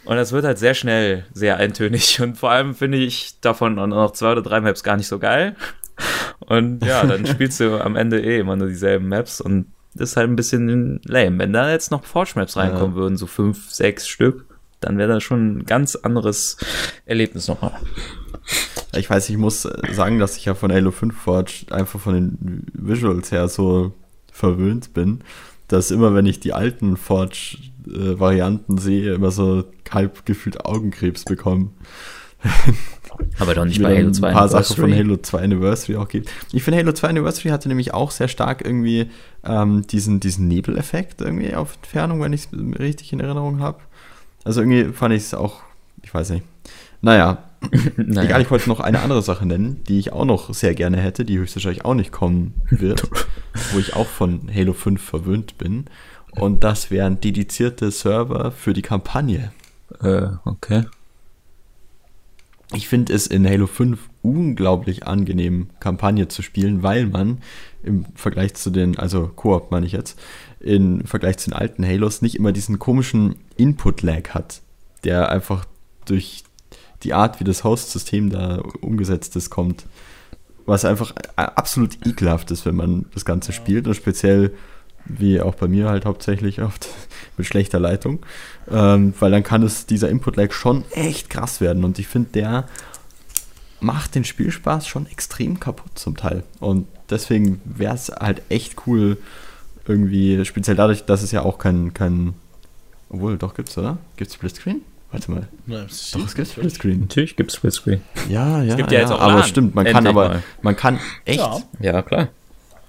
Und 0.06 0.18
das 0.18 0.32
wird 0.32 0.46
halt 0.46 0.58
sehr 0.58 0.74
schnell 0.74 1.26
sehr 1.34 1.58
eintönig. 1.58 2.20
Und 2.22 2.38
vor 2.38 2.52
allem 2.52 2.76
finde 2.76 2.98
ich 2.98 3.40
davon 3.42 3.76
noch 3.76 4.12
zwei 4.12 4.34
oder 4.34 4.42
drei 4.42 4.62
Maps 4.62 4.84
gar 4.84 4.98
nicht 4.98 5.08
so 5.08 5.20
geil. 5.20 5.56
Und 6.40 6.84
ja, 6.84 7.06
dann 7.06 7.26
spielst 7.28 7.60
du 7.60 7.80
am 7.84 7.96
Ende 7.96 8.22
eh 8.22 8.40
immer 8.40 8.56
nur 8.56 8.68
dieselben 8.68 9.08
Maps 9.08 9.40
und 9.40 9.68
das 9.96 10.12
ist 10.12 10.18
halt 10.18 10.30
ein 10.30 10.36
bisschen 10.36 11.00
lame. 11.06 11.38
Wenn 11.38 11.54
da 11.54 11.70
jetzt 11.70 11.92
noch 11.92 12.04
Forge 12.04 12.34
Maps 12.36 12.58
reinkommen 12.58 12.96
ja. 12.96 12.96
würden, 12.96 13.18
so 13.18 13.28
fünf, 13.28 13.70
sechs 13.70 14.08
Stück, 14.08 14.46
dann 14.80 14.98
wäre 14.98 15.14
das 15.14 15.24
schon 15.24 15.58
ein 15.58 15.66
ganz 15.66 15.96
anderes 15.96 16.58
Erlebnis 17.06 17.48
nochmal. 17.48 17.74
Ich 18.96 19.10
weiß, 19.10 19.30
ich 19.30 19.38
muss 19.38 19.68
sagen, 19.92 20.20
dass 20.20 20.38
ich 20.38 20.46
ja 20.46 20.56
von 20.56 20.72
Halo 20.72 20.92
5 20.92 21.16
Forge 21.16 21.66
einfach 21.72 22.00
von 22.00 22.14
den 22.14 22.68
Visuals 22.74 23.32
her 23.32 23.48
so 23.48 23.94
verwöhnt 24.32 24.94
bin, 24.94 25.22
dass 25.68 25.92
immer, 25.92 26.14
wenn 26.14 26.26
ich 26.26 26.40
die 26.40 26.54
alten 26.54 26.98
Forge-Varianten 26.98 28.78
sehe, 28.78 29.14
immer 29.14 29.32
so 29.32 29.64
halb 29.94 30.26
gefühlt 30.26 30.66
Augenkrebs 30.66 31.26
bekomme. 31.26 31.70
Aber 33.40 33.54
doch 33.54 33.66
nicht 33.66 33.82
bei 33.82 33.98
Halo 33.98 34.12
2 34.12 34.28
Ein 34.28 34.34
paar 34.34 34.50
Sachen 34.50 34.76
von 34.76 34.94
Halo 34.94 35.18
2 35.18 35.42
Anniversary 35.42 35.98
auch 35.98 36.08
gibt. 36.08 36.30
Ich 36.52 36.64
finde, 36.64 36.80
Halo 36.80 36.92
2 36.92 37.10
Anniversary 37.10 37.50
hatte 37.50 37.70
nämlich 37.70 37.94
auch 37.94 38.12
sehr 38.12 38.28
stark 38.28 38.66
irgendwie 38.66 39.10
ähm, 39.46 39.86
diesen, 39.88 40.20
diesen 40.20 40.48
Nebeleffekt 40.48 41.22
irgendwie 41.22 41.56
auf 41.56 41.76
Entfernung, 41.76 42.22
wenn 42.22 42.34
ich 42.34 42.48
es 42.52 42.80
richtig 42.80 43.14
in 43.14 43.20
Erinnerung 43.20 43.60
habe. 43.60 43.80
Also 44.44 44.62
irgendwie 44.62 44.94
fand 44.94 45.14
ich 45.14 45.24
es 45.24 45.34
auch, 45.34 45.62
ich 46.02 46.14
weiß 46.14 46.32
nicht. 46.32 46.44
Naja, 47.02 47.44
naja. 47.98 48.24
egal, 48.24 48.42
ich 48.42 48.52
wollte 48.52 48.70
noch 48.70 48.80
eine 48.80 49.02
andere 49.02 49.22
Sache 49.22 49.46
nennen, 49.46 49.82
die 49.88 50.00
ich 50.00 50.12
auch 50.12 50.26
noch 50.26 50.54
sehr 50.54 50.74
gerne 50.74 50.98
hätte, 50.98 51.26
die 51.26 51.38
höchstwahrscheinlich 51.38 51.86
auch 51.86 51.94
nicht 51.94 52.12
kommen 52.12 52.54
wird, 52.70 53.10
wo 53.74 53.80
ich 53.80 53.96
auch 53.96 54.08
von 54.08 54.50
Halo 54.54 54.74
5 54.74 55.02
verwöhnt 55.02 55.58
bin. 55.58 55.86
Und 56.32 56.64
das 56.64 56.90
wären 56.90 57.22
dedizierte 57.22 57.92
Server 57.92 58.52
für 58.52 58.74
die 58.74 58.82
Kampagne. 58.82 59.52
Äh, 60.02 60.30
okay. 60.46 60.86
Ich 62.74 62.88
finde 62.88 63.14
es 63.14 63.28
in 63.28 63.48
Halo 63.48 63.68
5 63.68 64.00
unglaublich 64.24 65.06
angenehm, 65.06 65.68
Kampagne 65.80 66.28
zu 66.28 66.42
spielen, 66.42 66.82
weil 66.82 67.06
man 67.06 67.40
im 67.84 68.06
Vergleich 68.16 68.56
zu 68.56 68.72
den, 68.72 68.98
also 68.98 69.28
Koop 69.28 69.70
meine 69.70 69.86
ich 69.86 69.92
jetzt, 69.92 70.18
im 70.60 71.06
Vergleich 71.06 71.38
zu 71.38 71.50
den 71.50 71.58
alten 71.58 71.86
Halos 71.86 72.22
nicht 72.22 72.36
immer 72.36 72.52
diesen 72.52 72.80
komischen 72.80 73.36
Input-Lag 73.58 74.30
hat, 74.30 74.62
der 75.04 75.30
einfach 75.30 75.66
durch 76.06 76.44
die 77.04 77.14
Art, 77.14 77.40
wie 77.40 77.44
das 77.44 77.64
Host-System 77.64 78.30
da 78.30 78.64
umgesetzt 78.82 79.36
ist, 79.36 79.50
kommt. 79.50 79.86
Was 80.66 80.86
einfach 80.86 81.14
absolut 81.36 82.08
ekelhaft 82.08 82.50
ist, 82.50 82.66
wenn 82.66 82.76
man 82.76 83.06
das 83.14 83.26
Ganze 83.26 83.52
spielt 83.52 83.86
und 83.86 83.96
speziell 83.96 84.54
wie 85.06 85.42
auch 85.42 85.56
bei 85.56 85.68
mir 85.68 85.90
halt 85.90 86.06
hauptsächlich 86.06 86.62
oft 86.62 86.88
mit 87.38 87.46
schlechter 87.48 87.80
Leitung, 87.80 88.20
ähm, 88.72 89.14
weil 89.20 89.32
dann 89.32 89.44
kann 89.44 89.64
es 89.64 89.86
dieser 89.86 90.10
Input-Lag 90.10 90.52
schon 90.54 90.84
echt 90.92 91.30
krass 91.30 91.62
werden 91.62 91.84
und 91.84 92.00
ich 92.00 92.08
finde 92.08 92.30
der 92.34 92.66
macht 93.80 94.16
den 94.16 94.24
Spielspaß 94.24 94.88
schon 94.88 95.08
extrem 95.08 95.60
kaputt 95.60 95.92
zum 96.00 96.16
Teil. 96.16 96.44
Und 96.62 96.88
deswegen 97.10 97.60
wäre 97.66 97.94
es 97.96 98.08
halt 98.08 98.42
echt 98.48 98.88
cool, 98.88 99.18
irgendwie, 99.86 100.44
speziell 100.46 100.78
dadurch, 100.78 101.04
dass 101.04 101.22
es 101.22 101.32
ja 101.34 101.42
auch 101.42 101.58
kein, 101.58 101.94
kein 101.94 102.34
obwohl, 103.10 103.38
doch 103.38 103.54
gibt's, 103.54 103.78
oder? 103.78 103.98
Gibt's 104.16 104.36
Splitscreen? 104.36 104.82
Warte 105.12 105.30
mal. 105.32 105.48
Na, 105.68 105.82
Doch, 106.14 106.26
es 106.26 106.34
gibt 106.34 106.48
Splitscreen. 106.48 107.02
Natürlich 107.02 107.36
gibt 107.36 107.52
es 107.52 107.58
Splitscreen. 107.58 108.02
Ja, 108.30 108.64
ja, 108.64 108.76
gibt 108.76 108.92
ja 108.92 109.02
jetzt 109.02 109.12
auch 109.12 109.20
aber 109.20 109.36
LAN. 109.40 109.44
stimmt, 109.44 109.76
man 109.76 109.86
kann 109.86 109.98
Endlich 109.98 110.16
aber, 110.16 110.30
mal. 110.30 110.44
man 110.64 110.76
kann 110.76 111.00
echt, 111.26 111.40
Ja. 111.40 111.62
Ja, 111.80 112.02
klar. 112.02 112.30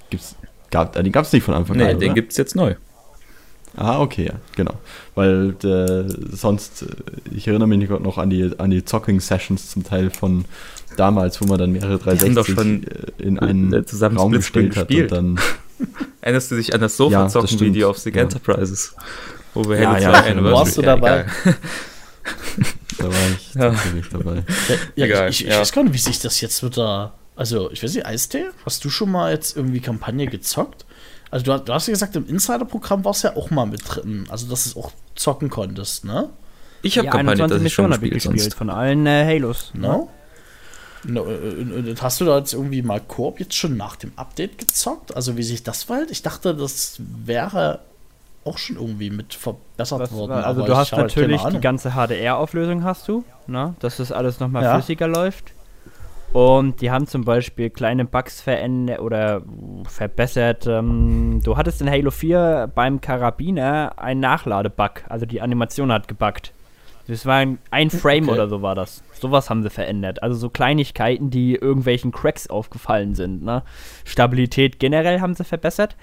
gibt's, 0.08 0.36
gab, 0.74 0.96
äh, 0.96 1.02
den 1.02 1.12
gab's 1.12 1.32
nicht 1.32 1.44
von 1.44 1.54
Anfang 1.54 1.76
Nee, 1.78 1.84
an, 1.84 1.98
den 1.98 2.08
oder? 2.10 2.14
gibt 2.14 2.32
es 2.32 2.38
jetzt 2.38 2.54
neu. 2.54 2.74
Ah, 3.76 4.00
okay, 4.00 4.26
ja, 4.26 4.34
genau. 4.54 4.74
Weil 5.16 5.54
äh, 5.64 6.04
sonst, 6.36 6.82
äh, 6.82 6.86
ich 7.34 7.48
erinnere 7.48 7.66
mich 7.68 7.88
noch 7.88 8.18
an 8.18 8.30
die, 8.30 8.50
an 8.58 8.70
die 8.70 8.84
Zocking-Sessions 8.84 9.70
zum 9.70 9.82
Teil 9.82 10.10
von 10.10 10.44
damals, 10.96 11.40
wo 11.40 11.46
man 11.46 11.58
dann 11.58 11.72
mehrere 11.72 11.94
haben 11.94 12.34
doch 12.34 12.46
360 12.46 12.54
schon, 12.54 12.84
äh, 12.84 13.22
in 13.22 13.38
einen 13.40 13.84
zusammen 13.86 14.16
Raum 14.16 14.30
gestellt 14.32 14.76
hat 14.76 14.86
gespielt. 14.88 15.10
und 15.12 15.36
dann 15.36 15.44
Erinnerst 16.20 16.50
du 16.52 16.56
dich 16.56 16.72
an 16.72 16.80
das 16.82 16.92
Ja, 16.98 17.28
Sofa-Zocken-Video 17.28 17.72
stimmt. 17.72 17.84
auf 17.90 17.98
Sig 17.98 18.14
Ja. 18.16 18.22
Enterprises? 18.22 18.94
Wo 19.54 19.64
wir 19.68 19.80
Ja, 19.80 19.98
ja, 19.98 20.12
2 20.12 20.18
stimmt. 20.22 20.38
Anniversary- 20.38 20.52
Warst 20.52 20.76
du 20.76 20.80
Ja, 20.82 20.86
dabei? 20.86 21.24
da 22.98 23.04
war 23.04 23.12
ich 23.36 23.54
Ja. 23.54 23.60
tatsächlich 23.70 24.08
dabei. 24.08 24.34
Ja, 24.36 24.74
ja, 24.94 25.04
Egal, 25.06 25.28
ich, 25.30 25.44
ich, 25.44 25.50
ja. 25.50 25.60
weiß 25.60 25.72
gar 25.72 25.82
nicht, 25.82 25.94
wie 25.94 25.98
sich 25.98 26.20
das 26.20 26.40
jetzt 26.40 26.62
wieder. 26.62 27.12
Also, 27.36 27.70
ich 27.70 27.82
weiß 27.82 27.94
nicht, 27.94 28.06
Eistee, 28.06 28.46
hast 28.64 28.84
du 28.84 28.90
schon 28.90 29.10
mal 29.10 29.32
jetzt 29.32 29.56
irgendwie 29.56 29.80
Kampagne 29.80 30.26
gezockt? 30.26 30.84
Also, 31.30 31.44
du, 31.46 31.52
hast- 31.52 31.64
du 31.68 31.72
hast 31.74 31.86
ja 31.88 31.92
gesagt, 31.92 32.14
im 32.16 32.28
Insider-Programm 32.28 33.04
warst 33.04 33.24
du 33.24 33.28
ja 33.28 33.36
auch 33.36 33.50
mal 33.50 33.66
mit 33.66 33.82
drin. 33.86 34.26
Also, 34.28 34.46
dass 34.48 34.64
du 34.64 34.70
es 34.70 34.76
auch 34.76 34.92
zocken 35.16 35.50
konntest, 35.50 36.04
ne? 36.04 36.30
Ich 36.82 36.96
habe 36.98 37.06
ja, 37.06 37.10
Kampagne 37.12 37.42
21 37.42 37.48
tatsächlich 37.50 37.72
schon 37.74 37.84
habe 37.92 37.94
ich 38.06 38.12
gespielt. 38.12 38.34
gespielt, 38.34 38.40
Sonst. 38.52 38.54
von 38.58 38.70
allen 38.70 39.06
äh, 39.06 39.24
Halos. 39.24 39.70
No? 39.74 40.10
No, 41.06 41.24
äh, 41.26 41.34
und- 41.60 41.72
und 41.88 42.02
hast 42.02 42.20
du 42.20 42.24
da 42.24 42.38
jetzt 42.38 42.52
irgendwie 42.54 42.82
mal 42.82 43.00
Koop 43.00 43.40
jetzt 43.40 43.54
schon 43.56 43.76
nach 43.76 43.96
dem 43.96 44.12
Update 44.16 44.58
gezockt? 44.58 45.16
Also, 45.16 45.36
wie 45.36 45.42
sich 45.42 45.62
das 45.64 45.82
verhält? 45.82 46.10
Ich 46.10 46.22
dachte, 46.22 46.54
das 46.54 46.96
wäre 46.98 47.80
auch 48.44 48.58
schon 48.58 48.76
irgendwie 48.76 49.10
mit 49.10 49.34
verbessert 49.34 50.00
Was, 50.00 50.12
worden. 50.12 50.32
also 50.32 50.60
aber 50.60 50.66
du 50.66 50.72
ich 50.72 50.78
hast 50.78 50.92
halt 50.92 51.02
natürlich 51.08 51.42
die 51.42 51.60
ganze 51.60 51.92
HDR-Auflösung 51.92 52.84
hast 52.84 53.08
du, 53.08 53.24
ne? 53.46 53.74
dass 53.80 53.96
das 53.96 54.12
alles 54.12 54.38
nochmal 54.38 54.62
Ja. 54.62 54.74
flüssiger 54.74 55.08
läuft. 55.08 55.52
Und 56.34 56.80
die 56.80 56.90
haben 56.90 57.06
zum 57.06 57.24
Beispiel 57.24 57.70
kleine 57.70 58.04
Bugs 58.04 58.40
verändert 58.40 58.98
oder 58.98 59.42
verbessert. 59.86 60.66
Ähm, 60.66 61.40
du 61.44 61.56
hattest 61.56 61.80
in 61.80 61.88
Halo 61.88 62.10
4 62.10 62.72
beim 62.74 63.00
Karabiner 63.00 63.92
einen 63.98 64.18
Nachladebug, 64.18 65.04
also 65.08 65.26
die 65.26 65.40
Animation 65.40 65.92
hat 65.92 66.08
gebuggt. 66.08 66.52
Das 67.06 67.24
war 67.24 67.36
ein, 67.36 67.58
ein 67.70 67.88
Frame 67.88 68.24
Okay. 68.24 68.32
oder 68.32 68.48
so 68.48 68.62
war 68.62 68.74
das. 68.74 69.04
Sowas 69.12 69.48
haben 69.48 69.62
sie 69.62 69.70
verändert. 69.70 70.24
Also 70.24 70.34
so 70.34 70.50
Kleinigkeiten, 70.50 71.30
die 71.30 71.54
irgendwelchen 71.54 72.10
Cracks 72.10 72.48
aufgefallen 72.48 73.14
sind. 73.14 73.44
Ne? 73.44 73.62
Stabilität 74.04 74.80
generell 74.80 75.20
haben 75.20 75.34
sie 75.34 75.44
verbessert. 75.44 75.96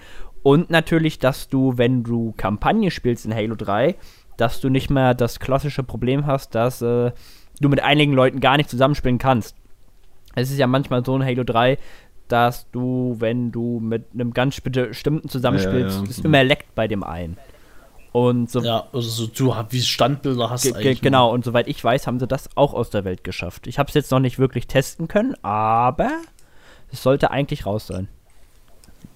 Und 0.43 0.69
natürlich, 0.69 1.19
dass 1.19 1.49
du, 1.49 1.77
wenn 1.77 2.03
du 2.03 2.33
Kampagne 2.37 2.89
spielst 2.89 3.25
in 3.25 3.35
Halo 3.35 3.55
3, 3.55 3.95
dass 4.37 4.61
du 4.61 4.69
nicht 4.69 4.89
mehr 4.89 5.13
das 5.13 5.41
klassische 5.41 5.83
Problem 5.83 6.25
hast, 6.25 6.55
dass 6.55 6.81
äh, 6.81 7.11
du 7.59 7.67
mit 7.67 7.83
einigen 7.83 8.13
Leuten 8.13 8.39
gar 8.39 8.55
nicht 8.55 8.69
zusammenspielen 8.69 9.17
kannst. 9.17 9.57
Es 10.35 10.51
ist 10.51 10.57
ja 10.57 10.67
manchmal 10.67 11.03
so 11.05 11.15
in 11.15 11.23
Halo 11.23 11.43
3, 11.43 11.77
dass 12.27 12.69
du, 12.71 13.15
wenn 13.19 13.51
du 13.51 13.79
mit 13.81 14.05
einem 14.13 14.33
ganz 14.33 14.59
bestimmten 14.61 15.27
zusammenspielst, 15.27 15.95
Ja, 15.97 16.01
ja, 16.01 16.03
ja. 16.05 16.09
es 16.09 16.19
immer 16.19 16.43
leckt 16.43 16.73
bei 16.75 16.87
dem 16.87 17.03
einen. 17.03 17.37
Und 18.13 18.49
so 18.51 18.61
Ja, 18.61 18.87
also 18.91 19.09
so, 19.09 19.27
du 19.27 19.53
wie 19.69 19.81
Standbilder 19.81 20.49
hast 20.49 20.63
Ge 20.63 20.73
eigentlich. 20.73 21.01
genau, 21.01 21.31
und 21.31 21.45
soweit 21.45 21.67
ich 21.67 21.81
weiß, 21.83 22.07
haben 22.07 22.19
sie 22.19 22.27
das 22.27 22.49
auch 22.55 22.73
aus 22.73 22.89
der 22.89 23.05
Welt 23.05 23.23
geschafft. 23.23 23.67
Ich 23.67 23.79
habe 23.79 23.87
es 23.87 23.93
jetzt 23.93 24.11
noch 24.11 24.19
nicht 24.19 24.37
wirklich 24.39 24.67
testen 24.67 25.07
können, 25.07 25.35
aber 25.43 26.09
es 26.91 27.03
sollte 27.03 27.31
eigentlich 27.31 27.65
raus 27.65 27.87
sein. 27.87 28.07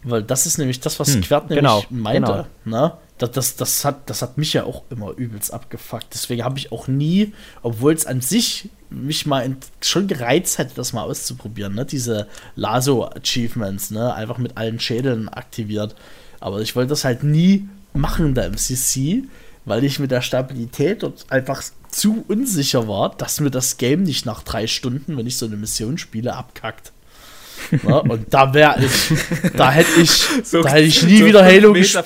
Weil 0.04 0.24
das 0.24 0.46
ist 0.46 0.58
nämlich 0.58 0.80
das, 0.80 1.00
was 1.00 1.14
Hm, 1.14 1.22
Quert 1.22 1.50
nämlich 1.50 1.60
genau, 1.64 1.84
meinte. 1.90 2.48
Ne? 2.64 2.94
Das, 3.18 3.32
das, 3.32 3.56
das, 3.56 3.86
hat, 3.86 4.10
das 4.10 4.22
hat 4.22 4.38
mich 4.38 4.54
ja 4.54 4.66
auch 4.66 4.84
immer 4.90 5.12
übelst 5.12 5.54
abgefuckt. 5.54 6.08
Deswegen 6.14 6.44
habe 6.44 6.58
ich 6.58 6.72
auch 6.72 6.88
nie, 6.88 7.34
obwohl 7.64 7.94
es 7.94 8.06
an 8.06 8.22
sich 8.22 8.70
mich 8.96 9.26
mal 9.26 9.56
schon 9.82 10.08
gereizt 10.08 10.58
hätte, 10.58 10.76
das 10.76 10.94
mal 10.94 11.04
auszuprobieren, 11.04 11.76
ne? 11.76 11.86
diese 11.86 12.28
Lasso-Achievements, 12.56 13.92
ne? 13.92 14.14
einfach 14.14 14.38
mit 14.38 14.58
allen 14.58 14.80
Schädeln 14.80 15.30
aktiviert. 15.30 15.96
Aber 16.40 16.62
ich 16.62 16.76
wollte 16.76 16.90
das 16.90 17.04
halt 17.04 17.24
nie 17.24 17.68
machen, 17.94 18.34
da 18.34 18.44
im 18.44 18.58
CC, 18.58 19.24
weil 19.66 19.84
ich 19.84 20.00
mit 20.00 20.12
der 20.12 20.22
Stabilität 20.22 21.04
dort 21.04 21.26
einfach 21.30 21.64
zu 21.90 22.26
unsicher 22.28 22.88
war, 22.88 23.16
dass 23.16 23.40
mir 23.40 23.52
das 23.52 23.78
Game 23.78 24.04
nicht 24.04 24.26
nach 24.26 24.44
drei 24.44 24.68
Stunden, 24.68 25.18
wenn 25.18 25.28
ich 25.28 25.38
so 25.38 25.46
eine 25.46 25.58
Mission 25.58 25.98
spiele, 25.98 26.36
abkackt. 26.36 26.92
Ne? 27.72 28.02
Und 28.10 28.34
da 28.34 28.54
wäre 28.54 28.84
ich, 28.84 29.52
da 29.56 29.72
hätte 29.72 30.02
ich, 30.02 30.26
da 30.52 30.70
hätte 30.70 30.82
ich 30.82 31.04
nie 31.04 31.20
so 31.20 31.26
wieder 31.26 31.44
Halo 31.44 31.72
Meter 31.72 32.04
gespielt. 32.04 32.06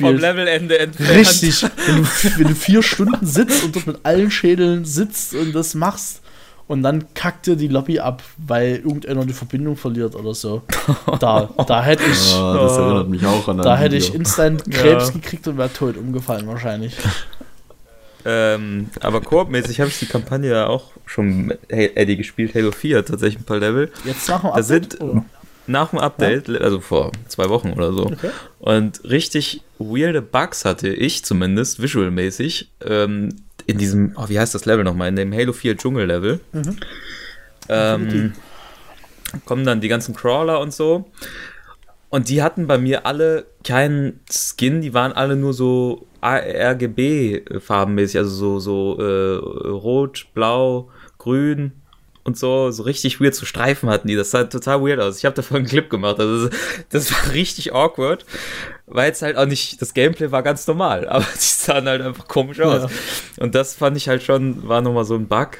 Richtig. 0.99 1.63
Wenn 1.86 1.95
du, 1.97 2.08
wenn 2.38 2.47
du 2.49 2.56
vier 2.56 2.84
Stunden 2.84 3.25
sitzt 3.25 3.63
und 3.63 3.75
dort 3.75 3.88
mit 3.88 3.99
allen 4.04 4.32
Schädeln 4.32 4.86
sitzt 4.86 5.34
und 5.34 5.54
das 5.54 5.75
machst 5.75 6.21
und 6.69 6.84
dann 6.84 7.13
kackt 7.15 7.47
dir 7.47 7.55
die 7.58 7.67
Lobby 7.67 7.99
ab, 7.99 8.23
weil 8.38 8.75
irgendeiner 8.77 9.25
die 9.25 9.34
Verbindung 9.34 9.75
verliert 9.75 10.15
oder 10.15 10.34
so. 10.34 10.62
Da, 11.19 11.49
da 11.67 11.84
hätte 11.84 12.03
ich, 12.03 12.34
Oh, 12.36 12.53
das 12.62 12.77
erinnert 12.77 13.10
mich 13.10 13.25
auch 13.25 13.45
an 13.49 13.58
da 13.58 13.75
hätte 13.75 13.97
ich 13.97 14.08
Video. 14.10 14.19
instant 14.19 14.63
Krebs 14.71 15.12
gekriegt 15.12 15.45
und 15.47 15.58
wäre 15.58 15.73
tot 15.73 15.97
umgefallen 15.97 16.47
wahrscheinlich. 16.47 16.95
Ähm, 18.25 18.89
aber 18.99 19.21
koopmäßig 19.21 19.79
habe 19.79 19.89
ich 19.89 19.99
die 19.99 20.05
Kampagne 20.05 20.49
ja 20.51 20.67
auch 20.67 20.91
schon 21.05 21.47
mit 21.47 21.60
Eddie 21.69 22.17
gespielt, 22.17 22.53
Halo 22.53 22.71
4, 22.71 23.05
tatsächlich 23.05 23.39
ein 23.41 23.45
paar 23.45 23.60
Level. 23.60 23.91
Jetzt 24.03 24.27
nach 24.29 24.41
dem 24.41 24.51
Da 24.53 24.62
sind 24.63 24.99
oder? 25.01 25.25
nach 25.67 25.89
dem 25.91 25.99
Update, 25.99 26.49
also 26.49 26.82
vor 26.82 27.12
zwei 27.27 27.47
Wochen 27.49 27.71
oder 27.73 27.93
so, 27.93 28.08
Okay. 28.08 28.29
und 28.60 29.03
richtig 29.05 29.62
weirde 29.79 30.21
Bugs 30.21 30.65
hatte 30.65 30.89
ich 30.89 31.23
zumindest, 31.23 31.82
visualmäßig, 31.82 32.69
ähm, 32.86 33.29
in 33.69 33.77
diesem, 33.77 34.13
oh, 34.15 34.29
wie 34.29 34.39
heißt 34.39 34.55
das 34.55 34.65
Level 34.65 34.84
nochmal, 34.84 35.10
in 35.10 35.15
dem 35.15 35.32
Halo 35.34 35.53
4 35.53 35.77
Dschungel-Level. 35.77 36.39
Ähm, 37.69 38.34
kommen 39.45 39.63
dann 39.63 39.79
die 39.79 39.89
ganzen 39.89 40.15
Crawler 40.15 40.60
und 40.60 40.73
so. 40.73 41.05
Und 42.10 42.29
die 42.29 42.41
hatten 42.41 42.65
bei 42.65 42.79
mir 42.79 43.05
alle 43.05 43.45
keinen 43.63 44.21
Skin, 44.27 44.82
die 44.82 44.95
waren 44.95 45.12
alle 45.12 45.36
nur 45.36 45.53
so 45.53 46.08
RGB-farbenmäßig, 46.23 48.17
also 48.17 48.32
so, 48.32 48.60
so 48.60 48.99
äh, 48.99 49.36
rot, 49.69 50.25
blau, 50.34 50.89
grün 51.19 51.73
und 52.23 52.38
so, 52.38 52.71
so 52.71 52.84
richtig 52.84 53.19
weird, 53.19 53.36
so 53.36 53.45
Streifen 53.45 53.89
hatten 53.89 54.08
die. 54.08 54.15
Das 54.15 54.32
sah 54.32 54.43
total 54.43 54.82
weird 54.82 54.99
aus. 54.99 55.17
Ich 55.17 55.25
habe 55.25 55.36
davon 55.36 55.58
einen 55.58 55.65
Clip 55.65 55.89
gemacht. 55.89 56.19
Also 56.19 56.49
das, 56.89 57.12
war 57.12 57.34
richtig 57.34 57.73
awkward, 57.73 58.25
weil 58.86 59.12
es 59.12 59.21
halt 59.21 59.38
auch 59.38 59.45
nicht, 59.45 59.82
das 59.82 59.93
Gameplay 59.93 60.32
war 60.32 60.43
ganz 60.43 60.67
normal, 60.67 61.08
aber 61.10 61.25
die 61.34 61.39
sahen 61.39 61.88
halt 61.88 62.01
einfach 62.01 62.27
komisch 62.27 62.60
aus. 62.60 62.91
Und 63.39 63.55
das 63.55 63.75
fand 63.75 63.97
ich 63.97 64.08
halt 64.08 64.23
schon, 64.23 64.67
war 64.67 64.82
nochmal 64.82 65.05
so 65.05 65.15
ein 65.15 65.27
Bug. 65.27 65.58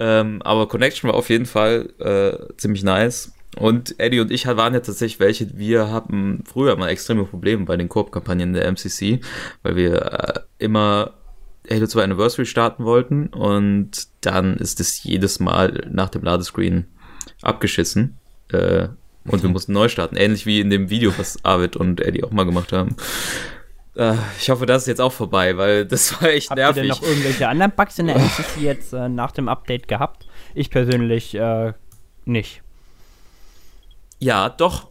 Ähm, 0.00 0.40
aber 0.42 0.68
Connection 0.68 1.10
war 1.10 1.16
auf 1.16 1.28
jeden 1.28 1.46
Fall 1.46 1.92
äh, 1.98 2.54
ziemlich 2.56 2.84
nice. 2.84 3.32
Und 3.56 3.98
Eddie 3.98 4.20
und 4.20 4.30
ich 4.30 4.46
waren 4.46 4.74
ja 4.74 4.80
tatsächlich 4.80 5.18
welche, 5.18 5.58
wir 5.58 5.90
hatten 5.90 6.44
früher 6.46 6.76
mal 6.76 6.90
extreme 6.90 7.24
Probleme 7.24 7.64
bei 7.64 7.76
den 7.76 7.88
Koop-Kampagnen 7.88 8.52
der 8.52 8.70
MCC, 8.70 9.20
weil 9.62 9.74
wir 9.74 9.94
äh, 9.94 10.40
immer 10.58 11.14
Halo 11.70 11.86
2 11.86 12.02
Anniversary 12.02 12.46
starten 12.46 12.84
wollten 12.84 13.28
und 13.28 14.08
dann 14.22 14.56
ist 14.56 14.80
es 14.80 15.02
jedes 15.02 15.40
Mal 15.40 15.86
nach 15.90 16.08
dem 16.08 16.22
Ladescreen 16.22 16.86
abgeschissen. 17.42 18.18
Äh, 18.52 18.88
und 19.26 19.42
wir 19.42 19.50
mussten 19.50 19.72
neu 19.72 19.88
starten. 19.88 20.16
Ähnlich 20.16 20.46
wie 20.46 20.60
in 20.60 20.70
dem 20.70 20.88
Video, 20.88 21.12
was 21.18 21.44
Arvid 21.44 21.76
und 21.76 22.00
Eddie 22.00 22.24
auch 22.24 22.30
mal 22.30 22.44
gemacht 22.44 22.72
haben. 22.72 22.96
Äh, 23.94 24.14
ich 24.40 24.48
hoffe, 24.48 24.64
das 24.64 24.82
ist 24.82 24.88
jetzt 24.88 25.00
auch 25.00 25.12
vorbei, 25.12 25.56
weil 25.58 25.84
das 25.84 26.20
war 26.20 26.30
echt 26.30 26.50
Habt 26.50 26.58
ihr 26.58 26.64
nervig. 26.64 26.82
denn 26.82 26.88
noch 26.88 27.02
irgendwelche 27.02 27.48
anderen 27.48 27.72
Bugs 27.72 27.98
in 27.98 28.06
der 28.06 28.16
MCC 28.18 28.60
jetzt 28.60 28.92
äh, 28.92 29.08
nach 29.08 29.32
dem 29.32 29.48
Update 29.48 29.88
gehabt? 29.88 30.26
Ich 30.54 30.70
persönlich 30.70 31.34
äh, 31.34 31.72
nicht. 32.24 32.62
Ja, 34.20 34.48
doch. 34.48 34.88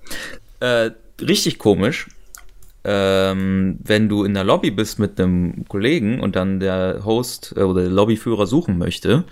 Äh, 0.60 0.92
richtig 1.22 1.58
komisch. 1.58 2.08
Ähm, 2.90 3.80
wenn 3.84 4.08
du 4.08 4.24
in 4.24 4.34
der 4.34 4.46
Lobby 4.46 4.72
bist 4.72 4.98
mit 4.98 5.20
einem 5.20 5.66
Kollegen 5.68 6.22
und 6.22 6.38
dann 6.38 6.62
der 6.62 7.02
Host 7.04 7.54
äh, 7.58 7.64
oder 7.64 7.82
der 7.82 7.92
Lobbyführer 7.92 8.48
suchen 8.48 8.78
möchte, 8.78 9.26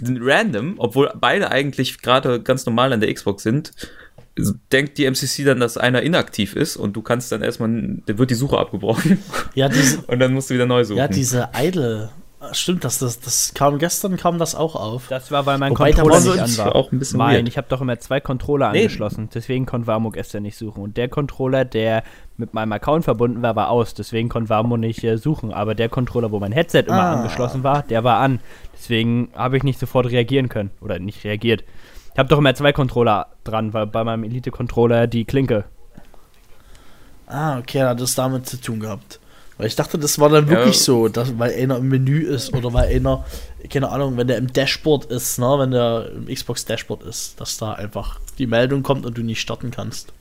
random, 0.00 0.74
obwohl 0.78 1.10
beide 1.18 1.50
eigentlich 1.50 2.00
gerade 2.00 2.40
ganz 2.40 2.64
normal 2.64 2.92
an 2.92 3.00
der 3.00 3.12
Xbox 3.12 3.42
sind, 3.42 3.72
denkt 4.72 4.96
die 4.96 5.04
MCC 5.04 5.44
dann, 5.44 5.60
dass 5.60 5.76
einer 5.76 6.02
inaktiv 6.02 6.56
ist 6.56 6.76
und 6.76 6.94
du 6.94 7.02
kannst 7.02 7.32
dann 7.32 7.42
erstmal, 7.42 7.68
dann 7.68 8.18
wird 8.18 8.30
die 8.30 8.34
Suche 8.34 8.58
abgebrochen 8.58 9.18
Ja, 9.54 9.68
diese, 9.68 10.00
und 10.06 10.20
dann 10.20 10.32
musst 10.32 10.50
du 10.50 10.54
wieder 10.54 10.66
neu 10.66 10.84
suchen. 10.84 10.98
ja, 10.98 11.08
diese 11.08 11.50
Idle 11.54 12.10
Stimmt, 12.50 12.82
das, 12.82 12.98
das, 12.98 13.20
das 13.20 13.54
kam 13.54 13.78
gestern, 13.78 14.16
kam 14.16 14.38
das 14.38 14.56
auch 14.56 14.74
auf. 14.74 15.06
Das 15.08 15.30
war, 15.30 15.46
weil 15.46 15.58
mein 15.58 15.70
Wobei, 15.70 15.92
Controller 15.92 16.42
nicht 16.42 16.58
an 16.60 16.66
war. 16.66 16.74
auch 16.74 16.90
ein 16.90 16.98
bisschen 16.98 17.18
mein, 17.18 17.36
weird. 17.36 17.48
ich 17.48 17.56
habe 17.56 17.68
doch 17.68 17.80
immer 17.80 17.98
zwei 18.00 18.20
Controller 18.20 18.72
Nee. 18.72 18.80
angeschlossen. 18.82 19.28
Deswegen 19.32 19.64
konnte 19.64 19.86
Vamo 19.86 20.10
gestern 20.10 20.42
nicht 20.42 20.56
suchen. 20.58 20.82
Und 20.82 20.96
der 20.96 21.08
Controller, 21.08 21.64
der 21.64 22.02
mit 22.36 22.52
meinem 22.52 22.72
Account 22.72 23.04
verbunden 23.04 23.42
war, 23.42 23.54
war 23.54 23.70
aus. 23.70 23.94
Deswegen 23.94 24.28
konnte 24.28 24.50
Vamo 24.50 24.76
nicht 24.76 25.04
äh, 25.04 25.18
suchen. 25.18 25.52
Aber 25.52 25.76
der 25.76 25.88
Controller, 25.88 26.32
wo 26.32 26.40
mein 26.40 26.50
Headset 26.52 26.80
immer 26.88 27.00
Ah. 27.02 27.12
angeschlossen 27.14 27.62
war, 27.62 27.84
der 27.84 28.02
war 28.02 28.18
an. 28.18 28.40
Deswegen 28.74 29.28
habe 29.36 29.56
ich 29.56 29.62
nicht 29.62 29.78
sofort 29.78 30.06
reagieren 30.10 30.48
können. 30.48 30.70
Oder 30.80 30.98
nicht 30.98 31.22
reagiert. 31.24 31.62
Ich 32.12 32.18
habe 32.18 32.28
doch 32.28 32.38
immer 32.38 32.54
zwei 32.56 32.72
Controller 32.72 33.28
dran, 33.44 33.72
weil 33.72 33.86
bei 33.86 34.02
meinem 34.02 34.24
Elite-Controller 34.24 35.06
die 35.06 35.24
Klinke. 35.24 35.64
Ah, 37.26 37.58
okay, 37.58 37.82
hat 37.84 38.00
das 38.00 38.14
damit 38.14 38.46
zu 38.46 38.60
tun 38.60 38.80
gehabt. 38.80 39.20
Weil 39.58 39.66
ich 39.66 39.76
dachte, 39.76 39.98
das 39.98 40.18
war 40.18 40.28
dann 40.28 40.48
wirklich 40.48 40.76
Ja. 40.76 40.82
so, 40.82 41.08
dass, 41.08 41.38
weil 41.38 41.54
einer 41.54 41.76
im 41.76 41.88
Menü 41.88 42.20
ist 42.22 42.52
oder 42.54 42.72
weil 42.72 42.94
einer, 42.94 43.24
keine 43.70 43.90
Ahnung, 43.90 44.16
wenn 44.16 44.26
der 44.26 44.38
im 44.38 44.52
Dashboard 44.52 45.04
ist, 45.06 45.38
ne, 45.38 45.54
wenn 45.58 45.70
der 45.70 46.10
im 46.16 46.26
Xbox 46.26 46.64
Dashboard 46.64 47.02
ist, 47.04 47.40
dass 47.40 47.58
da 47.58 47.72
einfach 47.72 48.18
die 48.38 48.46
Meldung 48.46 48.82
kommt 48.82 49.06
und 49.06 49.16
du 49.16 49.22
nicht 49.22 49.40
starten 49.40 49.70
kannst. 49.70 50.12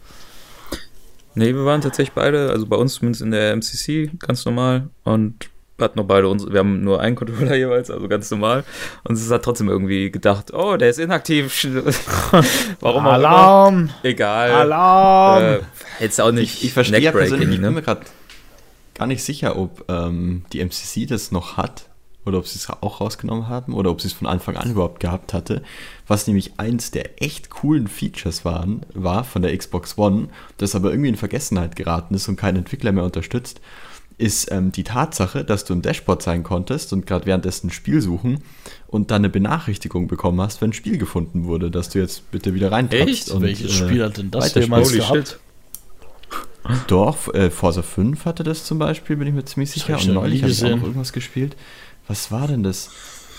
Nee, 1.34 1.54
wir 1.54 1.64
waren 1.64 1.82
tatsächlich 1.82 2.14
beide, 2.14 2.50
also 2.50 2.66
bei 2.66 2.76
uns 2.76 2.96
zumindest 2.96 3.22
in 3.22 3.32
der 3.32 3.56
MCC, 3.56 4.12
ganz 4.20 4.44
normal. 4.46 4.90
Und 5.04 5.50
hatten 5.80 5.98
noch 5.98 6.06
beide 6.06 6.28
uns, 6.28 6.46
wir 6.48 6.60
haben 6.60 6.84
nur 6.84 7.02
einen 7.02 7.16
Controller 7.16 7.56
jeweils, 7.56 7.90
also 7.90 8.08
ganz 8.08 8.30
normal. 8.30 8.64
Und 9.04 9.16
es 9.16 9.32
hat 9.32 9.44
trotzdem 9.44 9.70
irgendwie 9.70 10.12
gedacht, 10.12 10.54
oh, 10.54 10.78
der 10.78 10.90
ist 10.90 11.00
inaktiv. 11.00 11.66
Warum 12.80 12.98
auch 12.98 13.02
immer. 13.02 13.14
Alarm! 13.14 13.90
Egal. 14.04 14.52
Alarm! 14.52 15.44
Äh, 15.44 15.60
jetzt 16.00 16.22
auch 16.22 16.32
nicht 16.32 16.58
Ich, 16.58 16.66
ich 16.66 16.74
verstehe 16.74 17.00
ja 17.00 17.12
persönlich, 17.12 17.32
neckbreaking, 17.32 17.54
ich 17.54 17.62
bin 17.62 17.70
ne? 17.70 17.72
mir 17.72 17.82
gerade 17.82 18.02
gar 19.02 19.08
nicht 19.08 19.24
sicher, 19.24 19.58
ob 19.58 19.84
ähm, 19.90 20.44
die 20.54 20.64
MCC 20.64 21.08
das 21.08 21.32
noch 21.32 21.58
hat 21.58 21.90
oder 22.24 22.38
ob 22.38 22.46
sie 22.46 22.60
es 22.60 22.70
auch 22.70 23.02
rausgenommen 23.02 23.48
haben 23.48 23.74
oder 23.74 23.90
ob 23.90 24.00
sie 24.00 24.10
es 24.10 24.14
von 24.14 24.28
Anfang 24.28 24.56
an 24.58 24.70
überhaupt 24.70 25.00
gehabt 25.00 25.34
hatte. 25.34 25.64
Was 26.06 26.28
nämlich 26.28 26.60
eins 26.60 26.92
der 26.92 27.20
echt 27.20 27.50
coolen 27.50 27.88
Features 27.88 28.46
waren, 28.46 28.86
war 28.94 29.24
von 29.24 29.42
der 29.42 29.58
Xbox 29.58 29.98
One, 29.98 30.28
das 30.58 30.76
aber 30.76 30.92
irgendwie 30.92 31.10
in 31.10 31.16
Vergessenheit 31.16 31.76
geraten 31.76 32.14
ist 32.14 32.30
und 32.30 32.36
kein 32.36 32.56
Entwickler 32.56 32.92
mehr 32.92 33.04
unterstützt, 33.04 33.60
ist 34.20 34.52
ähm, 34.52 34.72
die 34.72 34.84
Tatsache, 34.84 35.44
dass 35.44 35.66
du 35.66 35.74
im 35.74 35.82
Dashboard 35.82 36.22
sein 36.22 36.44
konntest 36.44 36.94
und 36.94 37.08
gerade 37.08 37.26
währenddessen 37.26 37.70
ein 37.70 37.72
Spiel 37.72 38.02
suchen 38.02 38.44
und 38.86 39.10
dann 39.10 39.22
eine 39.22 39.30
Benachrichtigung 39.30 40.10
bekommen 40.10 40.40
hast, 40.42 40.62
wenn 40.62 40.70
ein 40.70 40.74
Spiel 40.74 41.00
gefunden 41.00 41.46
wurde, 41.46 41.72
dass 41.72 41.90
du 41.90 41.98
jetzt 41.98 42.30
bitte 42.30 42.54
wieder 42.54 42.72
reintappst. 42.72 43.08
Echt? 43.08 43.32
Und, 43.32 43.42
Welches 43.42 43.82
äh, 43.82 43.84
Spiel 43.84 44.04
hat 44.04 44.20
denn 44.20 44.30
das 44.30 44.54
jemals 44.54 44.94
gehabt? 44.94 45.28
shit. 45.30 45.40
Doch, 46.88 47.34
äh, 47.34 47.50
Forza 47.50 47.82
5 47.82 48.26
hatte 48.26 48.44
das 48.44 48.66
zum 48.66 48.80
Beispiel, 48.80 49.16
bin 49.16 49.28
ich 49.28 49.34
mir 49.34 49.46
ziemlich 49.46 49.72
sicher. 49.72 49.98
Und 49.98 50.14
neulich 50.14 50.42
habe 50.44 50.52
ich 50.52 50.64
auch 50.64 50.70
noch 50.70 50.84
irgendwas 50.84 51.14
gespielt. 51.14 51.56
Was 52.08 52.32
war 52.32 52.48
denn 52.48 52.64
das? 52.64 52.90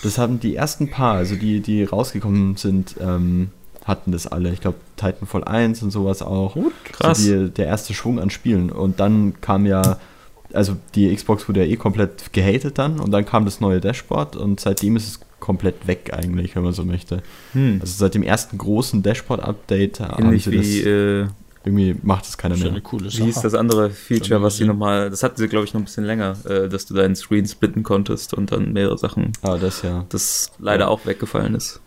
Das 0.03 0.18
haben 0.18 0.41
die 0.41 0.57
ersten 0.57 0.91
paar, 0.91 1.14
also 1.14 1.37
die, 1.37 1.61
die 1.61 1.85
rausgekommen 1.85 2.57
sind, 2.57 2.97
ähm, 3.01 3.51
hatten 3.85 4.12
das 4.12 4.27
alle. 4.27 4.53
Ich 4.53 4.61
glaube, 4.61 4.79
Titanfall 4.97 5.45
1 5.45 5.83
und 5.83 5.91
sowas 5.91 6.23
auch. 6.23 6.55
Gut, 6.55 6.73
krass. 6.85 7.18
So 7.18 7.45
die, 7.45 7.51
der 7.51 7.66
erste 7.66 7.95
Schwung 7.95 8.18
an 8.18 8.31
Spielen. 8.31 8.70
Und 8.70 9.01
dann 9.01 9.41
kam 9.41 9.66
ja, 9.66 9.99
also 10.53 10.77
die 10.95 11.14
Xbox 11.14 11.49
wurde 11.49 11.64
ja 11.64 11.70
eh 11.70 11.77
komplett 11.77 12.33
gehatet 12.33 12.79
dann. 12.79 13.01
Und 13.01 13.12
dann 13.12 13.25
kam 13.25 13.45
das 13.45 13.61
neue 13.61 13.81
Dashboard 13.81 14.37
und 14.37 14.61
seitdem 14.61 14.97
ist 14.97 15.09
es 15.09 15.20
komplett 15.41 15.89
weg 15.89 16.12
eigentlich, 16.12 16.55
wenn 16.55 16.62
man 16.62 16.73
so 16.73 16.85
möchte. 16.85 17.23
Hm. 17.53 17.79
Also 17.81 17.95
seit 17.97 18.14
dem 18.14 18.23
ersten 18.23 18.59
großen 18.59 19.03
Dashboard-Update 19.03 20.01
haben 20.01 20.39
sie 20.39 20.57
das, 20.57 20.66
wie, 20.66 20.81
äh, 20.83 21.27
irgendwie 21.65 21.97
macht 22.03 22.25
es 22.27 22.37
keiner 22.37 22.55
Das 22.55 22.59
ist 22.61 22.65
ja 22.65 22.71
mehr. 22.71 22.75
eine 22.77 22.83
coole 22.83 23.05
wie 23.13 23.23
hieß 23.25 23.35
Sache. 23.37 23.45
das 23.47 23.55
andere 23.55 23.91
Feature, 23.91 24.43
was 24.43 24.57
sie 24.57 24.65
nochmal, 24.65 25.11
das 25.11 25.23
hatten 25.23 25.37
sie, 25.37 25.47
glaube 25.49 25.65
ich, 25.67 25.75
noch 25.75 25.81
ein 25.81 25.85
bisschen 25.85 26.05
länger, 26.05 26.37
äh, 26.45 26.69
dass 26.69 26.87
du 26.87 26.95
deinen 26.95 27.15
Screen 27.15 27.47
splitten 27.47 27.83
konntest 27.83 28.35
und 28.35 28.51
dann 28.53 28.73
mehrere 28.73 28.99
Sachen, 28.99 29.33
Ah, 29.43 29.57
das 29.59 29.83
ja. 29.83 30.05
das 30.09 30.51
leider 30.59 30.85
Ja. 30.85 30.89
auch 30.89 31.07
weggefallen 31.07 31.55
ist. 31.55 31.81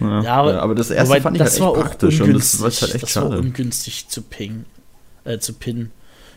Ja. 0.00 0.22
Ja, 0.22 0.34
aber, 0.36 0.52
Ja, 0.54 0.58
aber 0.60 0.74
das 0.74 0.90
erste 0.90 1.10
wobei, 1.10 1.20
fand 1.20 1.36
ich 1.36 1.42
das 1.42 1.52
halt 1.52 1.60
war 1.62 1.76
echt 1.76 1.80
praktisch 1.86 2.20
und 2.20 2.32
das 2.34 2.54
ungünstig. 2.54 2.60
war 2.60 2.70
halt 2.88 2.94
echt 2.94 3.02
das 3.04 3.16
war 3.16 3.22
schade. 3.24 3.38
ungünstig 3.38 4.08
zu 4.08 4.22
pingen, 4.22 4.64
äh, 5.24 5.38
zu 5.38 5.52
pinnen. 5.52 5.92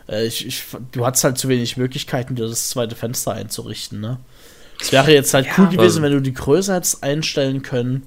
Äh, 0.07 0.25
ich, 0.27 0.45
ich, 0.45 0.63
du 0.91 1.05
hattest 1.05 1.23
halt 1.23 1.37
zu 1.39 1.47
wenig 1.49 1.77
Möglichkeiten, 1.77 2.35
dir 2.35 2.47
das 2.47 2.69
zweite 2.69 2.95
Fenster 2.95 3.31
einzurichten, 3.33 3.99
ne? 3.99 4.19
Es 4.79 4.91
wäre 4.91 5.11
jetzt 5.11 5.33
halt 5.33 5.47
cool 5.57 5.65
gewesen, 5.67 5.79
also- 5.81 6.01
wenn 6.03 6.11
du 6.11 6.21
die 6.21 6.33
Größe 6.33 6.73
hättest 6.75 7.01
einstellen 7.01 7.63
können, 7.63 8.03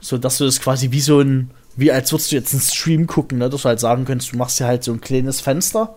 so 0.00 0.16
dass 0.16 0.38
du 0.38 0.44
das 0.46 0.60
quasi 0.60 0.90
wie 0.92 1.00
so 1.00 1.20
ein, 1.20 1.50
wie 1.76 1.92
als 1.92 2.12
würdest 2.12 2.32
du 2.32 2.36
jetzt 2.36 2.52
einen 2.52 2.62
Stream 2.62 3.06
gucken, 3.06 3.38
ne? 3.38 3.48
Dass 3.48 3.62
du 3.62 3.68
halt 3.68 3.80
sagen 3.80 4.04
könntest, 4.04 4.32
du 4.32 4.36
machst 4.36 4.60
dir 4.60 4.66
halt 4.66 4.84
so 4.84 4.92
ein 4.92 5.00
kleines 5.00 5.40
Fenster, 5.40 5.94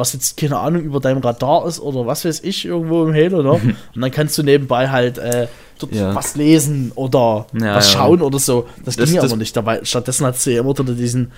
was 0.00 0.12
jetzt, 0.14 0.36
keine 0.36 0.58
Ahnung, 0.58 0.82
über 0.82 0.98
deinem 0.98 1.20
Radar 1.20 1.66
ist 1.66 1.78
oder 1.78 2.06
was 2.06 2.24
weiß 2.24 2.40
ich, 2.42 2.64
irgendwo 2.64 3.04
im 3.06 3.14
Halo, 3.14 3.42
ne? 3.42 3.50
Und 3.94 4.00
dann 4.02 4.10
kannst 4.10 4.36
du 4.38 4.42
nebenbei 4.42 4.88
halt 4.88 5.18
äh, 5.18 5.46
dort 5.78 5.94
Ja. 5.94 6.14
was 6.14 6.34
lesen 6.36 6.92
oder 6.94 7.46
Ja, 7.58 7.76
was 7.76 7.92
ja. 7.92 7.98
schauen 8.00 8.20
oder 8.20 8.38
so. 8.38 8.66
Das, 8.84 8.96
Das- 8.96 9.06
ging 9.06 9.16
ja 9.16 9.22
das- 9.22 9.30
aber 9.32 9.38
nicht 9.38 9.56
dabei. 9.56 9.80
Stattdessen 9.84 10.26
hat 10.26 10.36
sie 10.38 10.52
ja 10.52 10.60
immer 10.60 10.70
unter 10.70 10.84
diesen 10.84 11.30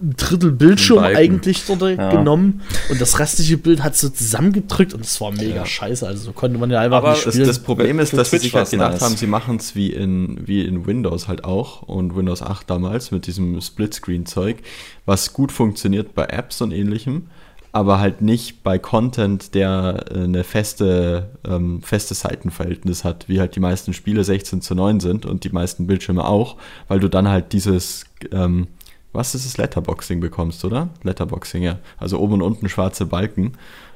Drittel 0.00 0.52
Bildschirm 0.52 1.00
eigentlich 1.00 1.64
dort 1.66 1.82
Ja. 1.82 2.10
genommen 2.10 2.62
und 2.88 2.98
das 3.00 3.18
restliche 3.18 3.58
Bild 3.58 3.82
hat 3.82 3.96
so 3.96 4.08
zusammengedrückt 4.08 4.94
und 4.94 5.04
es 5.04 5.20
war 5.20 5.30
mega 5.32 5.56
Ja. 5.56 5.66
scheiße. 5.66 6.06
Also 6.06 6.24
so 6.24 6.32
konnte 6.32 6.58
man 6.58 6.70
ja 6.70 6.80
einfach 6.80 6.98
Aber 6.98 7.10
nicht 7.12 7.26
Das, 7.26 7.34
spielen. 7.34 7.46
das 7.48 7.58
Problem 7.58 7.98
ist, 7.98 8.14
dass 8.14 8.30
sie 8.30 8.38
Twitch 8.38 8.44
sich 8.44 8.54
halt 8.54 8.70
gedacht 8.70 8.92
nice. 8.92 9.02
haben, 9.02 9.16
sie 9.16 9.26
machen 9.26 9.56
es 9.56 9.74
wie 9.74 9.92
in, 9.92 10.38
wie 10.46 10.64
in 10.64 10.86
Windows 10.86 11.28
halt 11.28 11.44
auch 11.44 11.82
und 11.82 12.16
Windows 12.16 12.40
8 12.42 12.70
damals 12.70 13.10
mit 13.10 13.26
diesem 13.26 13.60
Splitscreen-Zeug, 13.60 14.56
was 15.04 15.32
gut 15.34 15.52
funktioniert 15.52 16.14
bei 16.14 16.24
Apps 16.24 16.60
und 16.62 16.72
ähnlichem, 16.72 17.26
aber 17.72 18.00
halt 18.00 18.20
nicht 18.20 18.62
bei 18.62 18.78
Content, 18.78 19.54
der 19.54 20.04
äh, 20.10 20.24
eine 20.24 20.44
feste, 20.44 21.30
ähm, 21.46 21.82
feste 21.82 22.14
Seitenverhältnis 22.14 23.04
hat, 23.04 23.28
wie 23.28 23.40
halt 23.40 23.54
die 23.56 23.60
meisten 23.60 23.92
Spiele 23.92 24.24
16 24.24 24.60
zu 24.60 24.74
9 24.74 25.00
sind 25.00 25.26
und 25.26 25.44
die 25.44 25.50
meisten 25.50 25.86
Bildschirme 25.86 26.24
auch, 26.24 26.56
weil 26.88 27.00
du 27.00 27.08
dann 27.08 27.28
halt 27.28 27.52
dieses, 27.52 28.04
ähm, 28.32 28.66
was 29.12 29.34
ist 29.34 29.46
es, 29.46 29.56
Letterboxing 29.56 30.20
bekommst, 30.20 30.64
oder? 30.64 30.88
Letterboxing, 31.02 31.62
ja. 31.62 31.78
Also 31.98 32.18
oben 32.18 32.34
und 32.34 32.42
unten 32.42 32.68
schwarze 32.68 33.06
Balken. 33.06 33.52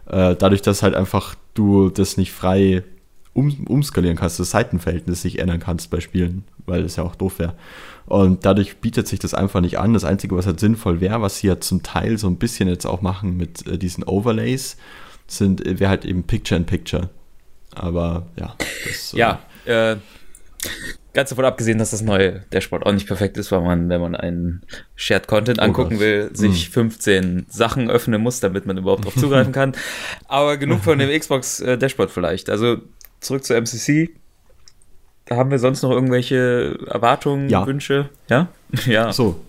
Äh, 0.06 0.36
dadurch, 0.36 0.62
dass 0.62 0.82
halt 0.82 0.94
einfach 0.94 1.34
du 1.54 1.88
das 1.88 2.16
nicht 2.16 2.32
frei 2.32 2.82
um, 3.34 3.66
umskalieren 3.68 4.16
kannst, 4.16 4.40
das 4.40 4.50
Seitenverhältnis 4.50 5.24
nicht 5.24 5.38
ändern 5.38 5.60
kannst 5.60 5.90
bei 5.90 6.00
Spielen, 6.00 6.44
weil 6.66 6.82
das 6.82 6.96
ja 6.96 7.02
auch 7.04 7.14
doof 7.16 7.38
wäre. 7.38 7.54
Und 8.06 8.44
dadurch 8.44 8.78
bietet 8.78 9.08
sich 9.08 9.18
das 9.18 9.34
einfach 9.34 9.60
nicht 9.60 9.78
an. 9.78 9.92
Das 9.94 10.04
Einzige, 10.04 10.36
was 10.36 10.46
halt 10.46 10.60
sinnvoll 10.60 11.00
wäre, 11.00 11.20
was 11.22 11.38
sie 11.38 11.48
ja 11.48 11.60
zum 11.60 11.82
Teil 11.82 12.18
so 12.18 12.26
ein 12.28 12.36
bisschen 12.36 12.68
jetzt 12.68 12.86
auch 12.86 13.02
machen 13.02 13.36
mit 13.36 13.66
äh, 13.66 13.78
diesen 13.78 14.04
Overlays, 14.04 14.76
sind 15.26 15.62
wäre 15.64 15.88
halt 15.88 16.04
eben 16.04 16.22
Picture 16.24 16.58
in 16.58 16.66
Picture. 16.66 17.10
Aber 17.74 18.26
ja, 18.38 18.54
das, 18.86 19.14
äh, 19.14 19.18
Ja, 19.18 19.40
äh, 19.64 19.96
ganz 21.12 21.30
davon 21.30 21.44
abgesehen, 21.44 21.78
dass 21.78 21.90
das 21.90 22.02
neue 22.02 22.40
Dashboard 22.52 22.84
auch 22.84 22.92
nicht 22.92 23.06
perfekt 23.06 23.36
ist, 23.38 23.50
weil 23.52 23.62
man, 23.62 23.88
wenn 23.88 24.00
man 24.00 24.14
einen 24.14 24.62
Shared 24.96 25.26
Content 25.26 25.58
Oh 25.58 25.62
angucken 25.62 25.92
Gott. 25.94 26.00
will, 26.00 26.30
sich 26.34 26.70
15 26.70 27.46
Sachen 27.48 27.90
öffnen 27.90 28.20
muss, 28.20 28.40
damit 28.40 28.66
man 28.66 28.76
überhaupt 28.76 29.04
drauf 29.04 29.14
zugreifen 29.16 29.52
kann. 29.52 29.72
Aber 30.28 30.56
genug 30.56 30.80
von 30.82 30.98
dem 30.98 31.10
Xbox 31.18 31.60
äh, 31.60 31.78
Dashboard 31.78 32.10
vielleicht. 32.10 32.50
Also 32.50 32.78
zurück 33.24 33.44
zur 33.44 33.56
MCC. 33.56 34.10
Da 35.26 35.36
haben 35.36 35.50
wir 35.50 35.58
sonst 35.58 35.82
noch 35.82 35.90
irgendwelche 35.90 36.78
Erwartungen, 36.86 37.48
Ja. 37.48 37.66
Wünsche? 37.66 38.10
Ja? 38.28 38.48
Ja, 38.86 39.12
So, 39.12 39.40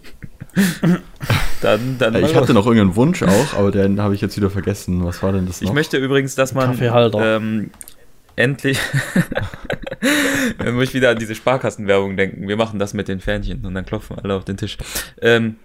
dann, 1.62 1.98
dann 1.98 2.16
äh, 2.16 2.22
ich 2.22 2.36
hatte 2.36 2.54
noch 2.54 2.66
irgendeinen 2.66 2.96
Wunsch 2.96 3.24
auch, 3.24 3.54
aber 3.56 3.72
den 3.72 4.00
habe 4.02 4.16
ich 4.16 4.22
jetzt 4.22 4.38
wieder 4.38 4.50
vergessen. 4.50 5.04
Was 5.04 5.22
war 5.22 5.34
denn 5.34 5.46
das 5.48 5.62
noch? 5.62 5.70
Ich 5.70 5.74
möchte 5.74 5.98
übrigens, 5.98 6.36
dass 6.36 6.54
man 6.54 6.78
ähm, 6.82 7.72
endlich 8.38 8.80
Dann 10.58 10.76
muss 10.76 10.86
ich 10.86 10.94
wieder 10.94 11.10
an 11.12 11.18
diese 11.18 11.36
Sparkassenwerbung 11.36 12.16
denken. 12.18 12.48
Wir 12.48 12.58
machen 12.58 12.80
das 12.80 12.94
mit 12.94 13.08
den 13.08 13.20
Fähnchen 13.20 13.66
und 13.66 13.74
dann 13.74 13.86
klopfen 13.86 14.18
alle 14.20 14.36
auf 14.36 14.46
den 14.46 14.58
Tisch. 14.58 14.78
Ähm, 15.22 15.56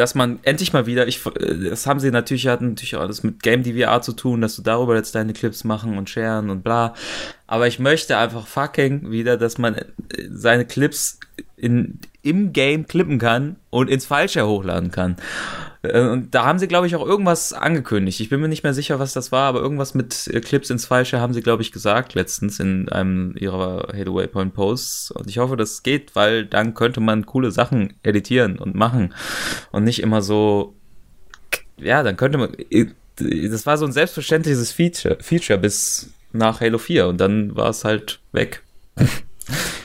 dass 0.00 0.14
man 0.14 0.38
endlich 0.44 0.72
mal 0.72 0.86
wieder, 0.86 1.06
ich, 1.06 1.24
äh, 1.26 1.68
das 1.68 1.86
haben 1.86 2.00
sie 2.00 2.10
natürlich, 2.10 2.46
hatten 2.48 2.70
natürlich 2.70 2.96
auch 2.96 3.02
alles 3.02 3.22
mit 3.22 3.42
Game 3.42 3.62
DVR 3.62 4.00
zu 4.00 4.14
tun, 4.14 4.40
dass 4.40 4.56
du 4.56 4.62
darüber 4.62 4.96
jetzt 4.96 5.14
deine 5.14 5.34
Clips 5.34 5.62
machen 5.62 5.98
und 5.98 6.08
sharen 6.08 6.48
und 6.48 6.64
bla. 6.64 6.94
Aber 7.46 7.66
ich 7.66 7.78
möchte 7.78 8.16
einfach 8.16 8.46
fucking 8.46 9.10
wieder, 9.10 9.36
dass 9.36 9.58
man 9.58 9.74
äh, 9.74 9.84
seine 10.30 10.64
Clips 10.64 11.20
in, 11.56 11.98
im 12.22 12.54
Game 12.54 12.86
klippen 12.86 13.18
kann 13.18 13.56
und 13.68 13.90
ins 13.90 14.06
Falsche 14.06 14.46
hochladen 14.46 14.90
kann. 14.90 15.16
Äh, 15.82 16.00
Und 16.00 16.34
da 16.34 16.44
haben 16.44 16.58
sie, 16.58 16.68
glaube 16.68 16.86
ich, 16.86 16.96
auch 16.96 17.06
irgendwas 17.06 17.52
angekündigt. 17.52 18.20
Ich 18.20 18.28
bin 18.28 18.40
mir 18.40 18.48
nicht 18.48 18.62
mehr 18.62 18.74
sicher, 18.74 18.98
was 18.98 19.12
das 19.12 19.32
war, 19.32 19.44
aber 19.48 19.60
irgendwas 19.60 19.94
mit 19.94 20.28
äh, 20.28 20.40
Clips 20.40 20.70
ins 20.70 20.86
Falsche 20.86 21.20
haben 21.20 21.34
sie, 21.34 21.42
glaube 21.42 21.62
ich, 21.62 21.72
gesagt 21.72 22.14
letztens 22.14 22.60
in 22.60 22.88
einem 22.88 23.34
ihrer 23.36 23.88
Halo 23.92 24.14
Waypoint 24.16 24.54
Posts. 24.54 25.12
Und 25.12 25.28
ich 25.28 25.38
hoffe, 25.38 25.56
das 25.56 25.82
geht, 25.82 26.14
weil 26.14 26.44
dann 26.46 26.74
könnte 26.74 27.00
man 27.00 27.26
coole 27.26 27.50
Sachen 27.50 27.94
editieren 28.02 28.58
und 28.58 28.74
machen. 28.74 29.14
Und 29.72 29.84
nicht 29.84 30.02
immer 30.02 30.22
so, 30.22 30.74
ja, 31.76 32.02
dann 32.02 32.16
könnte 32.16 32.38
man, 32.38 32.54
äh, 32.70 32.86
das 33.16 33.66
war 33.66 33.76
so 33.76 33.84
ein 33.84 33.92
selbstverständliches 33.92 34.72
Feature, 34.72 35.18
Feature 35.20 35.58
bis 35.58 36.10
nach 36.32 36.60
Halo 36.60 36.78
4 36.78 37.08
und 37.08 37.18
dann 37.20 37.54
war 37.56 37.68
es 37.68 37.84
halt 37.84 38.20
weg. 38.32 38.62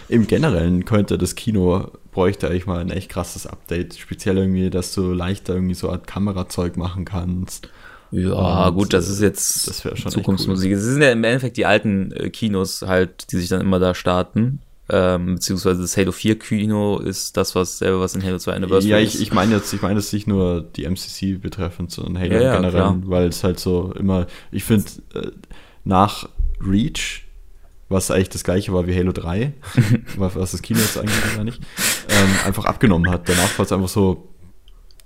Im 0.08 0.28
Generellen 0.28 0.86
könnte 0.86 1.18
das 1.18 1.36
Kino, 1.36 1.92
bräuchte 2.16 2.48
eigentlich 2.50 2.66
mal 2.66 2.80
ein 2.80 2.90
echt 2.92 3.10
krasses 3.10 3.46
Update. 3.46 3.96
Speziell 3.98 4.38
irgendwie, 4.38 4.70
dass 4.70 4.94
du 4.94 5.12
leichter 5.12 5.54
irgendwie 5.54 5.76
so 5.76 5.90
Art 5.92 6.08
Kamerazeug 6.08 6.78
machen 6.78 7.04
kannst. 7.04 7.68
Ja, 8.12 8.68
Und, 8.68 8.76
gut, 8.76 8.94
das 8.94 9.10
äh, 9.10 9.12
ist 9.12 9.22
jetzt 9.22 9.68
das 9.68 10.14
Zukunftsmusik. 10.14 10.72
Es 10.72 10.84
sind 10.84 11.02
ja 11.02 11.12
im 11.12 11.24
Endeffekt 11.26 11.58
die 11.58 11.66
alten 11.66 12.12
äh, 12.14 12.30
Kinos 12.30 12.82
halt, 12.84 13.32
die 13.32 13.38
sich 13.38 13.50
dann 13.50 13.60
immer 13.60 13.80
da 13.80 13.94
starten. 13.94 14.60
Ähm, 14.88 15.36
beziehungsweise 15.36 15.82
das 15.82 15.98
Halo 15.98 16.12
4 16.14 16.40
Kino 16.40 17.00
ist 17.00 17.36
das, 17.36 17.54
was 17.56 17.80
selber 17.80 18.00
was 18.00 18.16
in 18.16 18.24
Halo 18.24 18.38
2 18.38 18.54
Anniversary 18.54 18.92
Ja, 18.92 18.98
ist. 19.00 19.16
ich, 19.16 19.22
ich 19.24 19.34
meine 19.34 19.56
jetzt, 19.56 19.74
ich 19.74 19.82
meine 19.82 20.00
jetzt 20.00 20.14
nicht 20.14 20.28
nur 20.28 20.62
die 20.62 20.86
MCC 20.86 21.42
betreffend, 21.42 21.92
sondern 21.92 22.18
Halo 22.20 22.36
Ja, 22.36 22.42
ja, 22.42 22.56
generell, 22.56 22.72
klar. 22.82 23.02
weil 23.06 23.28
es 23.28 23.44
halt 23.44 23.60
so 23.60 23.92
immer, 24.00 24.28
ich 24.52 24.64
finde, 24.64 24.86
äh, 25.16 25.32
nach 25.84 26.30
Reach, 26.62 27.25
was 27.90 28.12
eigentlich 28.12 28.30
das 28.30 28.44
gleiche 28.44 28.74
war 28.74 28.88
wie 28.88 28.96
Halo 28.96 29.12
3, 29.12 29.54
was 30.18 30.52
das 30.52 30.62
Kino 30.62 30.80
jetzt 30.80 30.98
eigentlich 30.98 31.36
gar 31.36 31.44
nicht, 31.44 31.62
ähm, 32.10 32.30
einfach 32.46 32.66
abgenommen 32.66 33.10
hat. 33.12 33.30
Danach 33.30 33.58
war 33.58 33.66
es 33.66 33.72
einfach 33.72 33.90
so, 33.90 34.28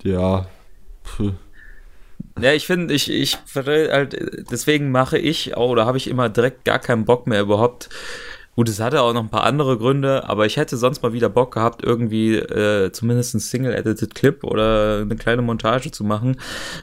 ja, 0.03 0.47
pff, 1.05 1.33
Ja, 2.39 2.53
ich 2.53 2.65
finde, 2.65 2.93
ich, 2.93 3.11
ich 3.11 3.37
halt, 3.55 4.45
deswegen 4.51 4.91
mache 4.91 5.17
ich 5.17 5.57
auch, 5.57 5.69
oder 5.69 5.85
habe 5.85 5.97
ich 5.97 6.07
immer 6.07 6.29
direkt 6.29 6.65
gar 6.65 6.79
keinen 6.79 7.05
Bock 7.05 7.27
mehr 7.27 7.41
überhaupt. 7.41 7.89
Gut, 8.55 8.67
es 8.67 8.81
hatte 8.81 9.01
auch 9.01 9.13
noch 9.13 9.23
ein 9.23 9.29
paar 9.29 9.43
andere 9.43 9.77
Gründe, 9.77 10.27
aber 10.27 10.45
ich 10.45 10.57
hätte 10.57 10.75
sonst 10.75 11.01
mal 11.01 11.13
wieder 11.13 11.29
Bock 11.29 11.53
gehabt, 11.53 11.81
irgendwie 11.83 12.35
äh, 12.35 12.91
zumindest 12.91 13.35
ein 13.35 13.39
Single-Edited 13.39 14.15
Clip 14.15 14.43
oder 14.43 14.99
eine 14.99 15.15
kleine 15.15 15.41
Montage 15.41 15.91
zu 15.91 16.03
machen, 16.03 16.35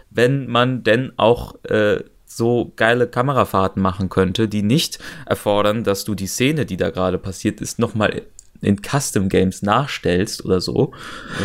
wenn 0.08 0.46
man 0.46 0.84
denn 0.84 1.12
auch 1.18 1.62
äh, 1.64 2.02
so 2.36 2.72
geile 2.76 3.06
Kamerafahrten 3.06 3.80
machen 3.80 4.08
könnte, 4.10 4.46
die 4.46 4.62
nicht 4.62 4.98
erfordern, 5.24 5.84
dass 5.84 6.04
du 6.04 6.14
die 6.14 6.26
Szene, 6.26 6.66
die 6.66 6.76
da 6.76 6.90
gerade 6.90 7.16
passiert 7.18 7.60
ist, 7.62 7.78
nochmal 7.78 8.22
in 8.60 8.78
Custom 8.82 9.28
Games 9.28 9.62
nachstellst 9.62 10.44
oder 10.44 10.60
so, 10.60 10.92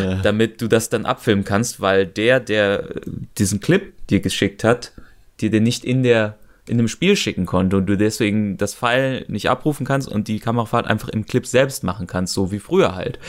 Ja. 0.02 0.16
damit 0.22 0.62
du 0.62 0.68
das 0.68 0.90
dann 0.90 1.06
abfilmen 1.06 1.46
kannst, 1.46 1.80
weil 1.80 2.06
der, 2.06 2.40
der 2.40 2.90
diesen 3.38 3.60
Clip 3.62 3.94
dir 4.08 4.20
geschickt 4.20 4.64
hat, 4.64 4.92
dir 5.40 5.50
den 5.50 5.64
nicht 5.64 5.86
in 5.86 6.04
der 6.04 6.38
in 6.72 6.78
dem 6.78 6.88
Spiel 6.88 7.18
schicken 7.18 7.46
konnte 7.46 7.76
und 7.76 7.86
du 7.86 7.98
deswegen 7.98 8.56
das 8.56 8.74
File 8.74 9.26
nicht 9.28 9.50
abrufen 9.50 9.86
kannst 9.86 10.08
und 10.08 10.30
die 10.30 10.40
Kamerafahrt 10.40 10.88
einfach 10.88 11.10
im 11.10 11.26
Clip 11.26 11.46
selbst 11.46 11.84
machen 11.84 12.08
kannst, 12.08 12.34
so 12.34 12.54
wie 12.54 12.60
früher 12.60 12.96
halt. 12.96 13.20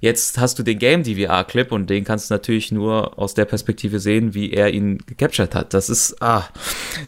Jetzt 0.00 0.38
hast 0.38 0.58
du 0.58 0.64
den 0.64 0.80
Game 0.80 1.04
DVR 1.04 1.44
Clip 1.44 1.70
und 1.70 1.88
den 1.88 2.02
kannst 2.02 2.28
du 2.28 2.34
natürlich 2.34 2.72
nur 2.72 3.16
aus 3.16 3.34
der 3.34 3.44
Perspektive 3.44 4.00
sehen, 4.00 4.34
wie 4.34 4.50
er 4.50 4.74
ihn 4.74 4.98
gecaptured 5.06 5.54
hat. 5.54 5.74
Das 5.74 5.88
ist 5.88 6.20
ah, 6.20 6.48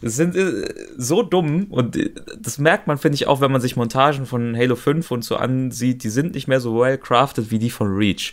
das 0.01 0.15
sind 0.15 0.33
äh, 0.37 0.73
so 0.97 1.23
dumm 1.23 1.65
und 1.69 1.97
äh, 1.97 2.11
das 2.39 2.57
merkt 2.57 2.87
man 2.87 2.97
finde 2.97 3.15
ich 3.15 3.27
auch, 3.27 3.41
wenn 3.41 3.51
man 3.51 3.59
sich 3.59 3.75
Montagen 3.75 4.25
von 4.25 4.55
Halo 4.55 4.77
5 4.77 5.11
und 5.11 5.25
so 5.25 5.35
ansieht, 5.35 6.05
die 6.05 6.09
sind 6.09 6.35
nicht 6.35 6.47
mehr 6.47 6.61
so 6.61 6.79
well 6.79 6.97
crafted 6.97 7.51
wie 7.51 7.59
die 7.59 7.69
von 7.69 7.93
Reach, 7.93 8.31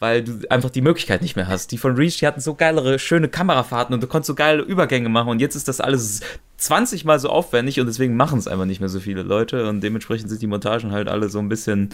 weil 0.00 0.24
du 0.24 0.40
einfach 0.50 0.70
die 0.70 0.80
Möglichkeit 0.80 1.22
nicht 1.22 1.36
mehr 1.36 1.46
hast. 1.46 1.70
Die 1.70 1.78
von 1.78 1.94
Reach, 1.94 2.18
die 2.18 2.26
hatten 2.26 2.40
so 2.40 2.54
geilere 2.54 2.98
schöne 2.98 3.28
Kamerafahrten 3.28 3.94
und 3.94 4.02
du 4.02 4.08
konntest 4.08 4.26
so 4.26 4.34
geile 4.34 4.62
Übergänge 4.62 5.08
machen 5.08 5.28
und 5.28 5.40
jetzt 5.40 5.54
ist 5.54 5.68
das 5.68 5.80
alles 5.80 6.22
20 6.58 7.04
mal 7.04 7.18
so 7.18 7.28
aufwendig 7.28 7.80
und 7.80 7.86
deswegen 7.86 8.16
machen 8.16 8.38
es 8.38 8.48
einfach 8.48 8.64
nicht 8.64 8.80
mehr 8.80 8.88
so 8.88 9.00
viele 9.00 9.22
Leute 9.22 9.68
und 9.68 9.82
dementsprechend 9.82 10.30
sind 10.30 10.40
die 10.40 10.46
Montagen 10.46 10.92
halt 10.92 11.08
alle 11.08 11.28
so 11.28 11.38
ein 11.38 11.48
bisschen, 11.48 11.90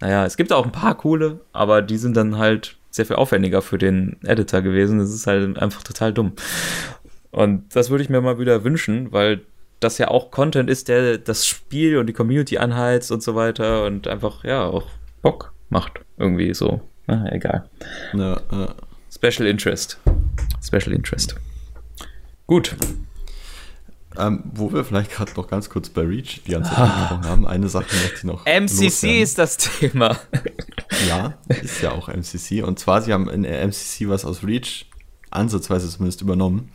naja, 0.00 0.24
es 0.24 0.36
gibt 0.36 0.52
auch 0.52 0.64
ein 0.64 0.72
paar 0.72 0.96
coole, 0.96 1.40
aber 1.52 1.82
die 1.82 1.98
sind 1.98 2.16
dann 2.16 2.38
halt 2.38 2.76
sehr 2.90 3.06
viel 3.06 3.16
aufwendiger 3.16 3.62
für 3.62 3.78
den 3.78 4.16
Editor 4.24 4.62
gewesen. 4.62 4.98
Das 4.98 5.12
ist 5.12 5.26
halt 5.26 5.58
einfach 5.58 5.82
total 5.82 6.12
dumm. 6.12 6.32
Und 7.30 7.74
das 7.76 7.90
würde 7.90 8.02
ich 8.02 8.10
mir 8.10 8.20
mal 8.20 8.38
wieder 8.38 8.64
wünschen, 8.64 9.12
weil 9.12 9.42
das 9.78 9.98
ja 9.98 10.08
auch 10.08 10.30
Content 10.30 10.68
ist, 10.68 10.88
der 10.88 11.18
das 11.18 11.46
Spiel 11.46 11.96
und 11.98 12.06
die 12.06 12.12
Community 12.12 12.58
anheizt 12.58 13.12
und 13.12 13.22
so 13.22 13.34
weiter 13.34 13.84
und 13.84 14.08
einfach, 14.08 14.44
ja, 14.44 14.64
auch 14.64 14.86
Bock 15.22 15.52
macht. 15.68 16.00
Irgendwie 16.18 16.52
so. 16.52 16.80
Na, 17.06 17.30
egal. 17.32 17.68
ja, 18.12 18.40
ja. 18.50 18.74
Special 19.12 19.48
Interest. 19.48 19.98
Special 20.62 20.92
Interest. 20.92 21.36
Gut. 22.46 22.76
Ähm, 24.18 24.42
wo 24.52 24.72
wir 24.72 24.84
vielleicht 24.84 25.12
gerade 25.12 25.32
noch 25.36 25.46
ganz 25.48 25.70
kurz 25.70 25.88
bei 25.88 26.02
Reach 26.02 26.40
die 26.46 26.50
ganze 26.52 26.70
Zeit 26.70 26.78
angesprochen 26.80 27.24
haben, 27.26 27.46
eine 27.46 27.68
Sache 27.68 27.86
möchte 27.94 28.16
ich 28.16 28.24
noch. 28.24 28.44
MCC 28.44 28.82
loswerden. 28.84 29.22
ist 29.22 29.38
das 29.38 29.56
Thema. 29.56 30.16
Ja, 31.08 31.34
ist 31.48 31.80
ja 31.80 31.92
auch 31.92 32.08
MCC. 32.08 32.62
Und 32.62 32.78
zwar, 32.78 33.00
sie 33.00 33.12
haben 33.12 33.30
in 33.30 33.42
MCC 33.42 34.08
was 34.08 34.24
aus 34.26 34.42
Reach 34.44 34.86
ansatzweise 35.30 35.88
zumindest 35.88 36.20
übernommen. 36.20 36.70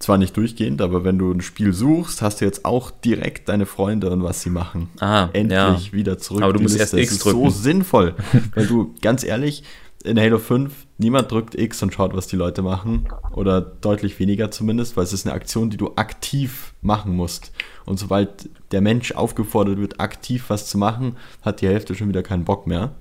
Zwar 0.00 0.16
nicht 0.16 0.36
durchgehend, 0.36 0.80
aber 0.80 1.04
wenn 1.04 1.18
du 1.18 1.30
ein 1.30 1.40
Spiel 1.40 1.72
suchst, 1.72 2.22
hast 2.22 2.40
du 2.40 2.44
jetzt 2.46 2.64
auch 2.64 2.90
direkt 2.90 3.48
deine 3.48 3.66
Freunde 3.66 4.10
und 4.10 4.22
was 4.22 4.42
sie 4.42 4.50
machen. 4.50 4.88
Ah, 5.00 5.28
Endlich 5.32 5.86
ja. 5.86 5.92
wieder 5.92 6.18
zurück. 6.18 6.42
Aber 6.42 6.52
du 6.52 6.60
musst 6.60 6.78
Liste. 6.78 6.96
erst 6.98 7.10
X 7.10 7.12
ist 7.18 7.22
so 7.24 7.32
drücken. 7.32 7.50
sinnvoll. 7.50 8.14
weil 8.54 8.66
du, 8.66 8.94
ganz 9.02 9.22
ehrlich, 9.24 9.62
in 10.04 10.18
Halo 10.18 10.38
5, 10.38 10.86
niemand 10.98 11.30
drückt 11.30 11.54
X 11.56 11.82
und 11.82 11.92
schaut, 11.92 12.14
was 12.14 12.28
die 12.28 12.36
Leute 12.36 12.62
machen. 12.62 13.08
Oder 13.32 13.60
deutlich 13.60 14.18
weniger 14.20 14.50
zumindest, 14.50 14.96
weil 14.96 15.04
es 15.04 15.12
ist 15.12 15.26
eine 15.26 15.34
Aktion, 15.34 15.70
die 15.70 15.76
du 15.76 15.92
aktiv 15.96 16.74
machen 16.82 17.16
musst. 17.16 17.52
Und 17.84 17.98
sobald 17.98 18.48
der 18.70 18.80
Mensch 18.80 19.12
aufgefordert 19.12 19.78
wird, 19.78 20.00
aktiv 20.00 20.44
was 20.48 20.68
zu 20.68 20.78
machen, 20.78 21.16
hat 21.42 21.60
die 21.60 21.68
Hälfte 21.68 21.94
schon 21.94 22.08
wieder 22.08 22.22
keinen 22.22 22.44
Bock 22.44 22.66
mehr. 22.66 22.92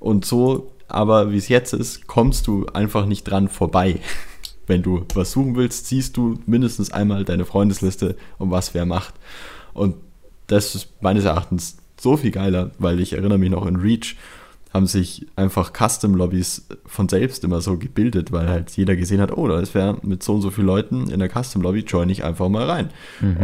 Und 0.00 0.24
so, 0.24 0.72
aber 0.86 1.32
wie 1.32 1.38
es 1.38 1.48
jetzt 1.48 1.72
ist, 1.72 2.06
kommst 2.06 2.46
du 2.46 2.66
einfach 2.66 3.06
nicht 3.06 3.24
dran 3.24 3.48
vorbei. 3.48 4.00
Wenn 4.66 4.82
du 4.82 5.04
was 5.14 5.32
suchen 5.32 5.56
willst, 5.56 5.86
siehst 5.86 6.16
du 6.16 6.38
mindestens 6.46 6.90
einmal 6.90 7.24
deine 7.24 7.44
Freundesliste 7.44 8.16
und 8.38 8.50
was 8.50 8.74
wer 8.74 8.86
macht. 8.86 9.14
Und 9.72 9.96
das 10.46 10.74
ist 10.74 10.88
meines 11.02 11.24
Erachtens 11.24 11.78
so 11.98 12.16
viel 12.16 12.30
geiler, 12.30 12.70
weil 12.78 13.00
ich 13.00 13.14
erinnere 13.14 13.38
mich 13.38 13.50
noch 13.50 13.66
in 13.66 13.76
Reach 13.76 14.16
haben 14.74 14.88
sich 14.88 15.26
einfach 15.36 15.72
Custom-Lobbys 15.72 16.66
von 16.84 17.08
selbst 17.08 17.44
immer 17.44 17.60
so 17.60 17.78
gebildet, 17.78 18.32
weil 18.32 18.48
halt 18.48 18.72
jeder 18.72 18.96
gesehen 18.96 19.20
hat, 19.20 19.30
oh, 19.30 19.46
da 19.46 19.60
ist 19.60 19.72
wer 19.72 19.98
mit 20.02 20.24
so 20.24 20.34
und 20.34 20.42
so 20.42 20.50
vielen 20.50 20.66
Leuten 20.66 21.08
in 21.08 21.20
der 21.20 21.30
Custom-Lobby, 21.30 21.84
join 21.86 22.10
ich 22.10 22.24
einfach 22.24 22.48
mal 22.48 22.68
rein. 22.68 22.90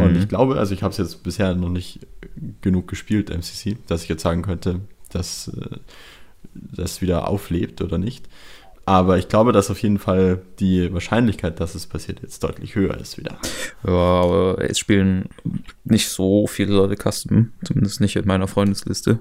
Und 0.03 0.17
ich 0.17 0.27
glaube, 0.27 0.57
also 0.57 0.73
ich 0.73 0.83
habe 0.83 0.91
es 0.91 0.97
jetzt 0.97 1.23
bisher 1.23 1.55
noch 1.55 1.69
nicht 1.69 2.01
genug 2.59 2.89
gespielt, 2.89 3.29
MCC, 3.29 3.77
dass 3.87 4.03
ich 4.03 4.09
jetzt 4.09 4.23
sagen 4.23 4.41
könnte, 4.41 4.81
dass 5.09 5.47
äh, 5.47 5.77
das 6.53 7.01
wieder 7.01 7.29
auflebt 7.29 7.81
oder 7.81 7.97
nicht. 7.97 8.27
Aber 8.91 9.17
ich 9.17 9.29
glaube, 9.29 9.53
dass 9.53 9.71
auf 9.71 9.81
jeden 9.81 9.99
Fall 9.99 10.41
die 10.59 10.93
Wahrscheinlichkeit, 10.93 11.61
dass 11.61 11.75
es 11.75 11.87
passiert, 11.87 12.21
jetzt 12.23 12.43
deutlich 12.43 12.75
höher 12.75 12.97
ist 12.97 13.17
wieder. 13.17 13.37
Ja, 13.87 13.93
aber 13.93 14.57
es 14.59 14.79
spielen 14.79 15.29
nicht 15.85 16.09
so 16.09 16.45
viele 16.45 16.73
Leute 16.73 16.97
Custom, 16.97 17.53
zumindest 17.63 18.01
nicht 18.01 18.17
in 18.17 18.27
meiner 18.27 18.49
Freundesliste. 18.49 19.19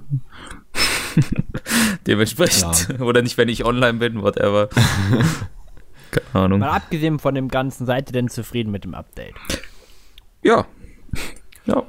Dementsprechend. 2.08 3.00
Oder 3.00 3.22
nicht, 3.22 3.38
wenn 3.38 3.48
ich 3.48 3.64
online 3.64 4.00
bin, 4.00 4.22
whatever. 4.22 4.70
Keine 6.10 6.44
Ahnung. 6.44 6.58
Mal 6.58 6.70
abgesehen 6.70 7.20
von 7.20 7.36
dem 7.36 7.46
Ganzen, 7.46 7.86
seid 7.86 8.08
ihr 8.08 8.14
denn 8.14 8.28
zufrieden 8.28 8.72
mit 8.72 8.82
dem 8.82 8.94
Update? 8.94 9.36
Ja. 10.42 10.66
Ja. 11.66 11.84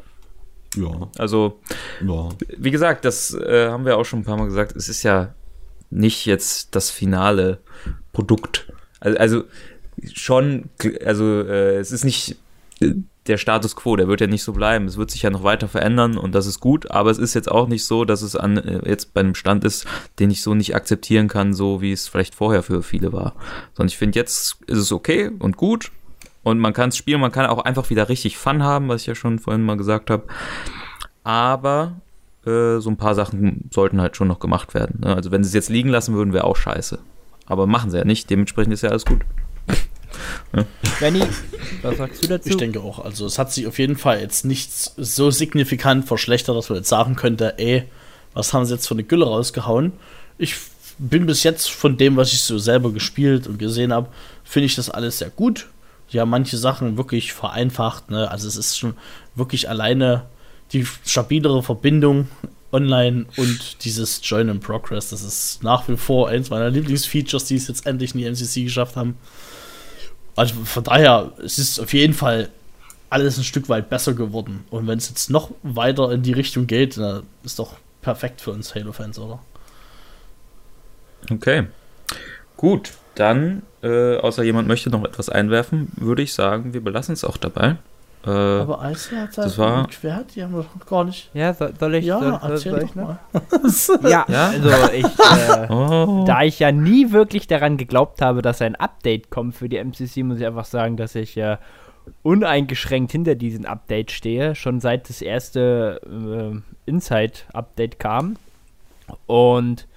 Ja, 0.76 1.10
Also, 1.18 1.60
ja. 2.06 2.30
wie 2.60 2.70
gesagt, 2.70 3.06
das 3.06 3.34
äh, 3.34 3.70
haben 3.70 3.86
wir 3.86 3.98
auch 3.98 4.06
schon 4.06 4.20
ein 4.20 4.24
paar 4.24 4.38
Mal 4.38 4.46
gesagt. 4.46 4.76
Es 4.76 4.88
ist 4.88 5.02
ja 5.02 5.34
nicht 5.92 6.26
jetzt 6.26 6.76
das 6.76 6.90
finale 6.90 7.60
Produkt. 8.14 8.72
Also, 9.00 9.18
also 9.18 9.44
schon, 10.14 10.70
also 11.06 11.42
äh, 11.42 11.78
es 11.78 11.92
ist 11.92 12.06
nicht 12.06 12.38
äh, 12.80 12.94
der 13.28 13.38
Status 13.38 13.76
quo, 13.76 13.96
der 13.96 14.08
wird 14.08 14.22
ja 14.22 14.28
nicht 14.28 14.44
so 14.44 14.54
bleiben. 14.54 14.86
Es 14.86 14.98
wird 14.98 15.12
sich 15.12 15.22
ja 15.22 15.30
noch 15.30 15.44
weiter 15.44 15.68
verändern 15.68 16.18
und 16.18 16.34
das 16.34 16.48
ist 16.48 16.60
gut, 16.60 16.90
aber 16.90 17.12
es 17.12 17.20
ist 17.20 17.36
jetzt 17.36 17.52
auch 17.52 17.68
nicht 17.68 17.86
so, 17.86 18.04
dass 18.04 18.24
es 18.24 18.36
an 18.36 18.58
äh, 18.58 18.90
jetzt 18.90 19.14
bei 19.14 19.20
einem 19.22 19.36
Stand 19.36 19.64
ist, 19.64 19.86
den 20.20 20.32
ich 20.32 20.42
so 20.42 20.56
nicht 20.56 20.76
akzeptieren 20.76 21.28
kann, 21.28 21.54
so 21.54 21.82
wie 21.82 21.92
es 21.92 22.08
vielleicht 22.08 22.34
vorher 22.34 22.64
für 22.64 22.82
viele 22.82 23.14
war. 23.14 23.36
Sondern 23.74 23.90
ich 23.90 23.98
finde, 23.98 24.18
jetzt 24.18 24.58
ist 24.66 24.78
es 24.80 24.92
okay 24.92 25.30
und 25.38 25.58
gut 25.58 25.92
und 26.44 26.58
man 26.58 26.74
kann 26.74 26.90
es 26.90 26.98
spielen, 26.98 27.22
man 27.22 27.32
kann 27.32 27.46
auch 27.46 27.64
einfach 27.64 27.90
wieder 27.90 28.10
richtig 28.10 28.38
Fun 28.38 28.64
haben, 28.64 28.88
was 28.88 29.02
ich 29.02 29.08
ja 29.08 29.16
schon 29.16 29.38
vorhin 29.38 29.64
mal 29.64 29.78
gesagt 29.78 30.10
habe. 30.10 30.24
Aber 31.24 32.02
äh, 32.46 32.80
so 32.80 32.90
ein 32.90 32.98
paar 32.98 33.16
Sachen 33.16 33.70
sollten 33.72 34.02
halt 34.02 34.16
schon 34.16 34.28
noch 34.28 34.40
gemacht 34.40 34.74
werden. 34.74 35.02
Ne? 35.02 35.16
Also 35.16 35.32
wenn 35.32 35.44
sie 35.44 35.50
es 35.50 35.54
jetzt 35.54 35.70
liegen 35.70 35.90
lassen 35.90 36.16
würden, 36.16 36.34
wäre 36.34 36.46
auch 36.46 36.58
scheiße. 36.58 37.00
Aber 37.46 37.68
machen 37.68 37.92
sie 37.92 37.98
ja 37.98 38.06
nicht, 38.06 38.30
dementsprechend 38.30 38.74
ist 38.74 38.84
ja 38.84 38.90
alles 38.90 39.06
gut. 39.06 39.22
Benny, 41.00 41.24
was 41.82 41.98
sagst 41.98 42.24
du 42.24 42.28
dazu? 42.28 42.50
Ich 42.50 42.58
denke 42.58 42.82
auch, 42.82 43.00
also 43.04 43.26
es 43.26 43.40
hat 43.40 43.52
sich 43.52 43.68
auf 43.68 43.80
jeden 43.80 43.96
Fall 43.96 44.20
jetzt 44.20 44.46
nichts 44.46 44.94
so 44.98 45.32
signifikant 45.32 46.08
verschlechtert, 46.08 46.56
dass 46.56 46.70
man 46.70 46.78
jetzt 46.78 46.90
sagen 46.90 47.16
könnte, 47.16 47.58
ey, 47.58 47.84
was 48.34 48.54
haben 48.54 48.66
sie 48.66 48.74
jetzt 48.74 48.88
für 48.88 48.94
eine 48.94 49.04
Gülle 49.04 49.26
rausgehauen? 49.26 49.94
Ich 50.38 50.56
bin 50.98 51.26
bis 51.26 51.44
jetzt 51.44 51.70
von 51.70 51.98
dem, 51.98 52.16
was 52.16 52.34
ich 52.34 52.42
so 52.42 52.58
selber 52.58 52.92
gespielt 52.92 53.48
und 53.48 53.58
gesehen 53.60 53.94
habe, 53.94 54.10
finde 54.44 54.66
ich 54.66 54.76
das 54.76 54.90
alles 54.90 55.20
sehr 55.20 55.30
gut. 55.30 55.68
Ja, 56.10 56.26
manche 56.26 56.58
Sachen 56.58 56.98
wirklich 56.98 57.34
vereinfacht, 57.34 58.12
ne? 58.12 58.30
Also 58.30 58.48
es 58.48 58.58
ist 58.58 58.78
schon 58.78 58.96
wirklich 59.36 59.70
alleine 59.70 60.26
die 60.74 60.86
stabilere 61.06 61.64
Verbindung 61.64 62.28
online 62.72 63.26
und 63.36 63.84
dieses 63.84 64.22
Join 64.24 64.50
in 64.50 64.60
Progress, 64.60 65.10
das 65.10 65.24
ist 65.24 65.64
nach 65.64 65.88
wie 65.90 65.98
vor 65.98 66.30
eins 66.30 66.50
meiner 66.50 66.70
Lieblingsfeatures, 66.70 67.46
die 67.46 67.56
es 67.56 67.68
jetzt 67.68 67.86
endlich 67.86 68.16
in 68.16 68.20
die 68.22 68.26
MCC 68.26 68.64
geschafft 68.64 68.96
haben. 68.96 69.18
Also 70.36 70.56
von 70.64 70.84
daher, 70.84 71.34
es 71.44 71.60
ist 71.60 71.80
auf 71.80 71.94
jeden 71.94 72.14
Fall 72.14 72.50
alles 73.10 73.38
ein 73.38 73.44
Stück 73.44 73.68
weit 73.68 73.90
besser 73.90 74.14
geworden. 74.14 74.64
Und 74.70 74.88
wenn 74.88 74.98
es 74.98 75.10
jetzt 75.10 75.30
noch 75.30 75.52
weiter 75.64 76.12
in 76.12 76.24
die 76.24 76.32
Richtung 76.32 76.66
geht, 76.68 76.98
ist 77.44 77.60
doch 77.60 77.76
perfekt 78.02 78.40
für 78.40 78.52
uns 78.52 78.74
Halo-Fans, 78.74 79.20
oder? 79.20 79.40
Okay. 81.30 81.68
Gut, 82.56 82.94
dann, 83.16 83.64
äh, 83.84 84.16
außer 84.18 84.44
jemand 84.44 84.68
möchte 84.68 84.90
noch 84.90 85.04
etwas 85.04 85.30
einwerfen, 85.30 85.92
würde 85.98 86.22
ich 86.22 86.34
sagen, 86.34 86.74
wir 86.74 86.82
belassen 86.82 87.14
es 87.14 87.26
auch 87.26 87.38
dabei. 87.38 87.76
Äh, 88.26 88.30
Aber 88.30 88.82
Eisler 88.82 89.22
hat 89.22 89.30
das 89.30 89.36
das 89.46 89.58
war- 89.58 89.88
quert, 89.88 90.36
die 90.36 90.44
haben 90.44 90.54
wir 90.54 90.64
doch 90.80 90.86
gar 90.86 91.04
nicht. 91.04 91.30
Ja, 91.34 91.54
soll, 91.54 91.74
soll 91.80 91.96
ich? 91.96 92.06
Ja, 92.06 92.20
soll, 92.20 92.30
soll, 92.40 92.52
erzähl 92.52 92.72
soll 92.72 92.80
doch 92.82 92.88
ich 92.90 92.96
noch? 92.96 94.02
mal. 94.04 94.10
Ja, 94.12 94.26
Ja? 94.30 94.48
also 94.50 94.70
ich, 94.94 95.06
äh, 95.06 95.68
oh. 95.74 96.24
da 96.28 96.44
ich 96.44 96.60
ja 96.60 96.72
nie 96.72 97.12
wirklich 97.12 97.48
daran 97.48 97.78
geglaubt 97.78 98.22
habe, 98.22 98.42
dass 98.42 98.62
ein 98.62 98.76
Update 98.76 99.30
kommt 99.32 99.56
für 99.56 99.70
die 99.70 99.78
MCC, 99.84 100.24
muss 100.24 100.40
ich 100.40 100.46
einfach 100.46 100.66
sagen, 100.66 100.98
dass 100.98 101.16
ich 101.16 101.36
äh, 101.38 101.58
uneingeschränkt 102.24 103.12
hinter 103.12 103.36
diesem 103.36 103.66
Update 103.66 104.12
stehe, 104.12 104.56
schon 104.56 104.80
seit 104.80 105.10
das 105.10 105.22
erste 105.22 106.02
äh, 106.06 106.60
Inside-Update 106.90 108.00
kam. 108.00 108.38
Und 109.26 109.88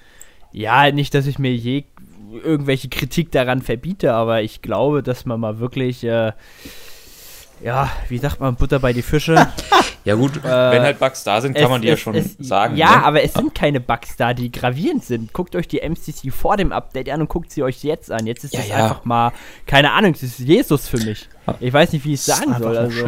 ja, 0.53 0.91
nicht, 0.93 1.15
dass 1.15 1.27
ich 1.27 1.39
mir 1.39 1.55
je 1.55 1.85
irgendwelche 2.43 2.89
Kritik 2.89 3.31
daran 3.33 3.63
verbiete, 3.63 4.13
aber 4.13 4.43
ich 4.43 4.61
glaube, 4.63 5.03
dass 5.03 5.25
man 5.25 5.39
mal 5.41 5.59
wirklich, 5.61 6.03
äh, 6.05 6.33
ja, 7.65 7.91
wie 8.09 8.19
sagt 8.19 8.39
man, 8.41 8.55
Butter 8.55 8.79
bei 8.79 8.93
die 8.93 9.03
Fische. 9.03 9.47
Ja 10.07 10.17
gut, 10.17 10.33
wenn 10.45 10.83
halt 10.83 10.99
Bugs 10.99 11.25
da 11.25 11.41
sind, 11.41 11.55
kann 11.55 11.63
Es- 11.65 11.71
man 11.71 11.81
die 11.81 11.89
ja 11.89 11.95
es- 11.95 12.01
schon 12.01 12.15
es- 12.15 12.37
sagen. 12.39 12.77
Ja, 12.77 12.97
ne? 12.99 13.05
aber 13.07 13.23
es 13.23 13.33
sind 13.33 13.55
keine 13.55 13.81
Bugs 13.81 14.17
da, 14.19 14.35
die 14.35 14.53
gravierend 14.53 15.03
sind. 15.03 15.33
Guckt 15.33 15.57
euch 15.57 15.67
die 15.67 15.81
MCC 15.81 16.31
vor 16.31 16.59
dem 16.59 16.73
Update 16.73 17.09
an 17.09 17.23
und 17.23 17.29
guckt 17.31 17.51
sie 17.51 17.63
euch 17.63 17.83
jetzt 17.83 18.13
an. 18.13 18.27
Jetzt 18.27 18.45
ist 18.45 18.53
Ja, 18.53 18.61
es 18.61 18.69
ja. 18.69 18.75
einfach 18.77 19.07
mal, 19.07 19.33
keine 19.67 19.93
Ahnung, 19.93 20.13
es 20.13 20.23
ist 20.23 20.41
Jesus 20.41 20.89
für 20.89 20.99
mich. 20.99 21.27
Ich 21.59 21.73
weiß 21.73 21.95
nicht, 21.95 22.05
wie 22.05 22.13
ich 22.13 22.21
es 22.21 22.27
Das 22.27 22.41
sagen 22.41 22.55
soll. 22.59 22.77
Also, 22.77 23.07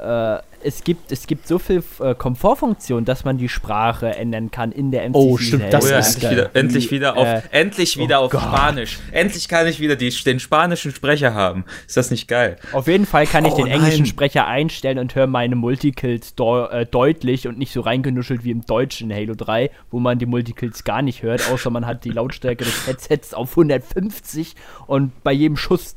äh, 0.00 0.38
es 0.64 0.84
gibt, 0.84 1.10
es 1.12 1.26
gibt 1.26 1.46
so 1.46 1.58
viel 1.58 1.82
äh, 2.00 2.14
Komfortfunktion, 2.14 3.04
dass 3.04 3.24
man 3.24 3.38
die 3.38 3.48
Sprache 3.48 4.08
ändern 4.16 4.50
kann 4.50 4.72
in 4.72 4.90
der 4.90 5.04
MCC. 5.08 5.16
Oh, 5.16 5.36
stimmt, 5.36 5.62
selber. 5.62 5.70
das 5.78 5.84
Oh 5.84 5.88
ja, 5.88 5.98
ist 5.98 6.14
endlich 6.16 6.22
geil. 6.22 6.30
wieder, 6.32 6.50
endlich 6.54 6.90
wieder 6.90 7.16
auf, 7.16 7.26
Äh, 7.26 7.42
endlich 7.50 7.96
wieder 7.98 8.18
auf 8.20 8.30
Gott. 8.30 8.42
Spanisch. 8.42 8.98
Endlich 9.12 9.48
kann 9.48 9.66
ich 9.66 9.80
wieder 9.80 9.96
die, 9.96 10.10
den 10.10 10.40
spanischen 10.40 10.92
Sprecher 10.92 11.34
haben. 11.34 11.64
Ist 11.86 11.96
das 11.96 12.10
nicht 12.10 12.28
geil? 12.28 12.56
Auf 12.72 12.86
jeden 12.86 13.06
Fall 13.06 13.26
kann 13.26 13.44
ich 13.44 13.52
Oh, 13.52 13.56
den 13.56 13.66
englischen 13.66 13.98
nein. 14.02 14.06
Sprecher 14.06 14.46
einstellen 14.46 14.98
und 14.98 15.14
höre 15.14 15.26
meine 15.26 15.56
Multikills 15.56 16.34
äh, 16.38 16.86
deutlich 16.86 17.46
und 17.48 17.58
nicht 17.58 17.72
so 17.72 17.80
reingenuschelt 17.80 18.44
wie 18.44 18.50
im 18.50 18.64
Deutschen 18.64 19.10
in 19.10 19.16
Halo 19.16 19.34
3, 19.34 19.70
wo 19.90 19.98
man 20.00 20.18
die 20.18 20.26
Multikills 20.26 20.84
gar 20.84 21.02
nicht 21.02 21.22
hört, 21.22 21.50
außer 21.50 21.70
man 21.70 21.86
hat 21.86 22.04
die 22.04 22.10
Lautstärke 22.10 22.64
des 22.64 22.86
Headsets 22.86 23.34
auf 23.34 23.50
150 23.50 24.54
und 24.86 25.22
bei 25.22 25.32
jedem 25.32 25.56
Schuss 25.56 25.96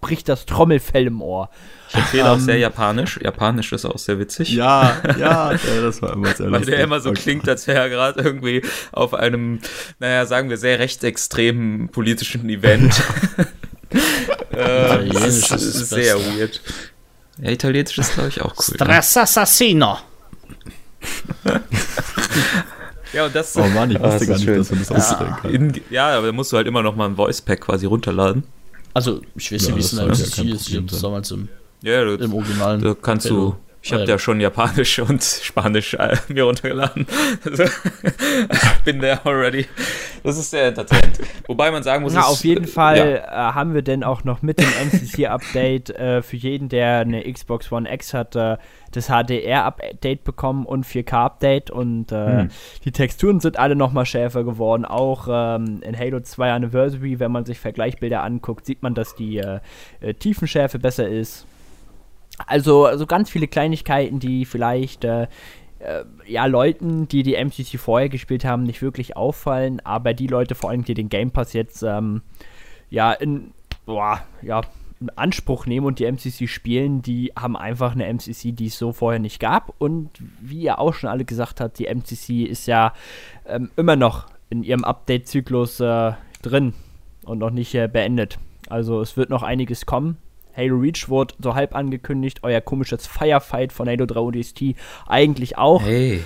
bricht 0.00 0.28
das 0.28 0.46
Trommelfell 0.46 1.06
im 1.08 1.20
Ohr. 1.22 1.50
Ich 1.90 1.96
empfehle 1.96 2.30
auch 2.30 2.34
Ähm, 2.36 2.40
sehr 2.40 2.58
Japanisch. 2.58 3.18
Japanisch 3.22 3.72
ist 3.72 3.84
auch 3.84 3.98
sehr 3.98 4.18
witzig. 4.18 4.50
Ja, 4.54 4.96
ja, 5.18 5.52
das 5.52 6.00
war 6.02 6.12
immer 6.14 6.34
sehr 6.34 6.46
Weil 6.50 6.60
lustig. 6.60 6.74
der 6.76 6.84
immer 6.84 7.00
so 7.00 7.12
klingt, 7.12 7.48
als 7.48 7.66
wäre 7.66 7.78
er 7.80 7.88
gerade 7.88 8.20
irgendwie 8.20 8.62
auf 8.92 9.12
einem, 9.14 9.60
naja, 9.98 10.24
sagen 10.26 10.48
wir, 10.50 10.56
sehr 10.56 10.78
rechtsextremen 10.78 11.88
politischen 11.88 12.48
Event. 12.48 13.02
äh, 14.52 14.84
Italienisch 15.06 15.48
das 15.48 15.62
ist 15.62 15.74
ist 15.76 15.88
sehr 15.90 16.14
Beste. 16.16 16.38
weird. 16.38 16.60
Ja, 17.42 17.50
Italienisch 17.50 17.98
ist, 17.98 18.14
glaube 18.14 18.28
ich, 18.28 18.40
auch 18.40 18.54
cool. 18.56 18.76
ne? 18.78 18.84
Stress 18.84 19.16
Assassino. 19.16 19.98
Ja, 23.12 23.26
und 23.26 23.34
das 23.34 23.56
Oh 23.56 23.66
Mann, 23.66 23.90
ich 23.90 23.98
wusste 23.98 24.18
das 24.20 24.26
gar 24.28 24.36
ist 24.36 24.40
nicht, 24.42 24.44
schön. 24.44 24.58
dass 24.58 24.70
man 24.70 24.78
das 24.78 24.92
ausstellen 24.92 25.34
kann. 25.42 25.50
In, 25.52 25.80
ja, 25.90 26.16
aber 26.16 26.28
da 26.28 26.32
musst 26.32 26.52
du 26.52 26.56
halt 26.56 26.68
immer 26.68 26.82
noch 26.84 26.94
mal 26.94 27.06
ein 27.08 27.16
Voice-Pack 27.16 27.62
quasi 27.62 27.86
runterladen. 27.86 28.44
Also, 28.94 29.20
ich 29.36 29.52
weiß 29.52 29.68
Ja, 29.68 29.74
nicht, 29.74 29.76
wie 29.76 29.80
es 29.80 29.90
das 29.90 29.98
in 30.00 30.06
der 30.06 30.06
MCC 30.50 30.54
ist. 30.54 30.68
Ich 30.68 30.76
habe 30.76 30.86
das 30.86 31.00
damals 31.00 31.30
im, 31.30 31.48
Ja, 31.82 32.04
du, 32.04 32.14
im 32.14 32.34
Originalen. 32.34 32.80
da 32.82 32.94
kannst 32.94 33.28
du. 33.30 33.54
Ich 33.82 33.92
habe 33.92 34.04
ja 34.04 34.18
schon 34.18 34.40
Japanisch 34.40 34.98
und 35.08 35.22
Spanisch 35.22 35.94
äh, 35.94 36.16
mir 36.28 36.44
runtergeladen. 36.44 37.06
Also, 37.44 37.64
bin 38.84 39.00
there 39.00 39.20
already. 39.24 39.66
Das 40.22 40.36
ist 40.36 40.50
sehr 40.50 40.66
entertainend. 40.66 41.18
Wobei 41.46 41.70
man 41.70 41.82
sagen 41.82 42.02
muss, 42.02 42.12
Na, 42.12 42.24
auf 42.24 42.44
jeden 42.44 42.66
Fall 42.66 42.96
ja. 42.98 43.50
äh, 43.50 43.52
haben 43.54 43.72
wir 43.74 43.82
denn 43.82 44.04
auch 44.04 44.24
noch 44.24 44.42
mit 44.42 44.60
dem 44.60 44.68
MCC-Update 44.68 45.90
äh, 45.90 46.22
für 46.22 46.36
jeden, 46.36 46.68
der 46.68 46.98
eine 46.98 47.30
Xbox 47.30 47.72
One 47.72 47.90
X 47.90 48.12
hat, 48.12 48.36
äh, 48.36 48.58
das 48.92 49.06
HDR-Update 49.06 50.24
bekommen 50.24 50.66
und 50.66 50.84
4K-Update 50.84 51.70
und 51.70 52.12
äh, 52.12 52.26
Hm. 52.26 52.48
die 52.84 52.92
Texturen 52.92 53.40
sind 53.40 53.58
alle 53.58 53.76
nochmal 53.76 54.04
schärfer 54.04 54.44
geworden. 54.44 54.84
Auch 54.84 55.26
ähm, 55.30 55.80
in 55.82 55.98
Halo 55.98 56.20
2 56.20 56.52
Anniversary, 56.52 57.18
wenn 57.18 57.32
man 57.32 57.44
sich 57.44 57.58
Vergleichbilder 57.58 58.22
anguckt, 58.22 58.66
sieht 58.66 58.82
man, 58.82 58.94
dass 58.94 59.14
die 59.14 59.38
äh, 59.38 59.60
Tiefenschärfe 60.14 60.78
besser 60.78 61.08
ist. 61.08 61.46
Also, 62.46 62.86
also 62.86 63.06
ganz 63.06 63.30
viele 63.30 63.48
Kleinigkeiten, 63.48 64.18
die 64.18 64.44
vielleicht 64.44 65.04
äh, 65.04 65.26
äh, 65.80 66.04
ja, 66.26 66.46
Leuten, 66.46 67.08
die 67.08 67.22
die 67.22 67.34
MCC 67.34 67.78
vorher 67.78 68.08
gespielt 68.08 68.44
haben, 68.44 68.62
nicht 68.62 68.82
wirklich 68.82 69.16
auffallen, 69.16 69.80
aber 69.80 70.14
die 70.14 70.26
Leute 70.26 70.54
vor 70.54 70.70
allem, 70.70 70.84
die 70.84 70.94
den 70.94 71.08
Game 71.08 71.30
Pass 71.30 71.52
jetzt 71.52 71.82
ähm, 71.82 72.22
ja, 72.90 73.12
in, 73.12 73.52
boah, 73.86 74.22
ja, 74.42 74.62
in 75.00 75.08
Anspruch 75.10 75.64
nehmen 75.64 75.86
und 75.86 75.98
die 75.98 76.04
MCC 76.04 76.46
spielen, 76.46 77.00
die 77.00 77.32
haben 77.36 77.56
einfach 77.56 77.92
eine 77.92 78.12
MCC, 78.12 78.52
die 78.52 78.66
es 78.66 78.78
so 78.78 78.92
vorher 78.92 79.18
nicht 79.18 79.40
gab. 79.40 79.74
Und 79.78 80.10
wie 80.40 80.60
ihr 80.60 80.78
auch 80.78 80.92
schon 80.92 81.08
alle 81.08 81.24
gesagt 81.24 81.60
habt, 81.60 81.78
die 81.78 81.86
MCC 81.86 82.44
ist 82.44 82.66
ja 82.66 82.92
ähm, 83.46 83.70
immer 83.76 83.96
noch 83.96 84.26
in 84.50 84.62
ihrem 84.62 84.84
Update-Zyklus 84.84 85.80
äh, 85.80 86.12
drin 86.42 86.74
und 87.24 87.38
noch 87.38 87.50
nicht 87.50 87.74
äh, 87.74 87.88
beendet. 87.88 88.38
Also 88.68 89.00
es 89.00 89.16
wird 89.16 89.30
noch 89.30 89.42
einiges 89.42 89.86
kommen. 89.86 90.18
Halo 90.56 90.76
Reach 90.76 91.08
wurde 91.08 91.34
so 91.40 91.54
halb 91.54 91.74
angekündigt, 91.74 92.40
euer 92.42 92.60
komisches 92.60 93.06
Firefight 93.06 93.72
von 93.72 93.88
Halo 93.88 94.06
3 94.06 94.20
ODST 94.20 94.62
eigentlich 95.06 95.58
auch. 95.58 95.82
Hey. 95.82 96.22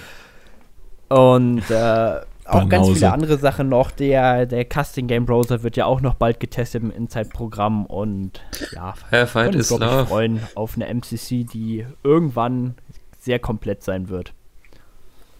Und 1.08 1.70
äh, 1.70 2.20
auch 2.44 2.68
ganz 2.68 2.88
viele 2.88 3.12
andere 3.12 3.38
Sachen 3.38 3.68
noch. 3.68 3.90
Der, 3.90 4.46
der 4.46 4.64
Casting 4.64 5.06
Game 5.06 5.26
Browser 5.26 5.62
wird 5.62 5.76
ja 5.76 5.86
auch 5.86 6.00
noch 6.00 6.14
bald 6.14 6.40
getestet 6.40 6.82
im 6.82 6.90
Inside-Programm 6.90 7.86
und 7.86 8.42
ja, 8.72 8.92
Firefight 8.92 9.50
können 9.50 9.60
is 9.60 9.70
uns, 9.70 9.80
glaub 9.80 9.90
ich, 9.90 9.96
love. 9.96 10.06
freuen 10.06 10.40
auf 10.54 10.76
eine 10.76 10.92
MCC, 10.92 11.44
die 11.44 11.86
irgendwann 12.02 12.74
sehr 13.18 13.38
komplett 13.38 13.82
sein 13.82 14.08
wird. 14.08 14.32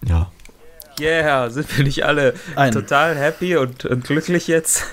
Ja. 0.07 0.31
Yeah, 1.01 1.51
sind 1.51 1.77
wir 1.77 1.85
nicht 1.85 2.05
alle 2.05 2.35
Ein- 2.57 2.73
total 2.73 3.17
happy 3.17 3.57
und, 3.57 3.85
und 3.85 4.05
glücklich 4.05 4.47
jetzt? 4.47 4.85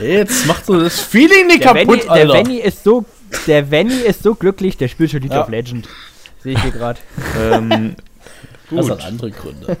Jetzt 0.00 0.46
macht 0.46 0.66
so 0.66 0.78
das 0.78 1.00
Feeling 1.00 1.46
nicht 1.46 1.64
Der 1.64 1.74
Venny, 1.74 1.86
kaputt, 1.98 2.04
der 2.04 2.12
Alter. 2.12 2.34
Venny 2.34 2.58
ist 2.58 2.84
so, 2.84 3.04
der 3.46 3.70
Venny 3.70 3.94
ist 4.00 4.22
so 4.22 4.34
glücklich, 4.34 4.76
der 4.76 4.88
spielt 4.88 5.10
schon 5.10 5.22
League 5.22 5.32
Ja. 5.32 5.42
of 5.42 5.48
Legend. 5.48 5.88
Sehe 6.42 6.54
ich 6.54 6.62
hier 6.62 6.72
gerade. 6.72 6.98
ähm, 7.40 7.96
das 8.70 8.90
hat 8.90 9.04
andere 9.04 9.30
Gründe. 9.30 9.76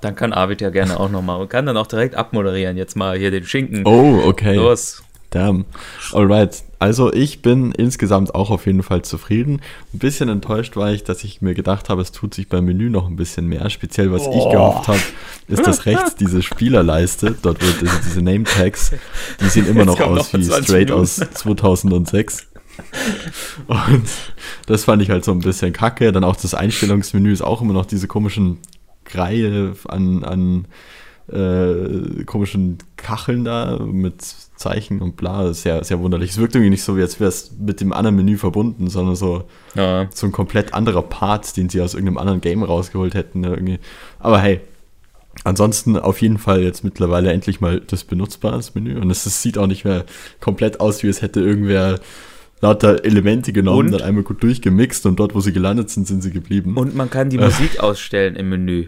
dann 0.00 0.14
kann 0.14 0.32
Arvid 0.32 0.60
ja 0.60 0.70
gerne 0.70 0.98
auch 1.00 1.08
nochmal 1.10 1.40
und 1.40 1.48
kann 1.48 1.66
dann 1.66 1.76
auch 1.76 1.86
direkt 1.86 2.14
abmoderieren. 2.14 2.76
Jetzt 2.76 2.96
mal 2.96 3.18
hier 3.18 3.30
den 3.30 3.44
Schinken. 3.44 3.82
Oh, 3.86 4.22
okay. 4.24 4.54
Los. 4.54 5.02
Damn. 5.30 5.64
Alright. 6.12 6.62
Also 6.82 7.12
ich 7.12 7.42
bin 7.42 7.70
insgesamt 7.70 8.34
auch 8.34 8.50
auf 8.50 8.66
jeden 8.66 8.82
Fall 8.82 9.02
zufrieden. 9.02 9.60
Ein 9.94 10.00
bisschen 10.00 10.28
enttäuscht 10.28 10.74
war 10.74 10.90
ich, 10.90 11.04
dass 11.04 11.22
ich 11.22 11.40
mir 11.40 11.54
gedacht 11.54 11.88
habe, 11.88 12.02
es 12.02 12.10
tut 12.10 12.34
sich 12.34 12.48
beim 12.48 12.64
Menü 12.64 12.90
noch 12.90 13.06
ein 13.06 13.14
bisschen 13.14 13.46
mehr. 13.46 13.70
Speziell 13.70 14.10
was 14.10 14.22
ich 14.22 14.50
gehofft 14.50 14.88
habe, 14.88 14.98
ist 15.46 15.64
das 15.64 15.86
rechts 15.86 16.16
diese 16.18 16.42
Spielerleiste. 16.42 17.36
Dort 17.40 17.64
wird 17.64 17.82
diese, 17.82 18.00
diese 18.04 18.20
Name 18.20 18.42
Tags, 18.42 18.90
die 19.40 19.48
sehen 19.48 19.68
immer 19.68 19.84
noch 19.84 20.00
aus 20.00 20.32
noch 20.32 20.40
wie 20.40 20.42
20 20.42 20.64
straight 20.64 20.88
Minuten. 20.88 21.02
aus 21.02 21.20
2006. 21.34 22.48
Und 23.68 24.08
das 24.66 24.82
fand 24.82 25.02
ich 25.02 25.10
halt 25.10 25.24
so 25.24 25.30
ein 25.30 25.38
bisschen 25.38 25.72
kacke. 25.72 26.10
Dann 26.10 26.24
auch 26.24 26.34
das 26.34 26.52
Einstellungsmenü 26.52 27.32
ist 27.32 27.42
auch 27.42 27.62
immer 27.62 27.74
noch 27.74 27.86
diese 27.86 28.08
komischen 28.08 28.58
Reihe 29.14 29.76
an, 29.86 30.24
an 30.24 30.66
äh, 31.32 32.24
komischen 32.24 32.78
Kacheln 32.96 33.44
da 33.44 33.78
mit 33.78 34.16
Zeichen 34.62 35.00
und 35.02 35.16
bla. 35.16 35.42
Das 35.42 35.58
ist 35.58 35.62
sehr, 35.64 35.82
sehr 35.84 35.98
wunderlich. 36.00 36.30
Es 36.30 36.38
wirkt 36.38 36.54
irgendwie 36.54 36.70
nicht 36.70 36.82
so, 36.84 36.96
wie 36.96 37.02
als 37.02 37.18
wäre 37.20 37.28
es 37.28 37.50
mit 37.58 37.80
dem 37.80 37.92
anderen 37.92 38.16
Menü 38.16 38.36
verbunden, 38.36 38.88
sondern 38.88 39.16
so, 39.16 39.44
Ja. 39.74 40.08
so 40.14 40.26
ein 40.26 40.32
komplett 40.32 40.72
anderer 40.74 41.02
Part, 41.02 41.56
den 41.56 41.68
sie 41.68 41.80
aus 41.80 41.94
irgendeinem 41.94 42.18
anderen 42.18 42.40
Game 42.40 42.62
rausgeholt 42.62 43.14
hätten. 43.14 43.44
Irgendwie. 43.44 43.78
Aber 44.18 44.40
hey, 44.40 44.60
ansonsten 45.44 45.96
auf 45.98 46.20
jeden 46.22 46.38
Fall 46.38 46.62
jetzt 46.62 46.84
mittlerweile 46.84 47.32
endlich 47.32 47.60
mal 47.60 47.80
das 47.86 48.04
benutzbare 48.04 48.60
Menü. 48.74 48.98
Und 49.00 49.10
es, 49.10 49.26
es 49.26 49.42
sieht 49.42 49.58
auch 49.58 49.66
nicht 49.66 49.84
mehr 49.84 50.04
komplett 50.40 50.80
aus, 50.80 51.02
wie 51.02 51.08
es 51.08 51.22
hätte 51.22 51.40
irgendwer 51.40 51.98
lauter 52.60 53.04
Elemente 53.04 53.52
genommen, 53.52 53.86
Und? 53.86 53.92
dann 53.92 54.02
einmal 54.02 54.22
gut 54.22 54.42
durchgemixt 54.42 55.04
und 55.06 55.18
dort, 55.18 55.34
wo 55.34 55.40
sie 55.40 55.52
gelandet 55.52 55.90
sind, 55.90 56.06
sind 56.06 56.22
sie 56.22 56.30
geblieben. 56.30 56.76
Und 56.76 56.94
man 56.94 57.10
kann 57.10 57.28
die 57.28 57.38
Musik 57.38 57.80
ausstellen 57.80 58.36
im 58.36 58.48
Menü. 58.50 58.86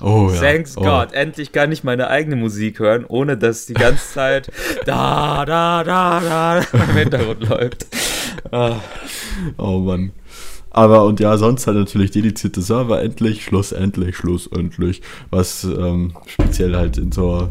Oh, 0.00 0.30
ja. 0.32 0.40
Thanks 0.40 0.76
oh. 0.76 0.82
God, 0.82 1.12
endlich 1.12 1.52
kann 1.52 1.72
ich 1.72 1.84
meine 1.84 2.08
eigene 2.08 2.36
Musik 2.36 2.78
hören, 2.78 3.04
ohne 3.06 3.36
dass 3.36 3.66
die 3.66 3.74
ganze 3.74 4.12
Zeit 4.12 4.50
da, 4.86 5.44
da, 5.44 5.84
da, 5.84 6.20
da 6.20 6.58
im 6.72 6.96
Hintergrund 6.96 7.48
läuft. 7.48 7.86
Ah, 8.50 8.80
Oh 9.56 9.78
Mann. 9.80 10.12
Aber 10.70 11.04
und 11.04 11.20
ja, 11.20 11.36
sonst 11.36 11.66
halt 11.66 11.76
natürlich 11.76 12.10
dedizierte 12.10 12.60
Server, 12.60 13.00
endlich, 13.00 13.44
schlussendlich, 13.44 14.16
schlussendlich. 14.16 15.02
Was 15.30 15.64
ähm, 15.64 16.14
speziell 16.26 16.74
halt 16.74 16.98
in 16.98 17.12
so 17.12 17.50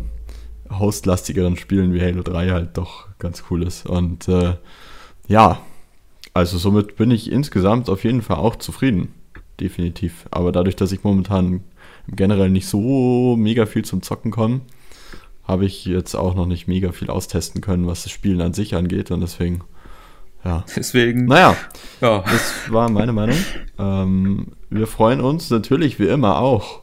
hostlastigeren 0.69 1.55
Spielen 1.55 1.93
wie 1.93 2.01
Halo 2.01 2.21
3 2.21 2.49
halt 2.49 2.77
doch 2.77 3.07
ganz 3.19 3.45
cool 3.49 3.63
ist. 3.63 3.85
Und 3.85 4.27
äh, 4.27 4.55
ja, 5.27 5.59
also 6.33 6.57
somit 6.57 6.97
bin 6.97 7.11
ich 7.11 7.31
insgesamt 7.31 7.89
auf 7.89 8.03
jeden 8.03 8.21
Fall 8.21 8.37
auch 8.37 8.57
zufrieden. 8.57 9.13
Definitiv. 9.59 10.25
Aber 10.31 10.51
dadurch, 10.51 10.75
dass 10.75 10.91
ich 10.91 11.03
momentan 11.03 11.63
generell 12.07 12.49
nicht 12.49 12.67
so 12.67 13.35
mega 13.37 13.65
viel 13.65 13.85
zum 13.85 14.01
Zocken 14.01 14.31
komme, 14.31 14.61
habe 15.43 15.65
ich 15.65 15.85
jetzt 15.85 16.15
auch 16.15 16.35
noch 16.35 16.45
nicht 16.45 16.67
mega 16.67 16.91
viel 16.91 17.09
austesten 17.09 17.61
können, 17.61 17.87
was 17.87 18.03
das 18.03 18.11
Spielen 18.11 18.41
an 18.41 18.53
sich 18.53 18.75
angeht. 18.75 19.11
Und 19.11 19.21
deswegen, 19.21 19.61
ja. 20.43 20.65
Deswegen, 20.75 21.25
Naja, 21.25 21.55
ja. 22.01 22.19
das 22.21 22.53
war 22.69 22.89
meine 22.89 23.13
Meinung. 23.13 23.37
Ähm, 23.79 24.47
wir 24.69 24.87
freuen 24.87 25.21
uns 25.21 25.49
natürlich 25.49 25.99
wie 25.99 26.07
immer 26.07 26.39
auch 26.39 26.81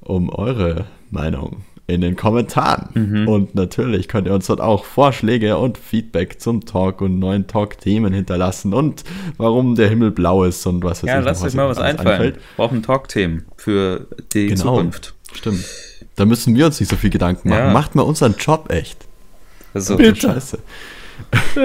um 0.00 0.30
eure 0.30 0.86
Meinung 1.10 1.64
in 1.86 2.00
den 2.00 2.16
Kommentaren. 2.16 3.26
Und 3.26 3.54
natürlich 3.54 4.08
könnt 4.08 4.26
ihr 4.26 4.34
uns 4.34 4.46
dort 4.46 4.60
auch 4.60 4.84
Vorschläge 4.84 5.58
und 5.58 5.76
Feedback 5.78 6.40
zum 6.40 6.64
Talk 6.64 7.00
und 7.00 7.18
neuen 7.18 7.46
Talk-Themen 7.48 8.12
hinterlassen 8.12 8.72
und 8.72 9.02
warum 9.36 9.74
der 9.74 9.88
Himmel 9.88 10.10
blau 10.12 10.44
ist 10.44 10.64
und 10.66 10.84
was 10.84 11.02
weiß 11.02 11.08
Ja, 11.10 11.18
lasst 11.20 11.42
euch 11.44 11.54
mal 11.54 11.68
was 11.68 11.78
einfallen. 11.78 12.08
einfällt. 12.08 12.34
Wir 12.36 12.42
brauchen 12.56 12.82
Talk-Themen 12.82 13.44
für 13.56 14.06
die 14.32 14.46
Genau. 14.46 14.62
Zukunft. 14.76 15.14
Stimmt. 15.34 15.64
Da 16.16 16.24
müssen 16.24 16.54
wir 16.54 16.66
uns 16.66 16.78
nicht 16.78 16.88
so 16.90 16.96
viel 16.96 17.10
Gedanken 17.10 17.48
machen. 17.48 17.58
Ja. 17.66 17.72
Macht 17.72 17.94
mal 17.94 18.02
unseren 18.02 18.34
Job 18.38 18.70
echt. 18.70 18.98
Also, 19.74 19.96
Bitte. 19.96 20.20
Scheiße. 20.20 20.58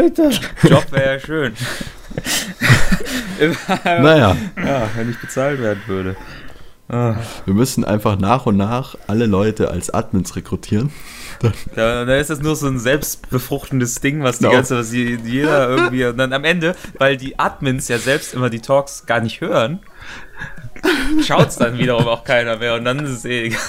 Job 0.63 0.91
wäre 0.91 1.13
ja 1.13 1.19
schön. 1.19 1.53
Naja, 3.83 4.35
ja, 4.57 4.89
wenn 4.95 5.09
ich 5.11 5.19
bezahlt 5.19 5.59
werden 5.61 5.81
würde. 5.87 6.15
Ah, 6.89 7.15
wir 7.45 7.53
müssen 7.53 7.83
einfach 7.83 8.17
nach 8.17 8.45
und 8.45 8.55
nach 8.55 8.95
alle 9.07 9.25
Leute 9.25 9.69
als 9.71 9.89
Admins 9.89 10.35
rekrutieren. 10.37 10.89
Da, 11.75 12.05
da 12.05 12.15
ist 12.15 12.29
das 12.29 12.39
nur 12.39 12.55
so 12.55 12.67
ein 12.67 12.79
selbstbefruchtendes 12.79 13.95
Ding, 13.99 14.23
was 14.23 14.37
die 14.39 14.45
Genau. 14.45 14.55
ganze, 14.55 14.77
was 14.77 14.93
je- 14.93 15.17
jeder 15.25 15.69
irgendwie 15.69 16.05
und 16.05 16.17
dann 16.17 16.31
am 16.33 16.45
Ende, 16.45 16.75
weil 16.97 17.17
die 17.17 17.37
Admins 17.37 17.89
ja 17.89 17.97
selbst 17.97 18.33
immer 18.33 18.49
die 18.49 18.59
Talks 18.61 19.05
gar 19.05 19.19
nicht 19.19 19.41
hören, 19.41 19.79
schaut 21.25 21.49
es 21.49 21.57
dann 21.57 21.77
wiederum 21.77 22.07
auch 22.07 22.23
keiner 22.23 22.55
mehr 22.57 22.75
und 22.75 22.85
dann 22.85 22.99
ist 22.99 23.11
es 23.11 23.25
eh 23.25 23.47
egal. 23.47 23.59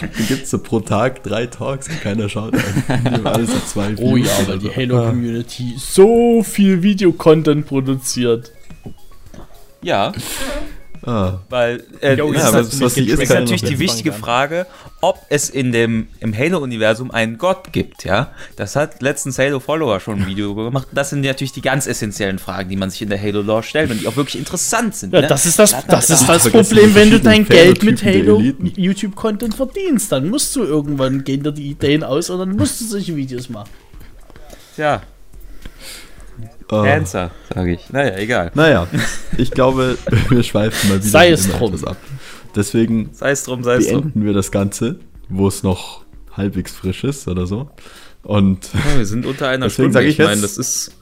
Dann 0.00 0.26
gibt 0.26 0.42
es 0.44 0.50
so 0.50 0.58
pro 0.58 0.80
Tag 0.80 1.22
drei 1.22 1.46
Talks 1.46 1.88
und 1.88 2.00
keiner 2.02 2.28
schaut 2.28 2.52
an. 2.54 2.62
Die 3.04 3.10
haben 3.12 3.26
alle 3.28 3.46
so 3.46 3.58
zwei 3.60 3.94
Oh 3.98 4.16
ja, 4.16 4.30
weil 4.46 4.58
die. 4.58 4.70
Halo-Community 4.74 5.74
so 5.78 6.42
viel 6.42 6.82
Videocontent 6.82 7.66
produziert. 7.66 8.50
Ja, 9.82 10.12
Ah, 11.06 11.38
weil 11.50 11.84
äh, 12.00 12.16
ja, 12.16 12.24
ist, 12.24 12.34
nat- 12.34 12.54
das, 12.54 12.80
was 12.80 12.96
ist, 12.96 13.08
ist 13.08 13.30
ja 13.30 13.38
natürlich 13.38 13.62
die 13.62 13.78
wichtige 13.78 14.12
Frage, 14.12 14.66
ob 15.00 15.20
es 15.28 15.48
in 15.48 15.70
dem 15.70 16.08
im 16.18 16.36
Halo-Universum 16.36 17.12
einen 17.12 17.38
Gott 17.38 17.72
gibt, 17.72 18.04
ja. 18.04 18.32
Das 18.56 18.74
hat 18.74 19.00
letztens 19.02 19.38
Halo 19.38 19.60
Follower 19.60 20.00
schon 20.00 20.22
ein 20.22 20.26
Video 20.26 20.52
gemacht. 20.56 20.88
Das 20.90 21.10
sind 21.10 21.20
natürlich 21.20 21.52
die 21.52 21.62
ganz 21.62 21.86
essentiellen 21.86 22.40
Fragen, 22.40 22.68
die 22.70 22.76
man 22.76 22.90
sich 22.90 23.02
in 23.02 23.08
der 23.08 23.22
Halo-Lore 23.22 23.62
stellt 23.62 23.92
und 23.92 24.00
die 24.00 24.08
auch 24.08 24.16
wirklich 24.16 24.36
interessant 24.36 24.96
sind. 24.96 25.12
Ja, 25.12 25.20
ne? 25.20 25.28
das 25.28 25.46
ist 25.46 25.60
das, 25.60 25.76
das, 25.86 26.10
ist 26.10 26.28
das 26.28 26.50
Problem, 26.50 26.92
wenn 26.96 27.10
du 27.12 27.20
dein 27.20 27.46
Geld 27.46 27.84
mit 27.84 28.02
Halo. 28.04 28.40
YouTube-Content 28.40 29.54
verdienst. 29.54 30.10
Dann 30.10 30.28
musst 30.28 30.56
du 30.56 30.64
irgendwann 30.64 31.22
gehen 31.22 31.44
dir 31.44 31.52
die 31.52 31.70
Ideen 31.70 32.02
aus 32.02 32.30
und 32.30 32.40
dann 32.40 32.56
musst 32.56 32.80
du 32.80 32.84
solche 32.84 33.14
Videos 33.14 33.48
machen. 33.48 33.70
ja, 34.76 35.02
ah. 36.70 36.82
Answer, 36.82 37.30
sage 37.54 37.72
ich. 37.74 37.90
Naja, 37.90 38.16
egal. 38.18 38.50
Naja, 38.54 38.86
ich 39.36 39.50
glaube, 39.50 39.96
wir 40.28 40.42
schweifen 40.42 40.88
mal 40.90 40.98
wieder 40.98 41.08
Sei 41.08 41.30
es 41.30 41.48
drum. 41.48 41.74
etwas 41.74 41.84
ab. 41.84 41.96
Deswegen 42.54 43.10
Sei 43.12 43.30
es 43.32 43.44
drum, 43.44 43.62
sei 43.64 43.76
es 43.76 43.88
drum. 43.88 44.00
beenden 44.02 44.24
wir 44.24 44.32
das 44.32 44.50
Ganze, 44.50 44.98
wo 45.28 45.46
es 45.48 45.62
noch 45.62 46.04
halbwegs 46.36 46.72
frisch 46.72 47.04
ist 47.04 47.28
oder 47.28 47.46
so. 47.46 47.70
Und 48.22 48.70
Ja, 48.72 48.98
wir 48.98 49.06
sind 49.06 49.26
unter 49.26 49.48
einer 49.48 49.66
Deswegen 49.66 49.90
Stunde. 49.90 49.92
sag 49.92 50.02
ich 50.04 50.18
ich 50.18 50.24
meine, 50.24 50.40
jetzt- 50.40 50.58
das 50.58 50.58
ist 50.58 50.92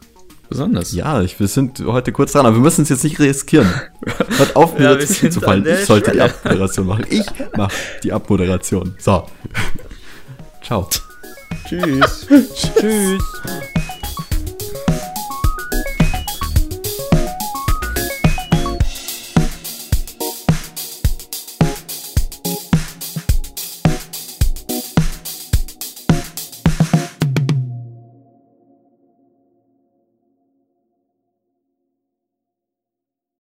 besonders. 0.49 0.93
ja, 0.93 1.23
ich, 1.23 1.39
wir 1.41 1.49
sind 1.49 1.81
heute 1.87 2.13
kurz 2.13 2.33
dran, 2.33 2.45
aber 2.45 2.57
wir 2.57 2.63
müssen 2.63 2.83
es 2.83 2.89
jetzt 2.91 3.03
nicht 3.05 3.19
riskieren. 3.19 3.67
Hört 4.37 4.57
auf, 4.57 4.79
mir 4.79 4.99
Ja, 4.99 5.07
sind 5.07 5.33
zu 5.33 5.41
fallen. 5.41 5.65
Ich 5.67 5.87
sollte 5.87 6.11
die 6.11 6.19
Schwelle. 6.19 6.35
Abmoderation 6.35 6.87
machen. 6.87 7.05
Ich 7.09 7.25
mache 7.57 7.73
die 8.03 8.13
Abmoderation. 8.13 8.95
So. 8.99 9.27
Ciao. 10.63 10.89
Tschüss. 11.69 12.27
Tschüss. 12.55 13.23